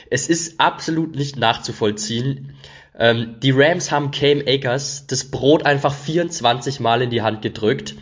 Es 0.10 0.28
ist 0.28 0.60
absolut 0.60 1.16
nicht 1.16 1.38
nachzuvollziehen, 1.38 2.54
Ähm, 2.98 3.36
die 3.44 3.52
Rams 3.52 3.92
haben 3.92 4.12
Cam 4.12 4.42
Akers 4.48 5.06
das 5.08 5.26
Brot 5.26 5.66
einfach 5.66 5.94
24 5.94 6.80
Mal 6.80 7.02
in 7.02 7.10
die 7.10 7.22
Hand 7.22 7.42
gedrückt 7.42 7.96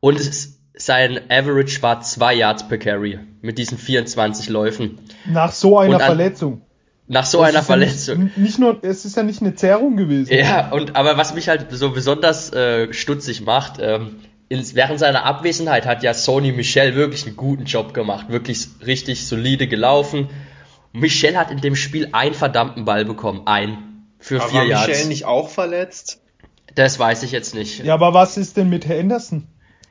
und 0.00 0.18
es, 0.18 0.60
sein 0.74 1.20
Average 1.28 1.82
war 1.82 2.00
2 2.00 2.34
Yards 2.36 2.66
per 2.66 2.78
Carry 2.78 3.18
mit 3.42 3.58
diesen 3.58 3.76
24 3.76 4.48
Läufen. 4.48 4.98
Nach 5.26 5.52
so 5.52 5.76
einer 5.78 5.96
an- 5.96 6.00
Verletzung. 6.00 6.62
Nach 7.06 7.26
so 7.26 7.40
Das 7.40 7.48
einer 7.50 7.58
ist 7.58 7.68
ja 7.68 7.74
Verletzung. 7.74 8.24
Nicht, 8.24 8.38
nicht 8.38 8.58
nur, 8.58 8.78
es 8.82 9.04
ist 9.04 9.14
ja 9.16 9.22
nicht 9.24 9.42
eine 9.42 9.54
Zerrung 9.56 9.96
gewesen. 9.98 10.32
Ja, 10.32 10.70
und 10.70 10.96
aber 10.96 11.18
was 11.18 11.34
mich 11.34 11.48
halt 11.50 11.66
so 11.70 11.90
besonders 11.90 12.50
äh, 12.54 12.90
stutzig 12.94 13.42
macht, 13.42 13.74
ähm, 13.78 14.20
in, 14.48 14.64
während 14.74 15.00
seiner 15.00 15.24
Abwesenheit 15.26 15.84
hat 15.84 16.02
ja 16.02 16.14
Sony 16.14 16.52
Michel 16.52 16.94
wirklich 16.94 17.26
einen 17.26 17.36
guten 17.36 17.64
Job 17.64 17.92
gemacht, 17.92 18.30
wirklich 18.30 18.68
richtig 18.86 19.26
solide 19.26 19.66
gelaufen. 19.66 20.28
Michel 20.92 21.36
hat 21.36 21.50
in 21.50 21.60
dem 21.60 21.76
Spiel 21.76 22.08
einen 22.12 22.34
verdammten 22.34 22.84
Ball 22.84 23.04
bekommen, 23.04 23.42
einen 23.46 24.08
für 24.18 24.40
Aber 24.40 24.50
vier 24.50 24.60
war 24.60 24.66
Yards. 24.66 24.88
Michel 24.88 25.06
nicht 25.08 25.24
auch 25.24 25.48
verletzt? 25.48 26.20
Das 26.74 26.98
weiß 26.98 27.22
ich 27.24 27.32
jetzt 27.32 27.54
nicht. 27.54 27.84
Ja, 27.84 27.94
aber 27.94 28.14
was 28.14 28.36
ist 28.36 28.56
denn 28.56 28.68
mit 28.68 28.86
Henderson? 28.86 29.46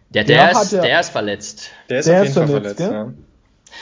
der, 0.09 0.23
der 0.23 0.51
der, 0.51 0.61
ist, 0.63 0.71
ja- 0.71 0.81
der 0.81 0.99
ist 0.99 1.09
verletzt. 1.09 1.69
Der 1.89 1.99
ist 1.99 2.07
Der 2.07 2.21
auf 2.21 2.27
ist 2.27 2.35
jeden 2.35 2.47
Fall 2.47 2.61
verletzt, 2.61 2.77
verletzt, 2.81 3.17
ja. 3.17 3.73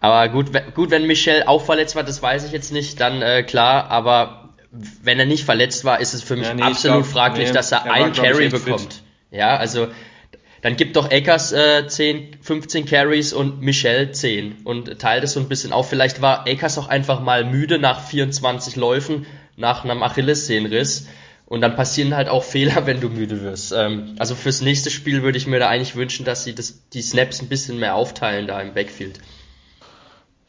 Aber 0.00 0.28
gut, 0.30 0.50
gut, 0.74 0.90
wenn 0.90 1.06
Michel 1.06 1.44
auch 1.46 1.64
verletzt 1.64 1.94
war, 1.94 2.02
das 2.02 2.20
weiß 2.22 2.44
ich 2.44 2.52
jetzt 2.52 2.72
nicht, 2.72 3.00
dann 3.00 3.22
äh, 3.22 3.42
klar, 3.44 3.88
aber 3.90 4.48
wenn 4.72 5.18
er 5.20 5.26
nicht 5.26 5.44
verletzt 5.44 5.84
war, 5.84 6.00
ist 6.00 6.14
es 6.14 6.22
für 6.22 6.34
mich 6.36 6.48
Ja, 6.48 6.54
nee, 6.54 6.62
absolut 6.62 7.02
glaub, 7.04 7.12
fraglich, 7.12 7.48
nee, 7.48 7.54
dass 7.54 7.70
er 7.72 7.82
er 7.82 7.86
war, 7.86 7.94
ein 7.94 8.12
ich, 8.12 8.18
Carry 8.18 8.46
echt 8.46 8.56
fit. 8.56 8.64
bekommt. 8.64 9.02
Ja, 9.30 9.56
also 9.56 9.88
dann 10.62 10.76
gibt 10.76 10.94
doch 10.94 11.10
Akers 11.10 11.50
äh, 11.52 11.86
10, 11.88 12.36
15 12.40 12.86
Carries 12.86 13.32
und 13.32 13.60
Michel 13.60 14.12
10 14.12 14.62
und 14.62 15.00
teilt 15.00 15.24
es 15.24 15.32
so 15.32 15.40
ein 15.40 15.48
bisschen 15.48 15.72
auf. 15.72 15.88
Vielleicht 15.88 16.22
war 16.22 16.46
Akers 16.46 16.78
auch 16.78 16.88
einfach 16.88 17.20
mal 17.20 17.44
müde 17.44 17.80
nach 17.80 18.00
24 18.00 18.76
Läufen, 18.76 19.26
nach 19.56 19.84
einem 19.84 20.04
Achillessehnenriss. 20.04 21.08
Und 21.46 21.60
dann 21.62 21.74
passieren 21.74 22.14
halt 22.14 22.28
auch 22.28 22.44
Fehler, 22.44 22.86
wenn 22.86 23.00
du 23.00 23.08
müde 23.08 23.42
wirst. 23.42 23.72
Ähm, 23.72 24.14
also 24.20 24.36
fürs 24.36 24.62
nächste 24.62 24.90
Spiel 24.90 25.24
würde 25.24 25.36
ich 25.36 25.48
mir 25.48 25.58
da 25.58 25.68
eigentlich 25.68 25.96
wünschen, 25.96 26.24
dass 26.24 26.44
sie 26.44 26.54
das, 26.54 26.88
die 26.90 27.02
Snaps 27.02 27.42
ein 27.42 27.48
bisschen 27.48 27.80
mehr 27.80 27.96
aufteilen 27.96 28.46
da 28.46 28.60
im 28.60 28.72
Backfield. 28.72 29.18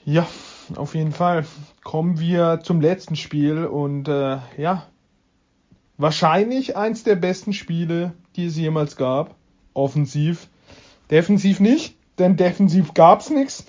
Ja, 0.05 0.28
auf 0.76 0.93
jeden 0.93 1.11
Fall. 1.11 1.45
Kommen 1.84 2.20
wir 2.20 2.59
zum 2.64 2.82
letzten 2.82 3.16
Spiel 3.16 3.66
und 3.66 4.07
äh, 4.07 4.38
ja, 4.57 4.86
wahrscheinlich 5.97 6.78
eins 6.78 7.03
der 7.03 7.16
besten 7.16 7.51
Spiele, 7.51 8.14
die 8.36 8.45
es 8.45 8.57
jemals 8.57 8.95
gab. 8.95 9.36
Offensiv. 9.74 10.48
Defensiv 11.12 11.60
nicht, 11.60 11.96
denn 12.20 12.38
defensiv 12.38 12.94
gab's 12.94 13.30
nichts. 13.30 13.66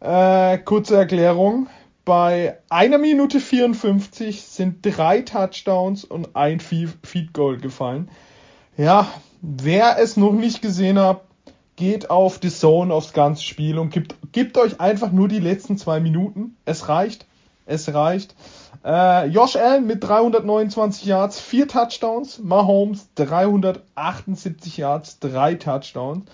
Äh, 0.00 0.58
kurze 0.58 0.96
Erklärung. 0.96 1.68
Bei 2.04 2.58
einer 2.70 2.98
Minute 2.98 3.38
54 3.40 4.42
sind 4.42 4.78
drei 4.82 5.20
Touchdowns 5.20 6.04
und 6.04 6.34
ein 6.36 6.60
Fe- 6.60 6.92
Feed 7.02 7.34
Goal 7.34 7.58
gefallen. 7.58 8.08
Ja, 8.76 9.08
wer 9.42 9.98
es 9.98 10.16
noch 10.16 10.32
nicht 10.32 10.62
gesehen 10.62 10.98
hat, 10.98 11.22
geht 11.76 12.10
auf 12.10 12.38
die 12.38 12.48
Zone 12.50 12.94
aufs 12.94 13.12
ganze 13.12 13.42
Spiel 13.42 13.78
und 13.78 13.90
gibt, 13.90 14.14
gibt 14.32 14.56
euch 14.56 14.80
einfach 14.80 15.12
nur 15.12 15.28
die 15.28 15.38
letzten 15.38 15.76
zwei 15.76 16.00
Minuten. 16.00 16.56
Es 16.64 16.88
reicht. 16.88 17.26
Es 17.68 17.92
reicht. 17.92 18.34
Äh, 18.84 19.26
Josh 19.26 19.56
Allen 19.56 19.86
mit 19.86 20.02
329 20.02 21.04
Yards, 21.04 21.38
vier 21.38 21.68
Touchdowns. 21.68 22.38
Mahomes 22.38 23.08
378 23.14 24.78
Yards, 24.78 25.18
drei 25.20 25.54
Touchdowns. 25.54 26.24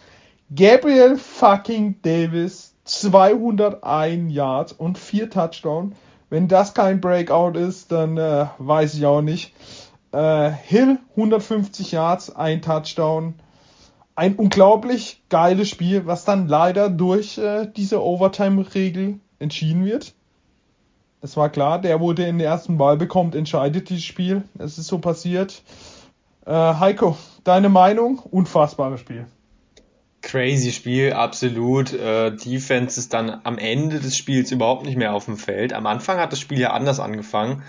Gabriel 0.55 1.17
fucking 1.17 2.01
Davis 2.03 2.75
201 2.85 4.33
Yards 4.33 4.73
und 4.73 4.97
vier 4.97 5.29
Touchdowns. 5.29 5.97
Wenn 6.31 6.49
das 6.49 6.73
kein 6.73 7.01
Breakout 7.01 7.59
ist, 7.59 7.91
dann 7.91 8.17
äh, 8.17 8.47
weiß 8.59 8.95
ich 8.95 9.05
auch 9.05 9.23
nicht. 9.23 9.53
Äh, 10.13 10.51
Hill 10.51 10.99
150 11.17 11.93
Yards, 11.93 12.35
ein 12.35 12.63
Touchdown 12.63 13.35
ein 14.17 14.37
unglaublich 14.37 15.23
geiles 15.29 15.69
Spiel, 15.69 16.07
was 16.07 16.25
dann 16.25 16.47
leider 16.47 16.89
durch 16.89 17.37
äh, 17.39 17.67
diese 17.67 18.03
Overtime-Regel 18.03 19.19
entschieden 19.39 19.85
wird. 19.85 20.15
Es 21.25 21.39
war 21.39 21.49
klar, 21.49 21.81
der, 21.81 22.01
wo 22.01 22.13
den 22.13 22.39
ersten 22.39 22.77
Ball 22.77 22.99
bekommt, 22.99 23.35
entscheidet 23.35 23.89
dieses 23.89 24.05
Spiel. 24.05 24.43
Es 24.59 24.77
ist 24.77 24.89
so 24.89 24.99
passiert. 24.99 25.63
Äh, 26.45 26.51
Heiko, 26.53 27.17
deine 27.45 27.71
Meinung? 27.71 28.19
Unfassbares 28.19 29.01
Spiel. 29.01 29.25
Crazy 30.21 30.71
Spiel, 30.71 31.15
absolut. 31.15 31.95
Äh, 31.95 32.37
Defense 32.37 33.01
ist 33.01 33.15
dann 33.15 33.41
am 33.43 33.57
Ende 33.57 34.01
des 34.01 34.19
Spiels 34.19 34.53
überhaupt 34.53 34.85
nicht 34.85 34.99
mehr 34.99 35.15
auf 35.15 35.25
dem 35.25 35.39
Feld. 35.39 35.73
Am 35.73 35.87
Anfang 35.87 36.19
hat 36.19 36.31
das 36.31 36.41
Spiel 36.41 36.61
ja 36.61 36.75
anders 36.75 37.01
angefangen. 37.01 37.63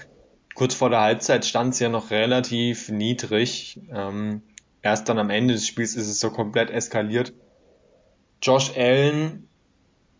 Kurz 0.53 0.73
vor 0.73 0.89
der 0.89 0.99
Halbzeit 0.99 1.45
stand 1.45 1.75
es 1.75 1.79
ja 1.79 1.87
noch 1.87 2.11
relativ 2.11 2.89
niedrig. 2.89 3.79
Ähm, 3.89 4.41
erst 4.81 5.07
dann 5.07 5.17
am 5.17 5.29
Ende 5.29 5.53
des 5.53 5.65
Spiels 5.65 5.95
ist 5.95 6.09
es 6.09 6.19
so 6.19 6.29
komplett 6.29 6.71
eskaliert. 6.71 7.31
Josh 8.41 8.73
Allen 8.75 9.47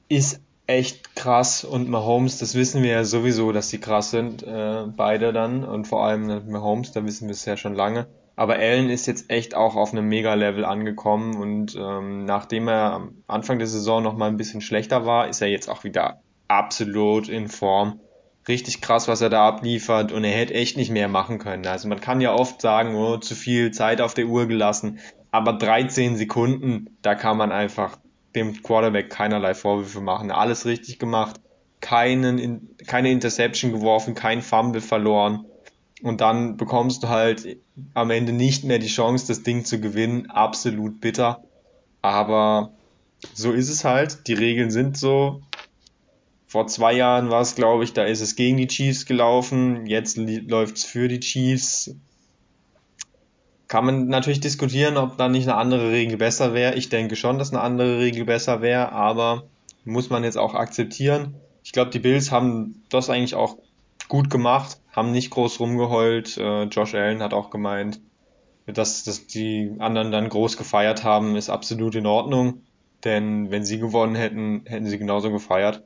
ist 0.08 0.40
echt 0.68 1.16
krass 1.16 1.64
und 1.64 1.90
Mahomes, 1.90 2.40
das 2.40 2.56
wissen 2.56 2.82
wir 2.84 2.92
ja 2.92 3.04
sowieso, 3.04 3.52
dass 3.52 3.70
die 3.70 3.80
krass 3.80 4.12
sind, 4.12 4.44
äh, 4.44 4.84
beide 4.88 5.34
dann 5.34 5.64
und 5.64 5.88
vor 5.88 6.04
allem 6.04 6.50
Mahomes, 6.50 6.92
da 6.92 7.06
wissen 7.06 7.28
wir 7.28 7.34
es 7.34 7.46
ja 7.46 7.58
schon 7.58 7.76
lange. 7.76 8.08
Aber 8.36 8.56
Allen 8.56 8.90
ist 8.90 9.06
jetzt 9.06 9.30
echt 9.30 9.56
auch 9.56 9.76
auf 9.76 9.94
einem 9.94 10.10
Mega-Level 10.10 10.66
angekommen 10.66 11.38
und 11.38 11.76
ähm, 11.76 12.26
nachdem 12.26 12.68
er 12.68 12.94
am 12.94 13.24
Anfang 13.28 13.60
der 13.60 13.68
Saison 13.68 14.04
noch 14.04 14.18
mal 14.18 14.28
ein 14.28 14.38
bisschen 14.38 14.62
schlechter 14.62 15.06
war, 15.06 15.30
ist 15.30 15.42
er 15.42 15.48
jetzt 15.48 15.70
auch 15.70 15.84
wieder 15.84 16.22
absolut 16.48 17.30
in 17.30 17.48
Form. 17.48 18.02
Richtig 18.48 18.82
krass, 18.82 19.08
was 19.08 19.22
er 19.22 19.30
da 19.30 19.48
abliefert 19.48 20.12
und 20.12 20.24
er 20.24 20.38
hätte 20.38 20.54
echt 20.54 20.78
nicht 20.78 20.92
mehr 20.92 21.08
machen 21.08 21.40
können. 21.40 21.66
Also 21.66 21.88
man 21.88 22.02
kann 22.02 22.22
ja 22.22 22.34
oft 22.34 22.62
sagen, 22.62 22.96
oh, 22.96 23.18
zu 23.18 23.36
viel 23.36 23.72
Zeit 23.72 24.02
auf 24.02 24.14
der 24.14 24.28
Uhr 24.28 24.48
gelassen, 24.48 25.00
aber 25.32 25.54
13 25.54 26.18
Sekunden, 26.18 26.98
da 27.02 27.16
kann 27.16 27.38
man 27.38 27.52
einfach 27.52 27.98
dem 28.36 28.62
Quarterback 28.62 29.10
keinerlei 29.10 29.54
Vorwürfe 29.54 30.02
machen. 30.02 30.32
Alles 30.32 30.66
richtig 30.66 31.00
gemacht, 31.00 31.40
keinen, 31.82 32.76
keine 32.88 33.12
Interception 33.12 33.72
geworfen, 33.72 34.14
kein 34.16 34.42
Fumble 34.42 34.82
verloren. 34.82 35.46
Und 36.02 36.22
dann 36.22 36.58
bekommst 36.58 37.04
du 37.04 37.10
halt 37.10 37.58
am 37.94 38.12
Ende 38.12 38.34
nicht 38.34 38.64
mehr 38.64 38.80
die 38.80 38.88
Chance, 38.88 39.28
das 39.28 39.44
Ding 39.44 39.66
zu 39.66 39.80
gewinnen. 39.80 40.30
Absolut 40.30 41.00
bitter. 41.00 41.44
Aber 42.02 42.74
so 43.34 43.52
ist 43.52 43.70
es 43.70 43.84
halt. 43.84 44.28
Die 44.28 44.34
Regeln 44.34 44.72
sind 44.72 44.98
so. 44.98 45.42
Vor 46.48 46.68
zwei 46.68 46.94
Jahren 46.94 47.30
war 47.30 47.42
es, 47.42 47.56
glaube 47.56 47.84
ich, 47.84 47.94
da 47.94 48.04
ist 48.04 48.22
es 48.22 48.36
gegen 48.36 48.58
die 48.58 48.68
Chiefs 48.68 49.06
gelaufen. 49.06 49.88
Jetzt 49.88 50.18
läuft 50.18 50.78
es 50.78 50.86
für 50.86 51.08
die 51.08 51.20
Chiefs. 51.20 51.96
Kann 53.76 53.88
man 53.88 54.08
natürlich 54.08 54.40
diskutieren, 54.40 54.96
ob 54.96 55.18
da 55.18 55.28
nicht 55.28 55.50
eine 55.50 55.58
andere 55.58 55.92
Regel 55.92 56.16
besser 56.16 56.54
wäre. 56.54 56.76
Ich 56.76 56.88
denke 56.88 57.18
schon, 57.18 57.38
dass 57.38 57.52
eine 57.52 57.60
andere 57.60 58.00
Regel 58.00 58.24
besser 58.24 58.62
wäre, 58.62 58.94
aber 58.94 59.44
muss 59.84 60.10
man 60.10 60.24
jetzt 60.24 60.38
auch 60.38 60.54
akzeptieren. 60.54 61.36
Ich 61.62 61.74
glaube, 61.74 61.92
die 61.92 62.00
Bills 62.00 62.32
haben 62.32 62.86
das 62.88 63.10
eigentlich 63.10 63.36
auch 63.36 63.58
gut 64.08 64.30
gemacht, 64.30 64.80
haben 64.94 65.12
nicht 65.12 65.30
groß 65.30 65.60
rumgeheult. 65.60 66.38
Äh, 66.38 66.64
Josh 66.68 66.96
Allen 66.96 67.22
hat 67.22 67.34
auch 67.34 67.50
gemeint, 67.50 68.00
dass, 68.66 69.04
dass 69.04 69.28
die 69.28 69.76
anderen 69.80 70.10
dann 70.10 70.30
groß 70.30 70.56
gefeiert 70.56 71.04
haben, 71.04 71.36
ist 71.36 71.50
absolut 71.50 71.96
in 71.96 72.06
Ordnung. 72.06 72.62
Denn 73.04 73.52
wenn 73.52 73.66
sie 73.66 73.78
gewonnen 73.78 74.16
hätten, 74.16 74.62
hätten 74.68 74.88
sie 74.88 74.98
genauso 74.98 75.32
gefeiert. 75.32 75.84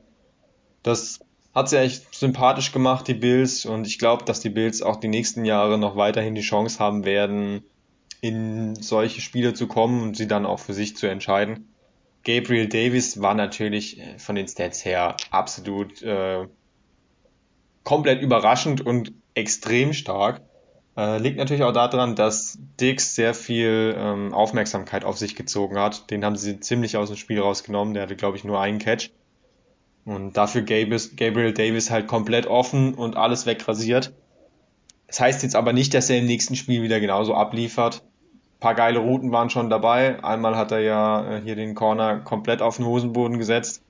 Das 0.84 1.18
hat 1.52 1.68
sie 1.68 1.80
echt 1.80 2.14
sympathisch 2.14 2.70
gemacht, 2.70 3.08
die 3.08 3.14
Bills. 3.14 3.66
Und 3.66 3.88
ich 3.88 3.98
glaube, 3.98 4.24
dass 4.26 4.38
die 4.38 4.50
Bills 4.50 4.80
auch 4.80 4.94
die 4.94 5.08
nächsten 5.08 5.44
Jahre 5.44 5.76
noch 5.76 5.96
weiterhin 5.96 6.36
die 6.36 6.40
Chance 6.40 6.78
haben 6.78 7.04
werden, 7.04 7.64
in 8.20 8.74
solche 8.76 9.20
Spiele 9.20 9.54
zu 9.54 9.66
kommen 9.66 10.02
und 10.02 10.16
sie 10.16 10.26
dann 10.26 10.46
auch 10.46 10.58
für 10.58 10.74
sich 10.74 10.96
zu 10.96 11.06
entscheiden. 11.06 11.68
Gabriel 12.24 12.68
Davis 12.68 13.20
war 13.22 13.34
natürlich 13.34 14.02
von 14.18 14.34
den 14.34 14.46
Stats 14.46 14.84
her 14.84 15.16
absolut 15.30 16.02
äh, 16.02 16.46
komplett 17.82 18.20
überraschend 18.20 18.84
und 18.84 19.12
extrem 19.34 19.92
stark. 19.94 20.42
Äh, 20.96 21.18
liegt 21.18 21.38
natürlich 21.38 21.62
auch 21.62 21.72
daran, 21.72 22.16
dass 22.16 22.58
Dix 22.78 23.14
sehr 23.14 23.32
viel 23.32 23.94
ähm, 23.96 24.34
Aufmerksamkeit 24.34 25.04
auf 25.04 25.18
sich 25.18 25.34
gezogen 25.34 25.78
hat. 25.78 26.10
Den 26.10 26.24
haben 26.24 26.36
sie 26.36 26.60
ziemlich 26.60 26.96
aus 26.96 27.08
dem 27.08 27.16
Spiel 27.16 27.40
rausgenommen. 27.40 27.94
Der 27.94 28.02
hatte, 28.02 28.16
glaube 28.16 28.36
ich, 28.36 28.44
nur 28.44 28.60
einen 28.60 28.78
Catch. 28.78 29.10
Und 30.04 30.36
dafür 30.36 30.62
Gabriel 30.62 31.52
Davis 31.52 31.90
halt 31.90 32.06
komplett 32.06 32.46
offen 32.46 32.94
und 32.94 33.16
alles 33.16 33.46
wegrasiert. 33.46 34.12
Das 35.06 35.20
heißt 35.20 35.42
jetzt 35.42 35.56
aber 35.56 35.72
nicht, 35.72 35.94
dass 35.94 36.10
er 36.10 36.18
im 36.18 36.26
nächsten 36.26 36.56
Spiel 36.56 36.82
wieder 36.82 37.00
genauso 37.00 37.34
abliefert. 37.34 38.02
Paar 38.60 38.74
geile 38.74 38.98
Routen 38.98 39.32
waren 39.32 39.48
schon 39.48 39.70
dabei. 39.70 40.22
Einmal 40.22 40.56
hat 40.56 40.70
er 40.70 40.80
ja 40.80 41.36
äh, 41.36 41.40
hier 41.40 41.56
den 41.56 41.74
Corner 41.74 42.20
komplett 42.20 42.60
auf 42.60 42.76
den 42.76 42.84
Hosenboden 42.84 43.38
gesetzt. 43.38 43.82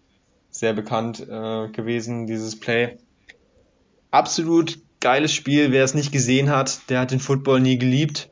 Sehr 0.51 0.73
bekannt 0.73 1.21
äh, 1.21 1.69
gewesen, 1.69 2.27
dieses 2.27 2.59
Play. 2.59 2.97
Absolut 4.13 4.79
geiles 5.01 5.33
Spiel. 5.33 5.73
Wer 5.73 5.85
es 5.85 5.95
nicht 5.95 6.13
gesehen 6.13 6.51
hat, 6.51 6.89
der 6.89 7.01
hat 7.01 7.11
den 7.11 7.21
Football 7.21 7.61
nie 7.61 7.79
geliebt. 7.79 8.31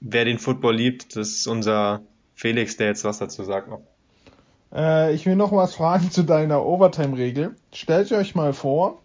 Wer 0.00 0.24
den 0.24 0.38
Football 0.38 0.76
liebt, 0.76 1.14
das 1.16 1.30
ist 1.30 1.46
unser 1.46 2.02
Felix, 2.34 2.76
der 2.76 2.88
jetzt 2.88 3.04
was 3.04 3.18
dazu 3.18 3.44
sagt 3.44 3.68
noch. 3.68 3.82
Äh, 4.72 5.14
ich 5.14 5.26
will 5.26 5.36
noch 5.36 5.52
was 5.52 5.74
fragen 5.74 6.10
zu 6.10 6.24
deiner 6.24 6.64
Overtime-Regel. 6.64 7.54
Stellt 7.72 8.10
euch 8.12 8.34
mal 8.34 8.52
vor, 8.52 9.00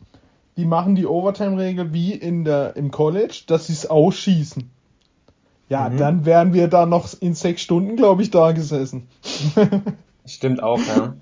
die 0.58 0.66
machen 0.66 0.96
die 0.96 1.06
Overtime-Regel 1.06 1.94
wie 1.94 2.14
in 2.14 2.46
der, 2.46 2.76
im 2.76 2.92
College, 2.92 3.44
dass 3.46 3.68
sie 3.68 3.74
es 3.74 3.86
ausschießen. 3.88 4.72
Ja, 5.70 5.90
Mhm. 5.90 5.98
dann 5.98 6.26
wären 6.26 6.54
wir 6.54 6.68
da 6.68 6.86
noch 6.86 7.10
in 7.20 7.34
sechs 7.34 7.62
Stunden, 7.62 7.96
glaube 7.96 8.22
ich, 8.22 8.30
da 8.32 8.52
gesessen. 8.52 9.08
Stimmt 10.26 10.62
auch, 10.62 10.80
ja. 10.80 11.16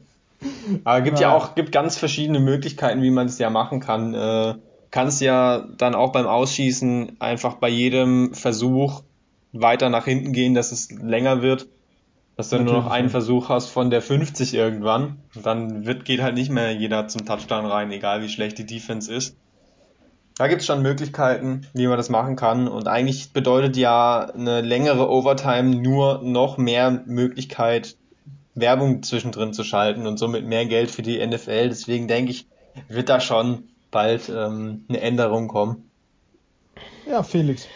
Aber 0.83 1.01
gibt 1.01 1.19
ja 1.19 1.29
Ja. 1.29 1.35
auch, 1.37 1.55
gibt 1.55 1.71
ganz 1.71 1.97
verschiedene 1.97 2.39
Möglichkeiten, 2.39 3.01
wie 3.01 3.11
man 3.11 3.27
es 3.27 3.37
ja 3.39 3.49
machen 3.49 3.79
kann. 3.79 4.13
Äh, 4.13 4.55
kannst 4.91 5.21
ja 5.21 5.65
dann 5.77 5.95
auch 5.95 6.11
beim 6.11 6.27
Ausschießen 6.27 7.17
einfach 7.19 7.55
bei 7.55 7.69
jedem 7.69 8.33
Versuch 8.33 9.03
weiter 9.53 9.89
nach 9.89 10.05
hinten 10.05 10.33
gehen, 10.33 10.53
dass 10.53 10.71
es 10.71 10.91
länger 10.91 11.41
wird. 11.41 11.67
Dass 12.35 12.49
du 12.49 12.59
nur 12.59 12.73
noch 12.73 12.89
einen. 12.89 13.09
Versuch 13.09 13.49
hast 13.49 13.67
von 13.69 13.89
der 13.91 14.01
50 14.01 14.53
irgendwann. 14.55 15.17
Und 15.35 15.45
dann 15.45 15.85
wird, 15.85 16.03
geht 16.03 16.21
halt 16.21 16.33
nicht 16.33 16.49
mehr 16.49 16.73
jeder 16.73 17.07
zum 17.07 17.25
Touchdown 17.25 17.65
rein, 17.65 17.91
egal 17.91 18.23
wie 18.23 18.29
schlecht 18.29 18.57
die 18.57 18.65
Defense 18.65 19.13
ist. 19.13 19.37
Da 20.37 20.47
gibt's 20.47 20.65
schon 20.65 20.81
Möglichkeiten, 20.81 21.67
wie 21.73 21.87
man 21.87 21.97
das 21.97 22.09
machen 22.09 22.35
kann. 22.35 22.67
Und 22.67 22.87
eigentlich 22.87 23.33
bedeutet 23.33 23.77
ja 23.77 24.31
eine 24.33 24.61
längere 24.61 25.09
Overtime 25.09 25.75
nur 25.75 26.21
noch 26.23 26.57
mehr 26.57 27.03
Möglichkeit, 27.05 27.95
Werbung 28.55 29.03
zwischendrin 29.03 29.53
zu 29.53 29.63
schalten 29.63 30.07
und 30.07 30.17
somit 30.17 30.45
mehr 30.45 30.65
Geld 30.65 30.91
für 30.91 31.01
die 31.01 31.25
NFL. 31.25 31.69
Deswegen 31.69 32.07
denke 32.07 32.31
ich, 32.31 32.47
wird 32.87 33.09
da 33.09 33.19
schon 33.19 33.69
bald 33.91 34.29
ähm, 34.29 34.85
eine 34.89 35.01
Änderung 35.01 35.47
kommen. 35.47 35.89
Ja, 37.07 37.21
Felix. 37.21 37.67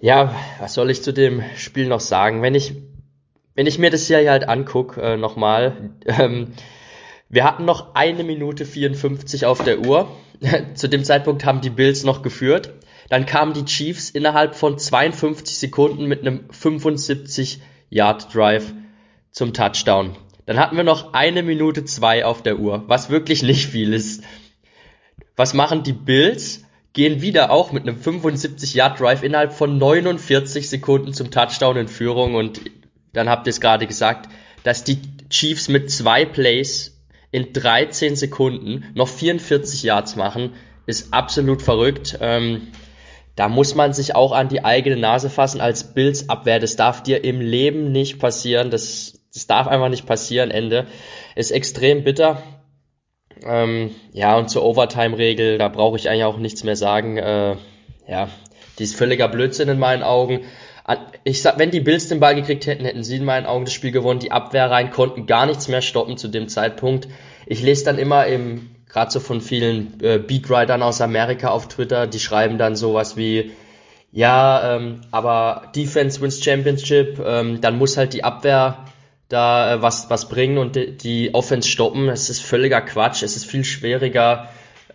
Ja, 0.00 0.34
was 0.60 0.74
soll 0.74 0.90
ich 0.90 1.02
zu 1.02 1.12
dem 1.12 1.42
Spiel 1.56 1.88
noch 1.88 2.00
sagen? 2.00 2.42
Wenn 2.42 2.54
ich, 2.54 2.74
wenn 3.54 3.66
ich 3.66 3.78
mir 3.78 3.90
das 3.90 4.06
hier 4.06 4.28
halt 4.30 4.48
angucke, 4.48 5.00
äh, 5.00 5.16
nochmal, 5.16 5.90
ähm, 6.06 6.52
wir 7.28 7.44
hatten 7.44 7.64
noch 7.64 7.94
eine 7.94 8.24
Minute 8.24 8.64
54 8.64 9.44
auf 9.44 9.62
der 9.62 9.80
Uhr. 9.80 10.08
Zu 10.74 10.88
dem 10.88 11.04
Zeitpunkt 11.04 11.44
haben 11.44 11.60
die 11.60 11.70
Bills 11.70 12.04
noch 12.04 12.22
geführt. 12.22 12.72
Dann 13.10 13.26
kamen 13.26 13.54
die 13.54 13.64
Chiefs 13.64 14.10
innerhalb 14.10 14.54
von 14.54 14.78
52 14.78 15.58
Sekunden 15.58 16.06
mit 16.06 16.20
einem 16.20 16.48
75 16.50 17.60
Yard 17.90 18.34
Drive 18.34 18.72
zum 19.30 19.52
Touchdown. 19.52 20.16
Dann 20.46 20.58
hatten 20.58 20.76
wir 20.76 20.84
noch 20.84 21.12
eine 21.12 21.42
Minute 21.42 21.84
zwei 21.84 22.24
auf 22.24 22.42
der 22.42 22.58
Uhr, 22.58 22.84
was 22.86 23.10
wirklich 23.10 23.42
nicht 23.42 23.66
viel 23.66 23.92
ist. 23.92 24.22
Was 25.36 25.54
machen 25.54 25.82
die 25.82 25.92
Bills? 25.92 26.64
Gehen 26.94 27.20
wieder 27.20 27.50
auch 27.50 27.70
mit 27.70 27.82
einem 27.82 27.98
75 27.98 28.74
Yard 28.74 28.98
Drive 28.98 29.22
innerhalb 29.22 29.52
von 29.52 29.76
49 29.76 30.68
Sekunden 30.68 31.12
zum 31.12 31.30
Touchdown 31.30 31.76
in 31.76 31.88
Führung 31.88 32.34
und 32.34 32.62
dann 33.12 33.28
habt 33.28 33.46
ihr 33.46 33.50
es 33.50 33.60
gerade 33.60 33.86
gesagt, 33.86 34.30
dass 34.64 34.84
die 34.84 34.98
Chiefs 35.28 35.68
mit 35.68 35.90
zwei 35.90 36.24
Plays 36.24 36.97
in 37.30 37.52
13 37.52 38.16
Sekunden 38.16 38.84
noch 38.94 39.08
44 39.08 39.82
Yards 39.82 40.16
machen, 40.16 40.54
ist 40.86 41.12
absolut 41.12 41.62
verrückt. 41.62 42.18
Ähm, 42.20 42.68
da 43.36 43.48
muss 43.48 43.74
man 43.74 43.92
sich 43.92 44.14
auch 44.14 44.32
an 44.32 44.48
die 44.48 44.64
eigene 44.64 44.96
Nase 44.96 45.30
fassen 45.30 45.60
als 45.60 45.94
Bills 45.94 46.28
Abwehr. 46.28 46.58
Das 46.58 46.76
darf 46.76 47.02
dir 47.02 47.22
im 47.22 47.40
Leben 47.40 47.92
nicht 47.92 48.18
passieren. 48.18 48.70
Das, 48.70 49.20
das 49.32 49.46
darf 49.46 49.68
einfach 49.68 49.90
nicht 49.90 50.06
passieren. 50.06 50.50
Ende 50.50 50.86
ist 51.36 51.52
extrem 51.52 52.02
bitter. 52.02 52.42
Ähm, 53.44 53.94
ja, 54.12 54.36
und 54.36 54.50
zur 54.50 54.64
Overtime-Regel, 54.64 55.58
da 55.58 55.68
brauche 55.68 55.96
ich 55.96 56.08
eigentlich 56.08 56.24
auch 56.24 56.38
nichts 56.38 56.64
mehr 56.64 56.74
sagen. 56.74 57.16
Äh, 57.18 57.56
ja, 58.08 58.28
die 58.78 58.84
ist 58.84 58.96
völliger 58.96 59.28
Blödsinn 59.28 59.68
in 59.68 59.78
meinen 59.78 60.02
Augen. 60.02 60.40
Ich 61.24 61.42
sag, 61.42 61.58
wenn 61.58 61.70
die 61.70 61.80
Bills 61.80 62.08
den 62.08 62.20
Ball 62.20 62.34
gekriegt 62.34 62.66
hätten, 62.66 62.84
hätten 62.84 63.02
sie 63.02 63.16
in 63.16 63.24
meinen 63.24 63.46
Augen 63.46 63.64
das 63.64 63.74
Spiel 63.74 63.90
gewonnen. 63.90 64.20
Die 64.20 64.32
Abwehr 64.32 64.70
rein 64.70 64.90
konnten 64.90 65.26
gar 65.26 65.46
nichts 65.46 65.68
mehr 65.68 65.82
stoppen 65.82 66.16
zu 66.16 66.28
dem 66.28 66.48
Zeitpunkt. 66.48 67.08
Ich 67.46 67.62
lese 67.62 67.84
dann 67.84 67.98
immer 67.98 68.26
im, 68.26 68.70
gerade 68.88 69.10
so 69.10 69.20
von 69.20 69.40
vielen 69.40 70.02
äh, 70.02 70.18
Beatwritern 70.18 70.82
aus 70.82 71.00
Amerika 71.00 71.48
auf 71.48 71.68
Twitter, 71.68 72.06
die 72.06 72.20
schreiben 72.20 72.56
dann 72.56 72.76
sowas 72.76 73.16
wie, 73.16 73.52
ja, 74.12 74.76
ähm, 74.76 75.02
aber 75.10 75.70
Defense 75.76 76.20
wins 76.20 76.42
Championship, 76.42 77.22
ähm, 77.24 77.60
dann 77.60 77.76
muss 77.76 77.98
halt 77.98 78.14
die 78.14 78.24
Abwehr 78.24 78.84
da 79.28 79.74
äh, 79.74 79.82
was, 79.82 80.08
was 80.10 80.28
bringen 80.28 80.58
und 80.58 80.76
die, 80.76 80.96
die 80.96 81.34
Offense 81.34 81.68
stoppen. 81.68 82.08
Es 82.08 82.30
ist 82.30 82.40
völliger 82.40 82.80
Quatsch. 82.80 83.22
Es 83.22 83.36
ist 83.36 83.44
viel 83.44 83.64
schwieriger, 83.64 84.48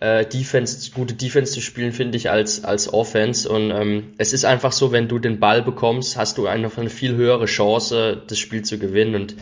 äh, 0.04 0.26
Defense, 0.26 0.90
gute 0.90 1.14
Defense 1.14 1.54
zu 1.54 1.62
spielen, 1.62 1.92
finde 1.92 2.18
ich, 2.18 2.30
als, 2.30 2.62
als 2.62 2.92
Offense. 2.92 3.48
Und 3.48 3.70
ähm, 3.70 4.12
es 4.18 4.34
ist 4.34 4.44
einfach 4.44 4.72
so, 4.72 4.92
wenn 4.92 5.08
du 5.08 5.18
den 5.18 5.40
Ball 5.40 5.62
bekommst, 5.62 6.18
hast 6.18 6.36
du 6.36 6.46
einfach 6.46 6.76
eine 6.76 6.90
viel 6.90 7.14
höhere 7.14 7.46
Chance, 7.46 8.22
das 8.26 8.38
Spiel 8.38 8.62
zu 8.62 8.78
gewinnen. 8.78 9.14
Und 9.14 9.36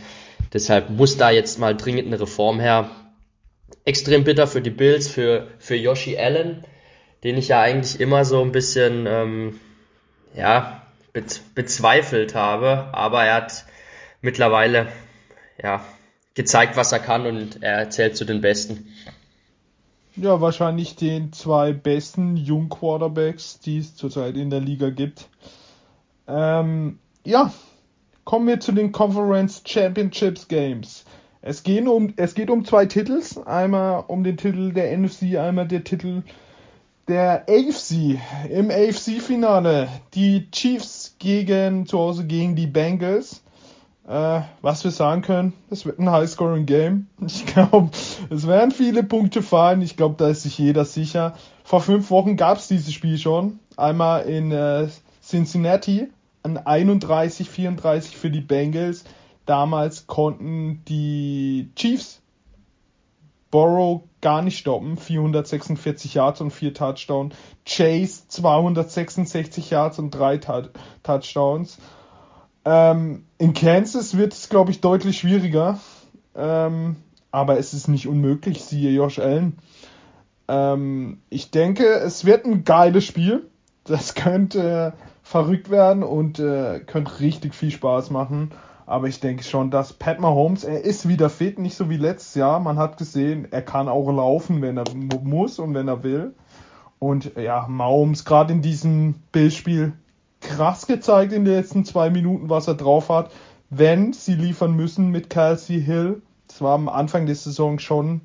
deshalb 0.53 0.89
muss 0.89 1.17
da 1.17 1.31
jetzt 1.31 1.59
mal 1.59 1.75
dringend 1.75 2.07
eine 2.07 2.21
Reform 2.21 2.61
her. 2.61 2.89
Extrem 3.83 4.23
bitter 4.23 4.47
für 4.47 4.61
die 4.61 4.69
Bills, 4.69 5.09
für, 5.09 5.49
für 5.59 5.75
Yoshi 5.75 6.17
Allen, 6.17 6.63
den 7.25 7.37
ich 7.37 7.49
ja 7.49 7.59
eigentlich 7.59 7.99
immer 7.99 8.23
so 8.23 8.41
ein 8.41 8.53
bisschen, 8.53 9.05
ähm, 9.05 9.59
ja, 10.33 10.81
bez 11.11 11.39
bezweifelt 11.39 12.35
habe. 12.35 12.87
Aber 12.93 13.25
er 13.25 13.35
hat 13.35 13.65
mittlerweile, 14.21 14.87
ja, 15.61 15.83
gezeigt, 16.35 16.77
was 16.77 16.93
er 16.93 16.99
kann 16.99 17.25
und 17.25 17.61
er 17.61 17.89
zählt 17.89 18.15
zu 18.15 18.23
den 18.23 18.39
Besten. 18.39 18.87
Ja, 20.15 20.41
wahrscheinlich 20.41 20.95
den 20.95 21.33
zwei 21.33 21.73
besten 21.73 22.37
jungen 22.37 22.69
Quarterbacks, 22.69 23.59
die 23.59 23.79
es 23.79 23.95
zurzeit 23.95 24.37
in 24.37 24.51
der 24.51 24.59
Liga 24.59 24.91
gibt. 24.91 25.27
Ähm, 26.27 26.99
ja, 27.25 27.51
kommen 28.23 28.47
wir 28.47 28.59
zu 28.59 28.73
den 28.73 28.91
Conference 28.91 29.63
Championships 29.65 30.47
Games. 30.47 31.05
Es, 31.41 31.63
gehen 31.63 31.87
um, 31.87 32.13
es 32.15 32.35
geht 32.35 32.49
um 32.49 32.63
zwei 32.63 32.85
Titels. 32.85 33.37
Einmal 33.37 34.05
um 34.07 34.23
den 34.23 34.37
Titel 34.37 34.71
der 34.71 34.95
NFC, 34.97 35.35
einmal 35.37 35.67
der 35.67 35.83
Titel 35.83 36.21
der 37.07 37.45
AFC. 37.49 38.19
Im 38.49 38.69
AFC-Finale 38.69 39.89
die 40.13 40.49
Chiefs 40.51 41.15
gegen 41.19 41.85
zu 41.85 41.97
Hause 41.97 42.25
gegen 42.25 42.55
die 42.55 42.67
Bengals. 42.67 43.42
Äh, 44.07 44.41
was 44.61 44.83
wir 44.83 44.91
sagen 44.91 45.21
können, 45.21 45.53
es 45.69 45.85
wird 45.85 45.97
ein 45.99 46.09
High-Scoring-Game. 46.11 47.07
Ich 47.25 47.45
glaube, 47.45 47.89
es 48.29 48.45
werden 48.47 48.71
viele 48.71 49.03
Punkte 49.03 49.41
fallen. 49.41 49.81
Ich 49.81 49.95
glaube, 49.95 50.15
da 50.17 50.27
ist 50.27 50.43
sich 50.43 50.57
jeder 50.57 50.83
sicher. 50.85 51.35
Vor 51.63 51.79
fünf 51.81 52.09
Wochen 52.11 52.35
gab 52.35 52.57
es 52.57 52.67
dieses 52.67 52.93
Spiel 52.93 53.17
schon. 53.17 53.59
Einmal 53.77 54.23
in 54.23 54.51
äh, 54.51 54.87
Cincinnati, 55.25 56.09
an 56.43 56.57
31-34 56.59 58.15
für 58.15 58.29
die 58.29 58.41
Bengals. 58.41 59.05
Damals 59.45 60.05
konnten 60.07 60.83
die 60.87 61.69
Chiefs 61.75 62.19
Borrow 63.51 64.01
gar 64.19 64.41
nicht 64.41 64.57
stoppen. 64.57 64.97
446 64.97 66.15
Yards 66.15 66.41
und 66.41 66.51
4 66.51 66.73
Touchdowns. 66.73 67.35
Chase 67.65 68.23
266 68.27 69.69
Yards 69.69 69.99
und 69.99 70.11
3 70.11 70.37
Tou- 70.39 70.69
Touchdowns. 71.03 71.77
Ähm, 72.65 73.25
in 73.37 73.53
Kansas 73.53 74.17
wird 74.17 74.33
es, 74.33 74.49
glaube 74.49 74.71
ich, 74.71 74.81
deutlich 74.81 75.17
schwieriger. 75.19 75.79
Ähm, 76.35 76.95
aber 77.31 77.57
es 77.57 77.73
ist 77.73 77.87
nicht 77.87 78.07
unmöglich, 78.07 78.63
siehe 78.63 78.91
Josh 78.91 79.19
Allen. 79.19 79.57
Ähm, 80.47 81.19
ich 81.29 81.51
denke, 81.51 81.85
es 81.85 82.25
wird 82.25 82.45
ein 82.45 82.63
geiles 82.63 83.05
Spiel. 83.05 83.49
Das 83.83 84.13
könnte 84.15 84.93
äh, 84.95 85.03
verrückt 85.23 85.69
werden 85.69 86.03
und 86.03 86.39
äh, 86.39 86.79
könnte 86.81 87.19
richtig 87.19 87.53
viel 87.55 87.71
Spaß 87.71 88.11
machen. 88.11 88.51
Aber 88.85 89.07
ich 89.07 89.21
denke 89.21 89.43
schon, 89.43 89.71
dass 89.71 89.93
Pat 89.93 90.19
Mahomes, 90.19 90.65
er 90.65 90.83
ist 90.83 91.07
wieder 91.07 91.29
fit, 91.29 91.57
nicht 91.57 91.75
so 91.75 91.89
wie 91.89 91.97
letztes 91.97 92.35
Jahr. 92.35 92.59
Man 92.59 92.77
hat 92.77 92.97
gesehen, 92.97 93.47
er 93.49 93.61
kann 93.61 93.87
auch 93.87 94.11
laufen, 94.11 94.61
wenn 94.61 94.77
er 94.77 94.83
mu- 94.93 95.21
muss 95.23 95.57
und 95.59 95.73
wenn 95.73 95.87
er 95.87 96.03
will. 96.03 96.33
Und 96.99 97.31
ja, 97.37 97.65
Mahomes 97.69 98.25
gerade 98.25 98.53
in 98.53 98.61
diesem 98.61 99.15
Bildspiel 99.31 99.93
krass 100.43 100.87
gezeigt 100.87 101.33
in 101.33 101.45
den 101.45 101.55
letzten 101.55 101.85
zwei 101.85 102.09
Minuten, 102.09 102.49
was 102.49 102.67
er 102.67 102.75
drauf 102.75 103.09
hat. 103.09 103.31
Wenn 103.69 104.13
sie 104.13 104.35
liefern 104.35 104.75
müssen 104.75 105.09
mit 105.09 105.29
Kelsey 105.29 105.81
Hill, 105.81 106.21
das 106.47 106.61
war 106.61 106.75
am 106.75 106.87
Anfang 106.87 107.25
der 107.25 107.35
Saison 107.35 107.79
schon, 107.79 108.21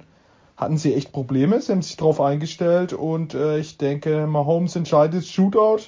hatten 0.57 0.77
sie 0.77 0.95
echt 0.95 1.13
Probleme. 1.13 1.61
Sie 1.61 1.73
haben 1.73 1.83
sich 1.83 1.97
darauf 1.97 2.21
eingestellt 2.21 2.93
und 2.93 3.35
äh, 3.35 3.59
ich 3.59 3.79
denke, 3.79 4.27
Mahomes 4.27 4.77
entscheidet 4.77 5.25
Shootout 5.25 5.85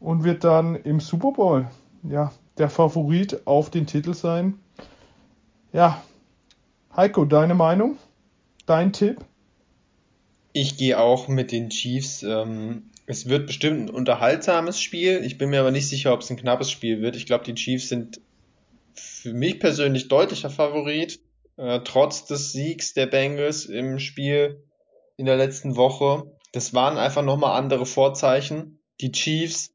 und 0.00 0.24
wird 0.24 0.42
dann 0.42 0.74
im 0.74 1.00
Super 1.00 1.32
Bowl, 1.32 1.68
ja, 2.02 2.32
der 2.58 2.70
Favorit 2.70 3.46
auf 3.46 3.70
den 3.70 3.86
Titel 3.86 4.14
sein. 4.14 4.58
Ja, 5.72 6.02
Heiko, 6.96 7.26
deine 7.26 7.54
Meinung? 7.54 7.98
Dein 8.64 8.92
Tipp? 8.92 9.18
Ich 10.54 10.78
gehe 10.78 10.98
auch 10.98 11.28
mit 11.28 11.52
den 11.52 11.68
Chiefs. 11.68 12.22
Ähm, 12.22 12.84
es 13.06 13.28
wird 13.28 13.46
bestimmt 13.46 13.88
ein 13.88 13.90
unterhaltsames 13.90 14.80
Spiel. 14.80 15.24
Ich 15.24 15.38
bin 15.38 15.50
mir 15.50 15.60
aber 15.60 15.70
nicht 15.70 15.88
sicher, 15.88 16.12
ob 16.12 16.20
es 16.20 16.30
ein 16.30 16.36
knappes 16.36 16.70
Spiel 16.70 17.00
wird. 17.00 17.16
Ich 17.16 17.26
glaube, 17.26 17.44
die 17.44 17.54
Chiefs 17.54 17.88
sind 17.88 18.20
für 18.94 19.32
mich 19.32 19.60
persönlich 19.60 20.08
deutlicher 20.08 20.50
Favorit, 20.50 21.20
äh, 21.56 21.80
trotz 21.84 22.24
des 22.26 22.52
Siegs 22.52 22.94
der 22.94 23.06
Bengals 23.06 23.66
im 23.66 23.98
Spiel 23.98 24.64
in 25.16 25.26
der 25.26 25.36
letzten 25.36 25.76
Woche. 25.76 26.32
Das 26.52 26.74
waren 26.74 26.98
einfach 26.98 27.22
nochmal 27.22 27.58
andere 27.58 27.86
Vorzeichen. 27.86 28.80
Die 29.00 29.12
Chiefs, 29.12 29.74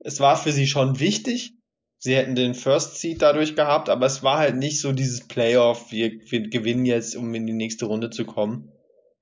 es 0.00 0.20
war 0.20 0.36
für 0.36 0.52
sie 0.52 0.66
schon 0.66 0.98
wichtig. 0.98 1.54
Sie 1.98 2.16
hätten 2.16 2.34
den 2.34 2.54
First 2.54 3.00
Seed 3.00 3.22
dadurch 3.22 3.56
gehabt, 3.56 3.88
aber 3.88 4.06
es 4.06 4.22
war 4.22 4.38
halt 4.38 4.56
nicht 4.56 4.80
so 4.80 4.92
dieses 4.92 5.26
Playoff, 5.26 5.90
wir, 5.90 6.10
wir 6.30 6.48
gewinnen 6.50 6.84
jetzt, 6.84 7.16
um 7.16 7.34
in 7.34 7.46
die 7.46 7.54
nächste 7.54 7.86
Runde 7.86 8.10
zu 8.10 8.26
kommen. 8.26 8.70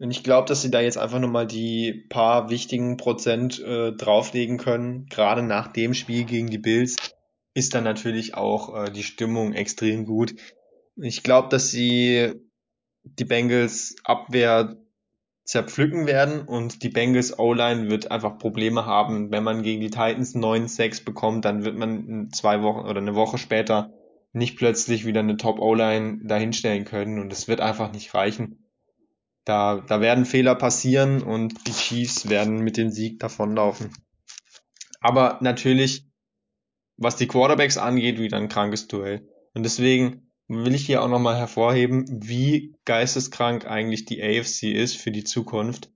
Und 0.02 0.10
ich 0.10 0.24
glaube, 0.24 0.48
dass 0.48 0.62
sie 0.62 0.70
da 0.72 0.80
jetzt 0.80 0.98
einfach 0.98 1.20
nochmal 1.20 1.46
die 1.46 1.92
paar 1.92 2.50
wichtigen 2.50 2.96
Prozent 2.96 3.60
äh, 3.60 3.92
drauflegen 3.92 4.58
können. 4.58 5.06
Gerade 5.06 5.44
nach 5.44 5.68
dem 5.68 5.94
Spiel 5.94 6.24
gegen 6.24 6.50
die 6.50 6.58
Bills 6.58 6.96
ist 7.54 7.76
dann 7.76 7.84
natürlich 7.84 8.34
auch 8.34 8.74
äh, 8.74 8.90
die 8.90 9.04
Stimmung 9.04 9.52
extrem 9.52 10.04
gut. 10.04 10.34
Ich 10.96 11.22
glaube, 11.22 11.50
dass 11.50 11.70
sie 11.70 12.32
die 13.04 13.24
Bengals 13.24 13.94
Abwehr 14.02 14.76
zerpflücken 15.44 16.08
werden 16.08 16.48
und 16.48 16.82
die 16.82 16.88
Bengals 16.88 17.38
O-Line 17.38 17.88
wird 17.88 18.10
einfach 18.10 18.38
Probleme 18.38 18.84
haben. 18.84 19.30
Wenn 19.30 19.44
man 19.44 19.62
gegen 19.62 19.82
die 19.82 19.90
Titans 19.90 20.34
9-6 20.34 21.04
bekommt, 21.04 21.44
dann 21.44 21.64
wird 21.64 21.76
man 21.76 22.30
zwei 22.32 22.60
Wochen 22.62 22.88
oder 22.88 23.00
eine 23.00 23.14
Woche 23.14 23.38
später 23.38 23.92
nicht 24.32 24.56
plötzlich 24.56 25.06
wieder 25.06 25.20
eine 25.20 25.36
Top 25.36 25.60
O-Line 25.60 26.22
dahinstellen 26.24 26.84
können 26.84 27.20
und 27.20 27.32
es 27.32 27.46
wird 27.46 27.60
einfach 27.60 27.92
nicht 27.92 28.12
reichen. 28.14 28.61
Da, 29.44 29.82
da 29.86 30.00
werden 30.00 30.24
Fehler 30.24 30.54
passieren 30.54 31.22
und 31.22 31.66
die 31.66 31.72
Chiefs 31.72 32.28
werden 32.28 32.60
mit 32.60 32.76
dem 32.76 32.90
Sieg 32.90 33.18
davonlaufen. 33.18 33.92
Aber 35.00 35.38
natürlich, 35.40 36.06
was 36.96 37.16
die 37.16 37.26
Quarterbacks 37.26 37.76
angeht, 37.76 38.18
wieder 38.18 38.36
ein 38.36 38.48
krankes 38.48 38.86
Duell. 38.86 39.28
Und 39.54 39.64
deswegen 39.64 40.30
will 40.46 40.74
ich 40.74 40.86
hier 40.86 41.02
auch 41.02 41.08
nochmal 41.08 41.36
hervorheben, 41.36 42.06
wie 42.08 42.76
geisteskrank 42.84 43.66
eigentlich 43.66 44.04
die 44.04 44.22
AFC 44.22 44.64
ist 44.64 44.96
für 44.96 45.10
die 45.10 45.24
Zukunft. 45.24 45.90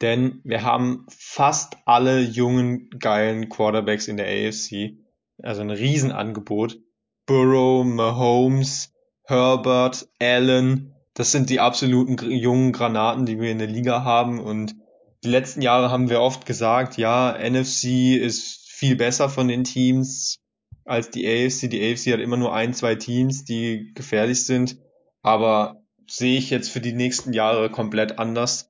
Denn 0.00 0.40
wir 0.44 0.62
haben 0.62 1.06
fast 1.08 1.76
alle 1.86 2.20
jungen, 2.20 2.90
geilen 2.98 3.48
Quarterbacks 3.48 4.08
in 4.08 4.16
der 4.16 4.26
AFC. 4.26 4.98
Also 5.42 5.62
ein 5.62 5.70
Riesenangebot. 5.70 6.78
Burrow, 7.26 7.84
Mahomes, 7.84 8.92
Herbert, 9.24 10.08
Allen. 10.20 10.95
Das 11.16 11.32
sind 11.32 11.48
die 11.48 11.60
absoluten 11.60 12.30
jungen 12.30 12.72
Granaten, 12.72 13.24
die 13.24 13.40
wir 13.40 13.50
in 13.50 13.58
der 13.58 13.66
Liga 13.66 14.04
haben. 14.04 14.38
Und 14.38 14.76
die 15.24 15.30
letzten 15.30 15.62
Jahre 15.62 15.90
haben 15.90 16.10
wir 16.10 16.20
oft 16.20 16.44
gesagt, 16.44 16.98
ja, 16.98 17.32
NFC 17.32 18.18
ist 18.20 18.68
viel 18.68 18.96
besser 18.96 19.30
von 19.30 19.48
den 19.48 19.64
Teams 19.64 20.36
als 20.84 21.08
die 21.08 21.26
AFC. 21.26 21.70
Die 21.70 21.82
AFC 21.82 22.12
hat 22.12 22.20
immer 22.20 22.36
nur 22.36 22.54
ein, 22.54 22.74
zwei 22.74 22.96
Teams, 22.96 23.46
die 23.46 23.92
gefährlich 23.94 24.44
sind. 24.44 24.76
Aber 25.22 25.82
sehe 26.06 26.36
ich 26.36 26.50
jetzt 26.50 26.68
für 26.68 26.82
die 26.82 26.92
nächsten 26.92 27.32
Jahre 27.32 27.70
komplett 27.70 28.18
anders. 28.18 28.68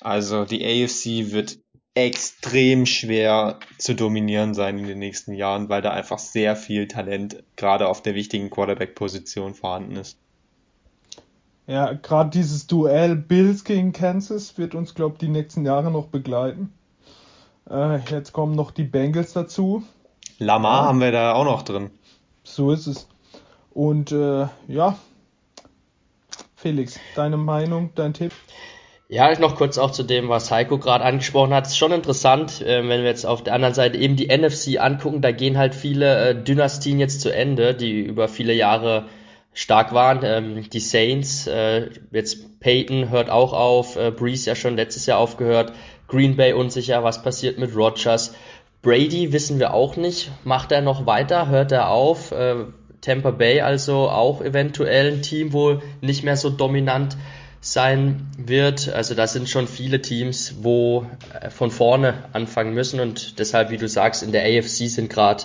Also 0.00 0.44
die 0.44 0.64
AFC 0.64 1.32
wird 1.32 1.58
extrem 1.94 2.86
schwer 2.86 3.58
zu 3.78 3.96
dominieren 3.96 4.54
sein 4.54 4.78
in 4.78 4.86
den 4.86 5.00
nächsten 5.00 5.34
Jahren, 5.34 5.68
weil 5.68 5.82
da 5.82 5.90
einfach 5.90 6.20
sehr 6.20 6.54
viel 6.54 6.86
Talent 6.86 7.42
gerade 7.56 7.88
auf 7.88 8.00
der 8.00 8.14
wichtigen 8.14 8.48
Quarterback-Position 8.48 9.54
vorhanden 9.54 9.96
ist. 9.96 10.20
Ja, 11.70 11.92
gerade 11.92 12.30
dieses 12.30 12.66
Duell 12.66 13.14
Bills 13.14 13.62
gegen 13.62 13.92
Kansas 13.92 14.58
wird 14.58 14.74
uns, 14.74 14.96
glaube 14.96 15.12
ich, 15.12 15.18
die 15.20 15.28
nächsten 15.28 15.64
Jahre 15.64 15.92
noch 15.92 16.08
begleiten. 16.08 16.72
Äh, 17.70 18.00
jetzt 18.10 18.32
kommen 18.32 18.56
noch 18.56 18.72
die 18.72 18.82
Bengals 18.82 19.34
dazu. 19.34 19.84
Lamar 20.40 20.82
ja. 20.82 20.88
haben 20.88 21.00
wir 21.00 21.12
da 21.12 21.34
auch 21.34 21.44
noch 21.44 21.62
drin. 21.62 21.92
So 22.42 22.72
ist 22.72 22.88
es. 22.88 23.06
Und 23.72 24.10
äh, 24.10 24.48
ja, 24.66 24.98
Felix, 26.56 26.98
deine 27.14 27.36
Meinung, 27.36 27.90
dein 27.94 28.14
Tipp? 28.14 28.32
Ja, 29.08 29.32
noch 29.38 29.54
kurz 29.54 29.78
auch 29.78 29.92
zu 29.92 30.02
dem, 30.02 30.28
was 30.28 30.50
Heiko 30.50 30.76
gerade 30.78 31.04
angesprochen 31.04 31.54
hat. 31.54 31.66
Es 31.66 31.72
ist 31.74 31.78
schon 31.78 31.92
interessant, 31.92 32.62
äh, 32.62 32.78
wenn 32.78 33.02
wir 33.02 33.04
jetzt 33.04 33.26
auf 33.26 33.44
der 33.44 33.54
anderen 33.54 33.74
Seite 33.74 33.96
eben 33.96 34.16
die 34.16 34.26
NFC 34.26 34.80
angucken, 34.80 35.22
da 35.22 35.30
gehen 35.30 35.56
halt 35.56 35.76
viele 35.76 36.30
äh, 36.30 36.42
Dynastien 36.42 36.98
jetzt 36.98 37.20
zu 37.20 37.32
Ende, 37.32 37.76
die 37.76 38.00
über 38.00 38.26
viele 38.26 38.54
Jahre 38.54 39.04
stark 39.52 39.92
waren. 39.92 40.20
Ähm, 40.22 40.68
die 40.70 40.80
Saints, 40.80 41.46
äh, 41.46 41.90
jetzt 42.10 42.60
Peyton 42.60 43.10
hört 43.10 43.30
auch 43.30 43.52
auf, 43.52 43.96
äh, 43.96 44.10
Breeze 44.10 44.48
ja 44.48 44.54
schon 44.54 44.76
letztes 44.76 45.06
Jahr 45.06 45.18
aufgehört, 45.18 45.72
Green 46.08 46.36
Bay 46.36 46.52
unsicher, 46.52 47.04
was 47.04 47.22
passiert 47.22 47.58
mit 47.58 47.74
Rogers. 47.74 48.34
Brady 48.82 49.32
wissen 49.32 49.58
wir 49.58 49.74
auch 49.74 49.96
nicht. 49.96 50.30
Macht 50.44 50.72
er 50.72 50.80
noch 50.80 51.06
weiter? 51.06 51.48
Hört 51.48 51.70
er 51.72 51.88
auf? 51.88 52.32
Äh, 52.32 52.64
Tampa 53.00 53.30
Bay 53.30 53.60
also 53.60 54.08
auch 54.08 54.42
eventuell 54.42 55.12
ein 55.12 55.22
Team, 55.22 55.52
wo 55.52 55.80
nicht 56.00 56.22
mehr 56.22 56.36
so 56.36 56.50
dominant 56.50 57.16
sein 57.60 58.30
wird. 58.38 58.88
Also 58.88 59.14
da 59.14 59.26
sind 59.26 59.48
schon 59.48 59.66
viele 59.68 60.00
Teams, 60.00 60.56
wo 60.62 61.06
äh, 61.40 61.50
von 61.50 61.70
vorne 61.70 62.14
anfangen 62.32 62.74
müssen 62.74 63.00
und 63.00 63.38
deshalb, 63.38 63.70
wie 63.70 63.76
du 63.76 63.88
sagst, 63.88 64.22
in 64.22 64.32
der 64.32 64.44
AFC 64.44 64.88
sind 64.88 65.10
gerade 65.10 65.44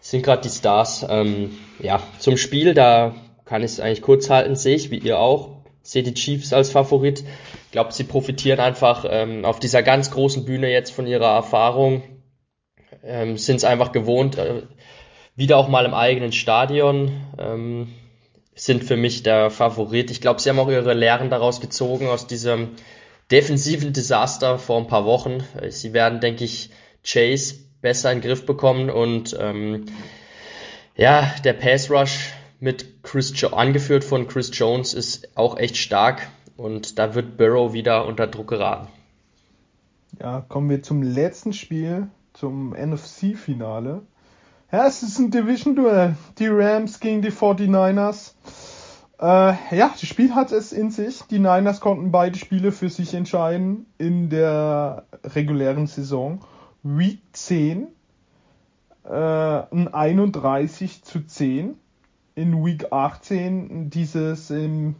sind 0.00 0.22
gerade 0.22 0.42
die 0.42 0.50
Stars. 0.50 1.04
Ähm, 1.08 1.58
ja, 1.80 2.00
zum 2.18 2.36
Spiel, 2.36 2.74
da 2.74 3.14
kann 3.46 3.62
ich 3.62 3.72
es 3.72 3.80
eigentlich 3.80 4.02
kurz 4.02 4.28
halten, 4.28 4.56
sehe 4.56 4.76
ich, 4.76 4.90
wie 4.90 4.98
ihr 4.98 5.18
auch, 5.18 5.62
sehe 5.82 6.02
die 6.02 6.14
Chiefs 6.14 6.52
als 6.52 6.70
Favorit. 6.70 7.24
Ich 7.66 7.70
glaube, 7.70 7.92
sie 7.92 8.04
profitieren 8.04 8.60
einfach 8.60 9.06
ähm, 9.08 9.44
auf 9.44 9.60
dieser 9.60 9.82
ganz 9.82 10.10
großen 10.10 10.44
Bühne 10.44 10.70
jetzt 10.70 10.92
von 10.92 11.06
ihrer 11.06 11.34
Erfahrung, 11.34 12.02
ähm, 13.04 13.38
sind 13.38 13.56
es 13.56 13.64
einfach 13.64 13.92
gewohnt, 13.92 14.36
äh, 14.36 14.62
wieder 15.36 15.56
auch 15.56 15.68
mal 15.68 15.84
im 15.84 15.94
eigenen 15.94 16.32
Stadion, 16.32 17.12
ähm, 17.38 17.88
sind 18.54 18.84
für 18.84 18.96
mich 18.96 19.22
der 19.22 19.50
Favorit. 19.50 20.10
Ich 20.10 20.20
glaube, 20.20 20.40
sie 20.40 20.48
haben 20.48 20.58
auch 20.58 20.70
ihre 20.70 20.94
Lehren 20.94 21.30
daraus 21.30 21.60
gezogen 21.60 22.08
aus 22.08 22.26
diesem 22.26 22.70
defensiven 23.30 23.92
Desaster 23.92 24.58
vor 24.58 24.78
ein 24.78 24.86
paar 24.86 25.04
Wochen. 25.04 25.44
Sie 25.68 25.92
werden, 25.92 26.20
denke 26.20 26.44
ich, 26.44 26.70
Chase 27.04 27.56
besser 27.82 28.10
in 28.12 28.20
den 28.20 28.28
Griff 28.28 28.46
bekommen 28.46 28.88
und 28.88 29.36
ähm, 29.38 29.84
ja, 30.96 31.30
der 31.44 31.52
Pass 31.52 31.90
Rush 31.90 32.32
mit 32.60 32.95
Chris 33.06 33.32
jo 33.40 33.50
angeführt 33.50 34.02
von 34.02 34.26
Chris 34.26 34.50
Jones 34.52 34.92
ist 34.92 35.28
auch 35.36 35.56
echt 35.56 35.76
stark 35.76 36.26
und 36.56 36.98
da 36.98 37.14
wird 37.14 37.36
Burrow 37.36 37.72
wieder 37.72 38.04
unter 38.04 38.26
Druck 38.26 38.48
geraten. 38.48 38.88
Ja, 40.20 40.40
kommen 40.40 40.68
wir 40.68 40.82
zum 40.82 41.02
letzten 41.02 41.52
Spiel 41.52 42.08
zum 42.32 42.70
NFC-Finale. 42.70 44.02
Ja, 44.72 44.86
es 44.88 45.04
ist 45.04 45.20
ein 45.20 45.30
Division-Duell. 45.30 46.16
Die 46.40 46.48
Rams 46.48 46.98
gegen 46.98 47.22
die 47.22 47.30
49ers. 47.30 48.32
Äh, 49.20 49.76
ja, 49.76 49.90
das 49.92 50.04
Spiel 50.04 50.34
hat 50.34 50.50
es 50.50 50.72
in 50.72 50.90
sich. 50.90 51.22
Die 51.30 51.38
Niners 51.38 51.80
konnten 51.80 52.10
beide 52.10 52.36
Spiele 52.36 52.72
für 52.72 52.90
sich 52.90 53.14
entscheiden 53.14 53.86
in 53.98 54.30
der 54.30 55.04
regulären 55.22 55.86
Saison. 55.86 56.40
Week 56.82 57.20
10 57.32 57.86
äh, 59.04 59.10
ein 59.14 59.94
31 59.94 61.04
zu 61.04 61.24
10. 61.24 61.76
In 62.36 62.64
Week 62.66 62.92
18 62.92 63.88
dieses 63.88 64.50
ähm, 64.50 64.94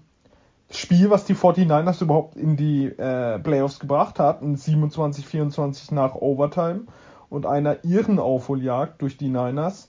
Spiel, 0.70 1.10
was 1.10 1.26
die 1.26 1.34
49ers 1.34 2.02
überhaupt 2.02 2.34
in 2.34 2.56
die 2.56 2.86
äh, 2.86 3.38
Playoffs 3.38 3.78
gebracht 3.78 4.18
hat, 4.18 4.40
ein 4.40 4.56
27-24 4.56 5.92
nach 5.92 6.14
Overtime 6.14 6.86
und 7.28 7.44
einer 7.44 7.84
irren 7.84 8.18
Aufholjagd 8.18 9.02
durch 9.02 9.18
die 9.18 9.28
Niners. 9.28 9.88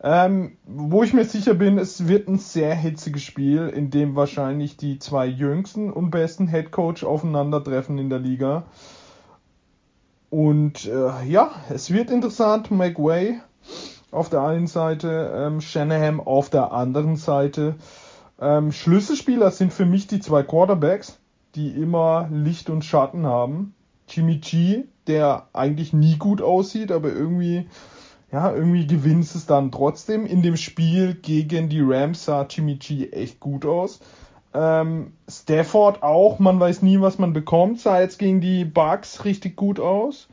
Ähm, 0.00 0.56
wo 0.64 1.02
ich 1.02 1.12
mir 1.12 1.26
sicher 1.26 1.52
bin, 1.52 1.76
es 1.76 2.08
wird 2.08 2.26
ein 2.26 2.38
sehr 2.38 2.74
hitziges 2.74 3.22
Spiel, 3.22 3.68
in 3.68 3.90
dem 3.90 4.16
wahrscheinlich 4.16 4.78
die 4.78 4.98
zwei 4.98 5.26
jüngsten 5.26 5.92
und 5.92 6.10
besten 6.10 6.46
Headcoach 6.46 7.04
aufeinandertreffen 7.04 7.98
in 7.98 8.08
der 8.08 8.20
Liga. 8.20 8.64
Und 10.30 10.86
äh, 10.86 11.24
ja, 11.26 11.50
es 11.68 11.92
wird 11.92 12.10
interessant. 12.10 12.70
McWay 12.70 13.40
auf 14.10 14.28
der 14.28 14.42
einen 14.42 14.66
Seite, 14.66 15.32
ähm, 15.34 15.60
Shanahan 15.60 16.20
auf 16.20 16.50
der 16.50 16.72
anderen 16.72 17.16
Seite. 17.16 17.76
Ähm, 18.40 18.72
Schlüsselspieler 18.72 19.50
sind 19.50 19.72
für 19.72 19.86
mich 19.86 20.06
die 20.06 20.20
zwei 20.20 20.42
Quarterbacks, 20.42 21.18
die 21.54 21.70
immer 21.70 22.28
Licht 22.30 22.70
und 22.70 22.84
Schatten 22.84 23.26
haben. 23.26 23.74
Jimmy 24.08 24.36
G 24.36 24.84
der 25.08 25.48
eigentlich 25.52 25.92
nie 25.92 26.16
gut 26.16 26.42
aussieht, 26.42 26.92
aber 26.92 27.08
irgendwie, 27.08 27.66
ja, 28.30 28.52
irgendwie 28.54 28.86
gewinnt 28.86 29.24
es 29.24 29.46
dann 29.46 29.72
trotzdem. 29.72 30.26
In 30.26 30.42
dem 30.42 30.56
Spiel 30.56 31.14
gegen 31.14 31.68
die 31.68 31.80
Rams 31.80 32.26
sah 32.26 32.46
Jimmy 32.48 32.76
G 32.76 33.08
echt 33.08 33.40
gut 33.40 33.64
aus. 33.64 34.00
Ähm, 34.54 35.12
Stafford 35.28 36.02
auch, 36.02 36.38
man 36.38 36.60
weiß 36.60 36.82
nie, 36.82 37.00
was 37.00 37.18
man 37.18 37.32
bekommt, 37.32 37.80
sah 37.80 38.00
jetzt 38.00 38.18
gegen 38.18 38.40
die 38.40 38.64
Bucks 38.64 39.24
richtig 39.24 39.56
gut 39.56 39.80
aus. 39.80 40.28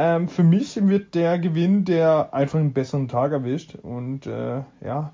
Ähm, 0.00 0.28
für 0.28 0.42
mich 0.42 0.76
wird 0.88 1.14
der 1.14 1.38
Gewinn, 1.38 1.84
der 1.84 2.32
einfach 2.32 2.58
einen 2.58 2.72
besseren 2.72 3.08
Tag 3.08 3.32
erwischt. 3.32 3.74
Und 3.74 4.26
äh, 4.26 4.62
ja, 4.84 5.12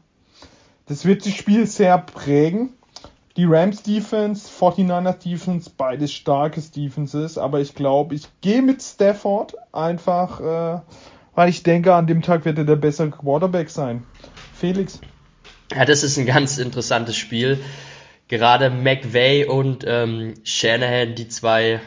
das 0.87 1.05
wird 1.05 1.27
das 1.27 1.35
Spiel 1.35 1.67
sehr 1.67 1.99
prägen 1.99 2.71
die 3.37 3.45
Rams 3.45 3.83
Defense, 3.83 4.49
49ers 4.49 5.19
Defense, 5.19 5.71
beides 5.77 6.13
starke 6.13 6.61
Defenses, 6.61 7.37
aber 7.37 7.61
ich 7.61 7.75
glaube, 7.75 8.15
ich 8.15 8.29
gehe 8.41 8.63
mit 8.63 8.83
Stafford 8.83 9.55
einfach, 9.73 10.41
äh, 10.41 10.81
weil 11.35 11.51
ich 11.51 11.63
denke, 11.63 11.95
an 11.95 12.07
dem 12.07 12.23
Tag 12.23 12.47
wird 12.47 12.59
er 12.59 12.65
der 12.65 12.77
bessere 12.77 13.11
Quarterback 13.11 13.69
sein. 13.69 14.05
Felix. 14.55 15.01
Ja, 15.75 15.85
das 15.85 16.03
ist 16.03 16.17
ein 16.19 16.27
ganz 16.27 16.57
interessantes 16.57 17.17
Spiel. 17.17 17.59
Gerade 18.29 18.71
McVay 18.71 19.45
und 19.45 19.85
ähm, 19.87 20.35
Shanahan, 20.43 21.15
die 21.15 21.29
zwei, 21.29 21.81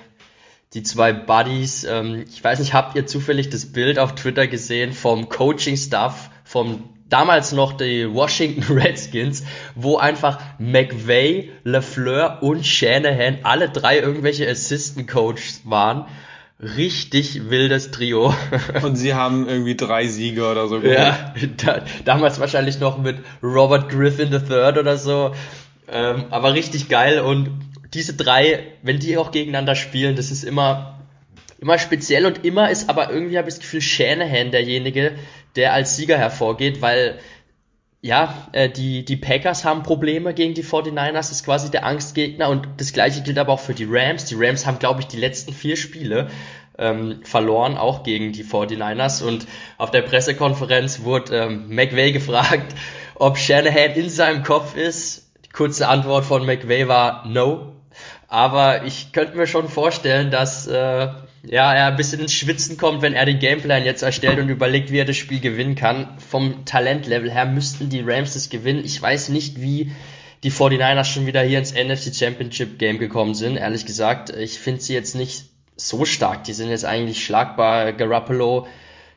die 0.73 0.83
zwei 0.83 1.13
Buddies. 1.13 1.83
Ähm, 1.83 2.25
ich 2.27 2.43
weiß 2.43 2.59
nicht, 2.59 2.73
habt 2.73 2.95
ihr 2.95 3.07
zufällig 3.07 3.49
das 3.49 3.71
Bild 3.71 3.99
auf 3.99 4.15
Twitter 4.15 4.47
gesehen 4.47 4.93
vom 4.93 5.29
Coaching-Staff 5.29 6.29
vom 6.43 6.83
damals 7.09 7.51
noch 7.51 7.73
die 7.73 8.11
Washington 8.11 8.63
Redskins, 8.77 9.43
wo 9.75 9.97
einfach 9.97 10.39
McVay, 10.59 11.51
LeFleur 11.63 12.39
und 12.41 12.65
Shanahan 12.65 13.39
alle 13.43 13.69
drei 13.69 13.99
irgendwelche 13.99 14.47
Assistant 14.47 15.07
Coaches 15.07 15.61
waren. 15.65 16.05
Richtig 16.61 17.49
wildes 17.49 17.91
Trio. 17.91 18.35
Und 18.83 18.97
sie 18.97 19.13
haben 19.13 19.47
irgendwie 19.47 19.77
drei 19.77 20.07
Siege 20.07 20.45
oder 20.45 20.67
so 20.67 20.81
geholt. 20.81 20.97
Ja, 20.97 21.33
da, 21.55 21.85
damals 22.03 22.41
wahrscheinlich 22.41 22.81
noch 22.81 22.97
mit 22.97 23.19
Robert 23.41 23.87
Griffin 23.87 24.29
III 24.33 24.77
oder 24.77 24.97
so. 24.97 25.33
Ähm, 25.87 26.25
aber 26.31 26.53
richtig 26.53 26.89
geil 26.89 27.21
und 27.21 27.49
diese 27.93 28.13
drei, 28.13 28.67
wenn 28.81 28.99
die 28.99 29.17
auch 29.17 29.31
gegeneinander 29.31 29.75
spielen, 29.75 30.15
das 30.15 30.31
ist 30.31 30.43
immer, 30.43 30.99
immer 31.59 31.79
speziell 31.79 32.25
und 32.25 32.45
immer 32.45 32.69
ist 32.69 32.89
aber 32.89 33.11
irgendwie 33.11 33.37
habe 33.37 33.49
ich 33.49 33.55
das 33.55 33.61
Gefühl 33.61 33.81
Shanahan 33.81 34.51
derjenige, 34.51 35.13
der 35.55 35.73
als 35.73 35.95
Sieger 35.95 36.17
hervorgeht, 36.17 36.81
weil 36.81 37.19
ja, 38.01 38.47
äh, 38.53 38.69
die, 38.69 39.03
die 39.03 39.17
Packers 39.17 39.65
haben 39.65 39.83
Probleme 39.83 40.33
gegen 40.33 40.53
die 40.53 40.63
49ers, 40.63 41.31
ist 41.31 41.43
quasi 41.43 41.69
der 41.69 41.85
Angstgegner 41.85 42.47
und 42.49 42.67
das 42.77 42.93
gleiche 42.93 43.21
gilt 43.21 43.37
aber 43.37 43.53
auch 43.53 43.59
für 43.59 43.73
die 43.73 43.87
Rams. 43.89 44.25
Die 44.25 44.35
Rams 44.37 44.65
haben, 44.65 44.79
glaube 44.79 45.01
ich, 45.01 45.07
die 45.07 45.17
letzten 45.17 45.53
vier 45.53 45.75
Spiele 45.75 46.29
ähm, 46.77 47.19
verloren, 47.23 47.77
auch 47.77 48.03
gegen 48.03 48.31
die 48.31 48.45
49ers 48.45 49.21
und 49.21 49.45
auf 49.77 49.91
der 49.91 50.01
Pressekonferenz 50.01 51.03
wurde 51.03 51.35
ähm, 51.37 51.75
McVay 51.75 52.13
gefragt, 52.13 52.73
ob 53.15 53.37
Shanahan 53.37 53.91
in 53.91 54.09
seinem 54.09 54.43
Kopf 54.43 54.77
ist. 54.77 55.33
Die 55.45 55.49
kurze 55.49 55.89
Antwort 55.89 56.23
von 56.23 56.45
McVay 56.45 56.87
war 56.87 57.27
no, 57.27 57.73
aber 58.29 58.85
ich 58.85 59.11
könnte 59.11 59.35
mir 59.35 59.47
schon 59.47 59.67
vorstellen, 59.67 60.29
dass 60.29 60.67
äh, 60.67 61.07
ja, 61.43 61.73
er 61.73 61.87
ein 61.87 61.95
bisschen 61.95 62.21
ins 62.21 62.33
Schwitzen 62.33 62.77
kommt, 62.77 63.01
wenn 63.01 63.13
er 63.13 63.25
den 63.25 63.39
Gameplan 63.39 63.83
jetzt 63.83 64.03
erstellt 64.03 64.39
und 64.39 64.49
überlegt, 64.49 64.91
wie 64.91 64.99
er 64.99 65.05
das 65.05 65.17
Spiel 65.17 65.39
gewinnen 65.39 65.75
kann. 65.75 66.15
Vom 66.19 66.63
Talentlevel 66.65 67.31
her 67.31 67.47
müssten 67.47 67.89
die 67.89 68.01
Rams 68.01 68.35
das 68.35 68.49
gewinnen. 68.49 68.85
Ich 68.85 69.01
weiß 69.01 69.29
nicht, 69.29 69.59
wie 69.59 69.91
die 70.43 70.51
49ers 70.51 71.05
schon 71.05 71.25
wieder 71.25 71.41
hier 71.41 71.57
ins 71.57 71.73
NFC 71.73 72.15
Championship 72.15 72.77
Game 72.77 72.99
gekommen 72.99 73.33
sind, 73.33 73.57
ehrlich 73.57 73.85
gesagt. 73.85 74.29
Ich 74.29 74.59
finde 74.59 74.81
sie 74.81 74.93
jetzt 74.93 75.15
nicht 75.15 75.45
so 75.75 76.05
stark. 76.05 76.43
Die 76.43 76.53
sind 76.53 76.69
jetzt 76.69 76.85
eigentlich 76.85 77.25
schlagbar. 77.25 77.93
Garoppolo 77.93 78.67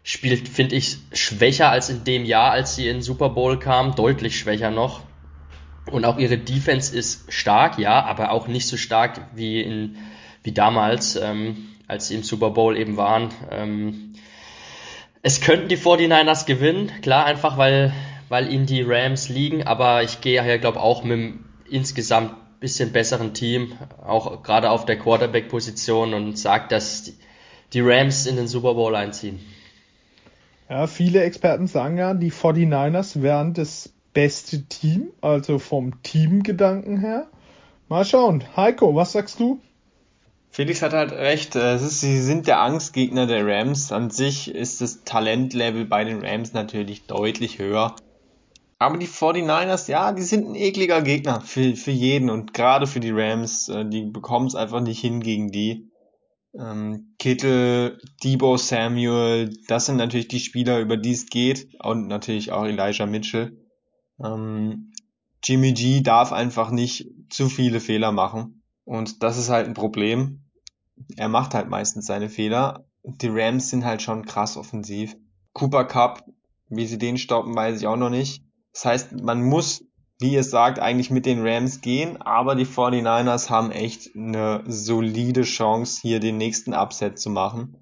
spielt, 0.03 0.49
finde 0.49 0.77
ich, 0.77 0.97
schwächer 1.13 1.69
als 1.69 1.91
in 1.91 2.05
dem 2.05 2.25
Jahr, 2.25 2.53
als 2.53 2.77
sie 2.77 2.89
in 2.89 3.03
Super 3.03 3.29
Bowl 3.29 3.59
kam. 3.59 3.95
Deutlich 3.95 4.39
schwächer 4.39 4.71
noch. 4.71 5.03
Und 5.91 6.05
auch 6.05 6.19
ihre 6.19 6.39
Defense 6.39 6.97
ist 6.97 7.33
stark, 7.33 7.79
ja, 7.79 8.05
aber 8.05 8.31
auch 8.31 8.47
nicht 8.47 8.69
so 8.69 8.77
stark 8.77 9.21
wie 9.35 9.61
in, 9.61 9.97
wie 10.43 10.53
damals. 10.53 11.17
Ähm, 11.17 11.69
als 11.93 12.09
sie 12.09 12.15
im 12.15 12.23
Super 12.23 12.51
Bowl 12.51 12.77
eben 12.77 12.97
waren. 12.97 13.31
Ähm, 13.51 14.15
es 15.23 15.41
könnten 15.41 15.69
die 15.69 15.77
49ers 15.77 16.47
gewinnen, 16.47 16.91
klar, 17.03 17.27
einfach 17.27 17.59
weil, 17.59 17.93
weil 18.29 18.53
ihnen 18.53 18.67
die 18.67 18.83
Rams 18.83 19.29
liegen, 19.29 19.63
aber 19.65 20.03
ich 20.03 20.21
gehe 20.21 20.35
ja, 20.45 20.57
glaube 20.57 20.81
auch 20.81 21.05
mit 21.05 21.13
einem 21.13 21.45
insgesamt 21.71 22.35
bisschen 22.61 22.93
besseren 22.93 23.35
Team, 23.35 23.73
auch 24.05 24.43
gerade 24.43 24.71
auf 24.71 24.87
der 24.87 24.99
Quarterback-Position 24.99 26.15
und 26.15 26.39
sage, 26.39 26.67
dass 26.69 27.13
die 27.73 27.81
Rams 27.81 28.27
in 28.27 28.37
den 28.37 28.47
Super 28.47 28.75
Bowl 28.75 28.95
einziehen. 28.95 29.41
Ja, 30.71 30.87
viele 30.87 31.23
Experten 31.25 31.67
sagen 31.67 31.99
ja, 31.99 32.15
die 32.15 32.31
49ers 32.31 33.21
wären 33.21 33.53
das 33.53 33.93
beste 34.13 34.65
Team, 34.65 35.11
also 35.21 35.59
vom 35.59 36.03
Teamgedanken 36.03 36.99
her. 36.99 37.29
Mal 37.89 38.05
schauen. 38.05 38.45
Heiko, 38.57 38.95
was 38.95 39.13
sagst 39.13 39.41
du? 39.41 39.61
Felix 40.51 40.83
hat 40.83 40.93
halt 40.93 41.13
recht, 41.13 41.55
ist, 41.55 42.01
sie 42.01 42.21
sind 42.21 42.47
der 42.47 42.61
Angstgegner 42.61 43.27
der 43.27 43.47
Rams. 43.47 43.91
An 43.91 44.11
sich 44.11 44.55
ist 44.55 44.83
das 44.83 45.03
Talentlevel 45.05 45.87
bei 45.87 46.05
den 46.05 46.25
Rams 46.25 46.53
natürlich 46.53 47.07
deutlich 47.07 47.59
höher. 47.59 47.97
Aber 48.79 48.99
die 48.99 49.07
49ers, 49.07 49.89
ja, 49.89 50.13
die 50.13 50.23
sind 50.23 50.49
ein 50.49 50.55
ekliger 50.55 51.03
Gegner 51.03 51.41
für, 51.41 51.75
für 51.77 51.93
jeden 51.93 52.29
und 52.29 52.53
gerade 52.53 52.87
für 52.87 53.01
die 53.01 53.13
Rams, 53.13 53.69
äh, 53.69 53.87
die 53.87 54.03
bekommen 54.03 54.47
es 54.47 54.55
einfach 54.55 54.81
nicht 54.81 55.01
hin 55.01 55.21
gegen 55.21 55.53
die. 55.53 55.89
Ähm, 56.59 57.15
Kittel, 57.19 57.99
Debo 58.23 58.57
Samuel, 58.59 59.57
das 59.69 59.87
sind 59.87 59.97
natürlich 59.97 60.29
die 60.29 60.41
Spieler, 60.41 60.81
über 60.81 60.97
die 60.97 61.13
es 61.13 61.27
geht 61.27 61.69
und 61.83 62.09
natürlich 62.09 62.53
auch 62.53 62.65
Elijah 62.65 63.07
Mitchell. 63.07 63.57
Ähm, 64.19 64.93
Jimmy 65.43 65.73
G 65.73 66.01
darf 66.03 66.33
einfach 66.33 66.71
nicht 66.71 67.09
zu 67.31 67.49
viele 67.49 67.81
Fehler 67.81 68.13
machen. 68.13 68.63
Und 68.85 69.23
das 69.23 69.39
ist 69.39 69.49
halt 69.49 69.67
ein 69.67 69.75
Problem 69.75 70.43
er 71.17 71.29
macht 71.29 71.55
halt 71.55 71.69
meistens 71.69 72.07
seine 72.07 72.29
Fehler. 72.29 72.85
Die 73.03 73.29
Rams 73.29 73.71
sind 73.71 73.85
halt 73.85 74.03
schon 74.03 74.25
krass 74.25 74.57
offensiv. 74.57 75.17
Cooper 75.53 75.85
Cup, 75.85 76.25
wie 76.69 76.87
sie 76.87 76.99
den 76.99 77.19
stoppen, 77.19 77.55
weiß 77.55 77.81
ich 77.81 77.87
auch 77.87 77.97
noch 77.97 78.11
nicht. 78.11 78.45
Das 78.73 78.85
heißt, 78.85 79.21
man 79.21 79.43
muss, 79.43 79.85
wie 80.19 80.33
ihr 80.33 80.45
sagt, 80.45 80.79
eigentlich 80.79 81.11
mit 81.11 81.27
den 81.27 81.47
Rams 81.47 81.81
gehen, 81.81 82.21
aber 82.23 82.55
die 82.55 82.67
49ers 82.67 83.51
haben 83.51 83.71
echt 83.71 84.15
eine 84.17 84.63
solide 84.67 85.43
Chance, 85.43 86.01
hier 86.01 86.21
den 86.21 86.39
nächsten 86.39 86.73
Upset 86.73 87.19
zu 87.19 87.31
machen. 87.31 87.77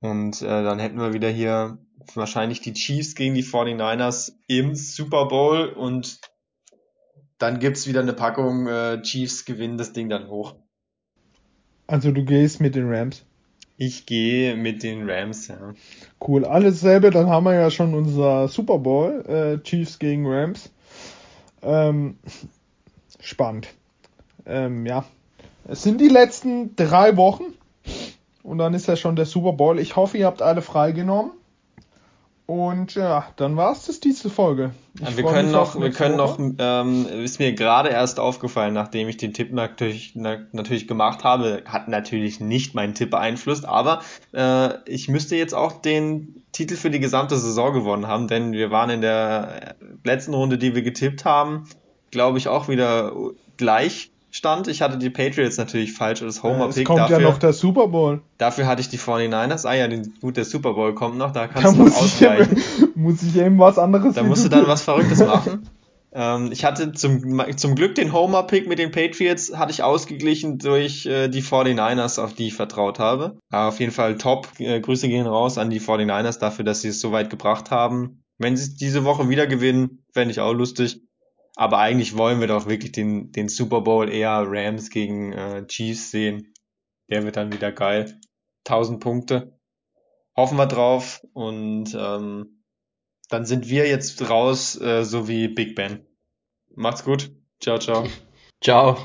Und 0.00 0.42
äh, 0.42 0.64
dann 0.64 0.80
hätten 0.80 0.98
wir 0.98 1.12
wieder 1.12 1.30
hier 1.30 1.78
wahrscheinlich 2.14 2.60
die 2.60 2.72
Chiefs 2.72 3.14
gegen 3.14 3.34
die 3.34 3.44
49ers 3.44 4.32
im 4.46 4.74
Super 4.74 5.26
Bowl 5.26 5.68
und 5.68 6.20
dann 7.38 7.58
gibt's 7.58 7.86
wieder 7.86 8.00
eine 8.00 8.12
Packung 8.12 8.66
äh, 8.66 9.02
Chiefs 9.02 9.44
gewinnen 9.44 9.76
das 9.76 9.92
Ding 9.92 10.08
dann 10.08 10.28
hoch. 10.28 10.54
Also 11.86 12.12
du 12.12 12.24
gehst 12.24 12.60
mit 12.60 12.74
den 12.74 12.88
Rams. 12.88 13.24
Ich 13.76 14.06
gehe 14.06 14.54
mit 14.56 14.82
den 14.82 15.10
Rams, 15.10 15.48
ja. 15.48 15.74
Cool, 16.20 16.44
alles 16.44 16.80
selbe, 16.80 17.10
dann 17.10 17.28
haben 17.28 17.44
wir 17.44 17.54
ja 17.54 17.70
schon 17.70 17.94
unser 17.94 18.46
Super 18.46 18.78
Bowl, 18.78 19.24
äh, 19.26 19.62
Chiefs 19.62 19.98
gegen 19.98 20.26
Rams. 20.26 20.70
Ähm, 21.62 22.18
spannend. 23.18 23.68
Ähm, 24.46 24.86
ja. 24.86 25.04
Es 25.66 25.82
sind 25.82 26.00
die 26.00 26.08
letzten 26.08 26.76
drei 26.76 27.16
Wochen 27.16 27.44
und 28.42 28.58
dann 28.58 28.74
ist 28.74 28.88
ja 28.88 28.96
schon 28.96 29.16
der 29.16 29.26
Super 29.26 29.52
Bowl. 29.52 29.78
Ich 29.78 29.96
hoffe, 29.96 30.18
ihr 30.18 30.26
habt 30.26 30.42
alle 30.42 30.62
freigenommen. 30.62 31.32
Und 32.46 32.96
ja, 32.96 33.26
dann 33.36 33.56
war 33.56 33.72
es 33.72 33.86
das 33.86 34.00
diese 34.00 34.28
Folge. 34.28 34.72
Ja, 35.00 35.16
wir 35.16 35.24
können 35.24 35.52
noch, 35.52 35.80
wir 35.80 35.90
können 35.90 36.16
noch, 36.16 36.38
ähm, 36.38 37.06
ist 37.06 37.38
mir 37.38 37.52
gerade 37.54 37.88
erst 37.88 38.20
aufgefallen, 38.20 38.74
nachdem 38.74 39.08
ich 39.08 39.16
den 39.16 39.32
Tipp 39.32 39.52
natürlich, 39.52 40.12
na, 40.14 40.38
natürlich 40.52 40.88
gemacht 40.88 41.24
habe, 41.24 41.62
hat 41.66 41.88
natürlich 41.88 42.40
nicht 42.40 42.74
meinen 42.74 42.94
Tipp 42.94 43.10
beeinflusst, 43.10 43.64
aber 43.64 44.02
äh, 44.34 44.70
ich 44.86 45.08
müsste 45.08 45.36
jetzt 45.36 45.54
auch 45.54 45.80
den 45.80 46.44
Titel 46.52 46.76
für 46.76 46.90
die 46.90 47.00
gesamte 47.00 47.38
Saison 47.38 47.72
gewonnen 47.72 48.08
haben, 48.08 48.28
denn 48.28 48.52
wir 48.52 48.70
waren 48.70 48.90
in 48.90 49.00
der 49.00 49.76
letzten 50.04 50.34
Runde, 50.34 50.58
die 50.58 50.74
wir 50.74 50.82
getippt 50.82 51.24
haben, 51.24 51.68
glaube 52.10 52.38
ich 52.38 52.48
auch 52.48 52.68
wieder 52.68 53.12
gleich 53.56 54.11
stand. 54.32 54.66
Ich 54.66 54.82
hatte 54.82 54.98
die 54.98 55.10
Patriots 55.10 55.58
natürlich 55.58 55.92
falsch 55.92 56.22
als 56.22 56.42
Homer-Pick. 56.42 56.78
Es 56.78 56.84
kommt 56.84 56.98
dafür, 56.98 57.20
ja 57.20 57.28
noch 57.30 57.38
der 57.38 57.52
Super 57.52 57.86
Bowl. 57.86 58.22
Dafür 58.38 58.66
hatte 58.66 58.80
ich 58.80 58.88
die 58.88 58.98
49ers. 58.98 59.66
Ah 59.66 59.74
ja, 59.74 59.86
gut, 60.20 60.36
der 60.36 60.44
Super 60.44 60.72
Bowl 60.72 60.94
kommt 60.94 61.18
noch, 61.18 61.32
da 61.32 61.46
kannst 61.46 61.78
da 61.78 61.84
du 61.84 61.88
noch 61.88 61.96
ausgleichen. 61.96 62.56
Ich, 62.56 62.96
muss 62.96 63.22
ich 63.22 63.36
eben 63.40 63.58
was 63.58 63.78
anderes 63.78 64.14
Da 64.14 64.24
musst 64.24 64.44
du 64.44 64.48
dann 64.48 64.66
was 64.66 64.82
Verrücktes 64.82 65.18
machen. 65.26 65.68
ähm, 66.12 66.50
ich 66.50 66.64
hatte 66.64 66.92
zum, 66.92 67.42
zum 67.56 67.74
Glück 67.74 67.94
den 67.94 68.12
Homer-Pick 68.12 68.66
mit 68.66 68.78
den 68.78 68.90
Patriots, 68.90 69.54
hatte 69.54 69.70
ich 69.70 69.82
ausgeglichen 69.82 70.58
durch 70.58 71.04
äh, 71.04 71.28
die 71.28 71.42
49ers, 71.42 72.18
auf 72.18 72.32
die 72.32 72.48
ich 72.48 72.54
vertraut 72.54 72.98
habe. 72.98 73.36
Aber 73.50 73.68
auf 73.68 73.80
jeden 73.80 73.92
Fall 73.92 74.16
top. 74.16 74.48
Äh, 74.58 74.80
Grüße 74.80 75.08
gehen 75.08 75.26
raus 75.26 75.58
an 75.58 75.68
die 75.68 75.80
49ers 75.80 76.38
dafür, 76.40 76.64
dass 76.64 76.80
sie 76.80 76.88
es 76.88 77.00
so 77.00 77.12
weit 77.12 77.28
gebracht 77.28 77.70
haben. 77.70 78.22
Wenn 78.38 78.56
sie 78.56 78.64
es 78.64 78.74
diese 78.76 79.04
Woche 79.04 79.28
wieder 79.28 79.46
gewinnen, 79.46 80.04
fände 80.12 80.32
ich 80.32 80.40
auch 80.40 80.54
lustig. 80.54 81.02
Aber 81.56 81.78
eigentlich 81.78 82.16
wollen 82.16 82.40
wir 82.40 82.46
doch 82.46 82.66
wirklich 82.66 82.92
den, 82.92 83.32
den 83.32 83.48
Super 83.48 83.82
Bowl 83.82 84.10
eher 84.10 84.44
Rams 84.46 84.90
gegen 84.90 85.32
äh, 85.32 85.66
Chiefs 85.66 86.10
sehen. 86.10 86.54
Der 87.10 87.24
wird 87.24 87.36
dann 87.36 87.52
wieder 87.52 87.72
geil. 87.72 88.18
1000 88.66 89.00
Punkte. 89.00 89.58
Hoffen 90.34 90.56
wir 90.56 90.66
drauf. 90.66 91.20
Und 91.34 91.94
ähm, 91.94 92.64
dann 93.28 93.44
sind 93.44 93.68
wir 93.68 93.86
jetzt 93.86 94.28
raus, 94.30 94.80
äh, 94.80 95.04
so 95.04 95.28
wie 95.28 95.48
Big 95.48 95.74
Ben. 95.74 96.06
Macht's 96.74 97.04
gut. 97.04 97.30
Ciao, 97.60 97.78
ciao. 97.78 98.06
Ciao. 98.62 98.96